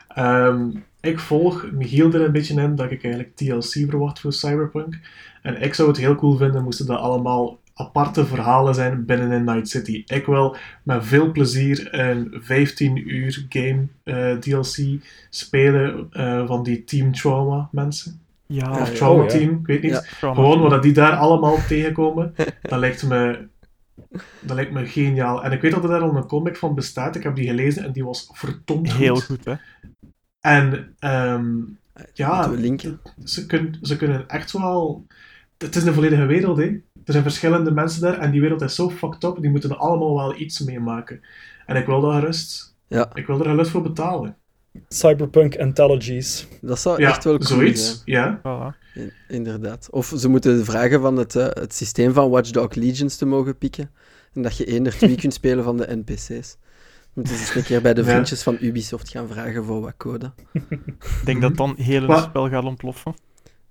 [0.08, 0.70] Ehm,
[1.00, 4.98] ik volg Michiel er een beetje in dat ik eigenlijk TLC verwacht voor Cyberpunk.
[5.42, 9.44] En ik zou het heel cool vinden moesten dat allemaal aparte verhalen zijn binnen in
[9.44, 10.02] Night City.
[10.06, 16.84] Ik wil met veel plezier een 15 uur game eh, DLC spelen eh, van die
[16.84, 18.20] Team Trauma mensen.
[18.46, 18.94] Ja, of ja.
[18.94, 19.38] Trauma Oh, ja.
[19.38, 19.90] Team, ik weet niet.
[19.90, 20.32] Ja.
[20.32, 23.48] Gewoon wat die daar allemaal tegenkomen, dat lijkt me,
[24.40, 25.44] dat lijkt me geniaal.
[25.44, 27.16] En ik weet dat er daar al een comic van bestaat.
[27.16, 29.00] Ik heb die gelezen en die was verdomd goed.
[29.00, 29.54] Heel goed, hè.
[30.48, 31.56] En ehm,
[32.14, 33.00] ja, Moeten we linken?
[33.24, 35.06] ze, kun, ze kunnen echt wel...
[35.58, 36.64] Het is een volledige wereld, hè.
[37.04, 39.36] Er zijn verschillende mensen daar en die wereld is zo fucked up.
[39.40, 41.20] Die moeten er allemaal wel iets meemaken.
[41.66, 42.74] En ik wil daar gerust...
[42.86, 44.36] Ja, Ik wil er gerust voor betalen.
[44.88, 46.46] Cyberpunk Anthologies.
[46.60, 47.86] dat zou Ja, echt wel cool zoiets.
[47.88, 48.00] zijn.
[48.42, 48.74] Ja.
[48.94, 49.88] In- inderdaad.
[49.90, 53.58] Of ze moeten vragen van het, eh, het systeem van Watch Dogs Legions te mogen
[53.58, 53.90] pikken.
[54.34, 56.56] En dat je één of twee kunt spelen van de NPC's.
[57.18, 58.06] Moeten ze eens een keer bij de Ja.
[58.06, 60.32] vriendjes van Ubisoft gaan vragen voor wat code.
[60.52, 63.14] Ik denk dat dan heel het spel gaat ontploffen.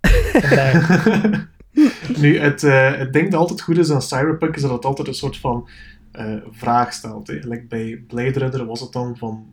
[2.18, 5.08] Nu, het, eh, het ding dat altijd goed is aan Cyberpunk is dat het altijd
[5.08, 5.70] een soort van
[6.12, 7.28] eh, vraag stelt.
[7.28, 7.34] Hè.
[7.34, 9.46] Like bij Blade Runner was het dan van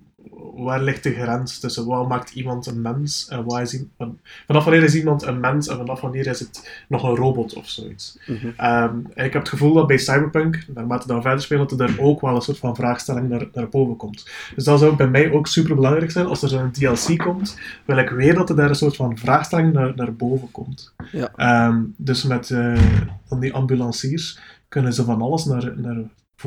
[0.57, 4.65] waar ligt de grens tussen wat maakt iemand een mens en waar is iemand, vanaf
[4.65, 8.19] wanneer is iemand een mens en vanaf wanneer is het nog een robot of zoiets.
[8.27, 8.49] Mhm.
[8.57, 12.21] Ehm, ik heb het gevoel dat bij Cyberpunk, naarmate dan verder spelen, dat er ook
[12.21, 14.29] wel een soort van vraagstelling naar, naar boven komt.
[14.55, 16.27] Dus dat zou bij mij ook super belangrijk zijn.
[16.27, 19.73] Als er zo'n DLC komt, wil ik weer dat er daar een soort van vraagstelling
[19.73, 20.95] naar, naar boven komt.
[21.13, 21.33] Ja.
[21.37, 22.83] Ehm, dus met eh,
[23.25, 24.39] van die ambulanciers
[24.69, 25.97] kunnen ze van alles naar, naar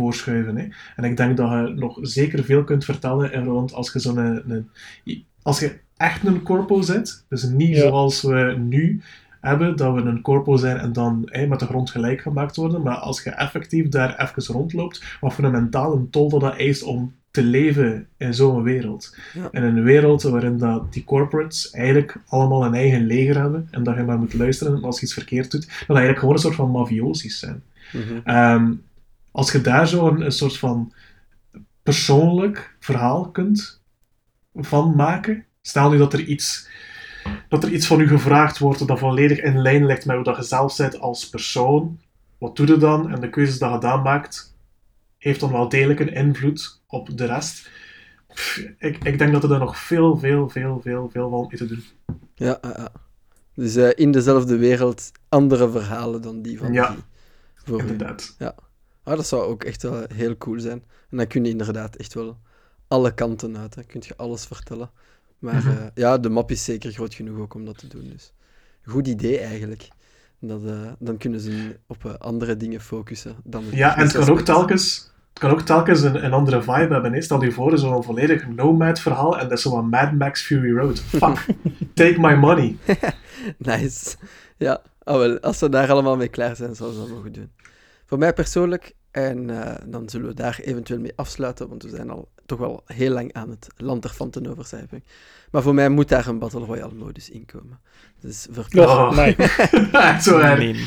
[0.01, 0.57] voorschuiven.
[0.57, 0.67] Hè.
[0.95, 4.17] En ik denk dat je nog zeker veel kunt vertellen in rond als je zo'n
[4.17, 4.69] een, een-
[5.41, 7.81] als je echt een corpo zet, dus niet Ja.
[7.87, 9.01] zoals we nu
[9.41, 12.95] hebben, dat we een corpo zijn en dan met de grond gelijk gemaakt worden, maar
[12.95, 17.13] als je effectief daar even rondloopt, wat voor een mentale tol dat dat eist om
[17.31, 19.15] te leven in zo'n wereld.
[19.33, 19.47] Ja.
[19.51, 23.95] In een wereld waarin dat die corporates eigenlijk allemaal een eigen leger hebben en dat
[23.95, 26.71] je maar moet luisteren als je iets verkeerd doet, dat eigenlijk gewoon een soort van
[26.71, 27.63] mafiosis zijn.
[27.93, 28.19] Mhm.
[28.23, 28.71] Ehm,
[29.31, 30.93] als je daar zo een, een soort van
[31.83, 33.81] persoonlijk verhaal kunt
[34.53, 36.69] van maken, stel nu dat er iets,
[37.49, 40.35] dat er iets van u gevraagd wordt dat volledig in lijn ligt met hoe dat
[40.37, 41.99] je zelf bent als persoon,
[42.37, 43.11] wat doe je dan?
[43.11, 44.55] En de keuzes die je dan maakt,
[45.17, 47.69] heeft dan wel degelijk een invloed op de rest.
[48.33, 51.57] Pff, Ik, ik denk dat er daar nog veel, veel, veel, veel, veel van mee
[51.57, 51.83] te doen.
[52.35, 52.91] Ja, ja, ja.
[53.53, 56.95] Dus eh, in dezelfde wereld andere verhalen dan die van Ja.
[57.65, 57.79] die.
[57.79, 58.35] Inderdaad.
[59.07, 60.83] Ah, dat zou ook echt wel heel cool zijn.
[61.09, 62.37] En dan kun je inderdaad echt wel
[62.87, 63.75] alle kanten uit.
[63.75, 64.89] Dan kun je alles vertellen.
[65.39, 65.67] Maar Mhm.
[65.69, 68.09] eh, ja, de map is zeker groot genoeg ook om dat te doen.
[68.11, 68.33] Dus
[68.85, 69.87] goed idee eigenlijk.
[70.39, 74.11] Dat, eh, dan kunnen ze op eh, andere dingen focussen dan het Ja, en het
[74.11, 77.13] kan ook telkens, het kan ook telkens een, een andere vibe hebben.
[77.13, 77.21] hè.
[77.21, 80.99] Stel je voor, zo'n volledig nomad verhaal en dat is zo'n Mad Max Fury Road.
[80.99, 81.45] Fuck,
[81.93, 82.77] take my money.
[83.57, 84.15] Nice.
[84.57, 87.51] Ja, wel, als ze daar allemaal mee klaar zijn, zouden ze dat mogen doen.
[88.07, 92.09] Voor mij persoonlijk, en eh, dan zullen we daar eventueel mee afsluiten, want we zijn
[92.09, 95.03] al toch wel heel lang aan het lanterfanten over Cyberpunk.
[95.51, 97.79] Maar voor mij moet daar een Battle Royale modus in komen.
[98.19, 98.87] Dus verplicht.
[98.87, 99.35] Oh, nee.
[100.21, 100.55] Zo.
[100.55, 100.85] Nee.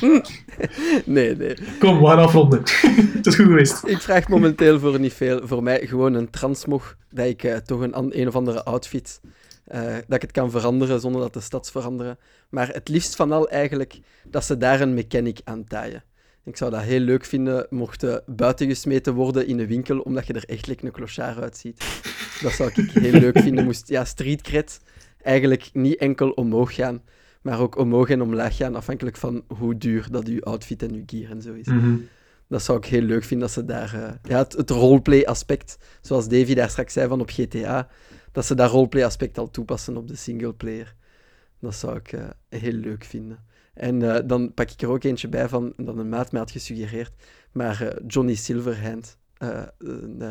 [1.04, 1.56] Nee, nee.
[1.78, 2.60] Kom, we gaan afronden.
[3.16, 3.86] het is goed geweest.
[3.86, 5.46] Ik vraag momenteel voor niet veel.
[5.46, 9.20] Voor mij gewoon een transmog, dat ik eh, toch een, een of andere outfit,
[9.64, 12.18] eh, dat ik het kan veranderen zonder dat de stads veranderen.
[12.48, 16.02] Maar het liefst van al eigenlijk dat ze daar een mechanic aan taaien.
[16.44, 20.26] Ik zou dat heel leuk vinden mocht eh, buiten gesmeten worden in een winkel, omdat
[20.26, 21.84] je er echt like een clochard uitziet.
[22.42, 23.64] Dat zou ik heel leuk vinden.
[23.64, 24.80] Moest ja, street cred
[25.22, 27.02] eigenlijk niet enkel omhoog gaan,
[27.42, 31.02] maar ook omhoog en omlaag gaan, afhankelijk van hoe duur dat uw outfit en uw
[31.06, 31.66] gear en zo is.
[31.66, 31.96] Mhm.
[32.48, 33.94] Dat zou ik heel leuk vinden dat ze daar...
[33.94, 37.88] eh, ja, het, het roleplay-aspect, zoals Davy daar straks zei van op GTA,
[38.32, 40.94] dat ze dat roleplay-aspect al toepassen op de singleplayer.
[41.60, 43.38] Dat zou ik eh, heel leuk vinden.
[43.74, 46.50] En eh, dan pak ik er ook eentje bij van, dat een maat mij had
[46.50, 47.12] gesuggereerd,
[47.52, 50.22] maar eh, Johnny Silverhand, eh, een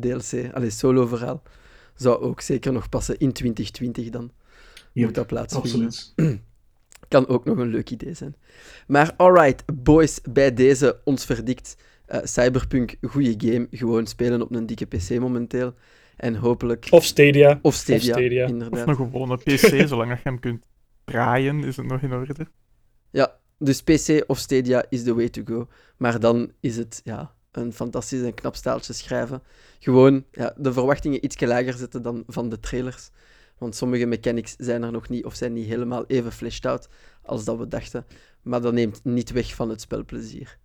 [0.00, 1.42] DLC, allee, solo-verhaal,
[1.94, 4.30] zou ook zeker nog passen in 2020 dan.
[4.92, 5.84] Yep, Moet dat plaatsvinden.
[5.86, 6.40] absoluut.
[7.08, 8.34] Kan ook nog een leuk idee zijn.
[8.86, 11.76] Maar alright, boys, bij deze ons verdikt.
[12.06, 13.66] eh, Cyberpunk, goede game.
[13.70, 15.74] Gewoon spelen op een dikke PC momenteel.
[16.16, 16.86] En hopelijk.
[16.90, 17.58] Of Stadia.
[17.62, 18.44] Of Stadia, Stadia.
[18.44, 18.88] Of inderdaad.
[18.88, 20.66] een gewone PC, zolang je hem kunt
[21.04, 22.46] draaien, is het nog in orde.
[23.12, 25.68] Ja, dus PC of Stadia is the way to go.
[25.96, 29.42] Maar dan is het ja, een fantastisch en knap staaltje schrijven.
[29.78, 33.10] Gewoon ja, de verwachtingen iets lager zetten dan van de trailers.
[33.58, 36.88] Want sommige mechanics zijn er nog niet of zijn niet helemaal even fleshed out
[37.22, 38.06] als dat we dachten.
[38.42, 40.58] Maar dat neemt niet weg van het spelplezier.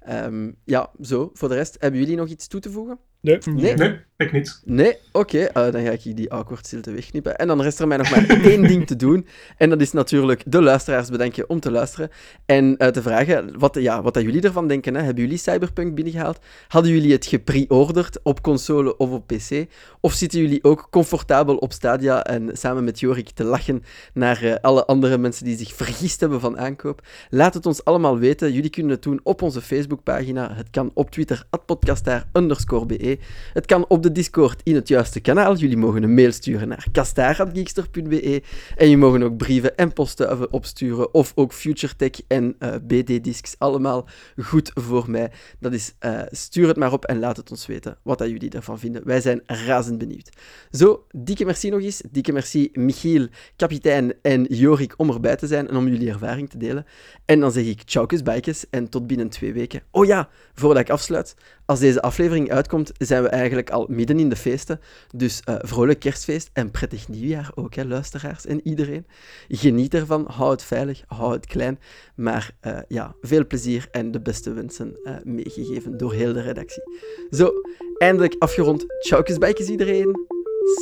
[0.00, 1.30] Ehm, ja, zo.
[1.34, 2.98] Voor de rest, hebben jullie nog iets toe te voegen?
[3.20, 3.38] Nee.
[3.44, 3.74] Nee?
[3.74, 4.62] Nee, ik niet.
[4.64, 4.96] Nee?
[5.12, 7.36] Oké, eh, dan ga ik die awkward stilte wegknippen.
[7.36, 9.26] En dan rest er mij nog maar één ding te doen.
[9.56, 12.10] En dat is natuurlijk de luisteraars bedenken om te luisteren.
[12.46, 14.94] En eh, te vragen wat, ja, wat dat jullie ervan denken.
[14.94, 15.02] Hè.
[15.02, 16.38] Hebben jullie Cyberpunk binnengehaald?
[16.68, 19.66] Hadden jullie het gepre-orderd op console of op PC?
[20.00, 23.82] Of zitten jullie ook comfortabel op Stadia en samen met Jorik te lachen
[24.14, 27.06] naar eh, alle andere mensen die zich vergist hebben van aankoop?
[27.30, 28.52] Laat het ons allemaal weten.
[28.52, 30.54] Jullie kunnen het doen op onze Facebookpagina.
[30.54, 33.09] Het kan op Twitter, podcastaar underscore be.
[33.52, 35.56] Het kan op de Discord in het juiste kanaal.
[35.56, 38.42] Jullie mogen een mail sturen naar kastaar.geekster.be.
[38.76, 41.14] En je mogen ook brieven en postduiven opsturen.
[41.14, 43.54] Of ook FutureTech en eh, BD-discs.
[43.58, 45.30] Allemaal goed voor mij.
[45.58, 48.50] Dat is, eh, stuur het maar op en laat het ons weten wat dat jullie
[48.50, 49.02] ervan vinden.
[49.04, 50.30] Wij zijn razend benieuwd.
[50.70, 52.02] Zo, dikke merci nog eens.
[52.10, 53.26] Dikke merci Michiel,
[53.56, 56.86] kapitein en Jorik om erbij te zijn en om jullie ervaring te delen.
[57.24, 59.82] En dan zeg ik tjaukes, bijkes en tot binnen twee weken.
[59.90, 61.34] Oh ja, voordat ik afsluit.
[61.70, 64.80] Als deze aflevering uitkomt, zijn we eigenlijk al midden in de feesten.
[65.16, 69.06] Dus uh, vrolijk kerstfeest en prettig nieuwjaar ook, hè, luisteraars en iedereen.
[69.48, 71.78] Geniet ervan, hou het veilig, hou het klein.
[72.14, 76.82] Maar uh, ja, veel plezier en de beste wensen uh, meegegeven door heel de redactie.
[77.30, 77.50] Zo,
[77.98, 78.84] eindelijk afgerond.
[79.00, 80.26] Tjaukes, bijkes iedereen.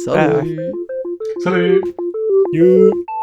[0.05, 0.73] Salut.
[1.43, 1.93] Salut.
[2.51, 3.18] Joe.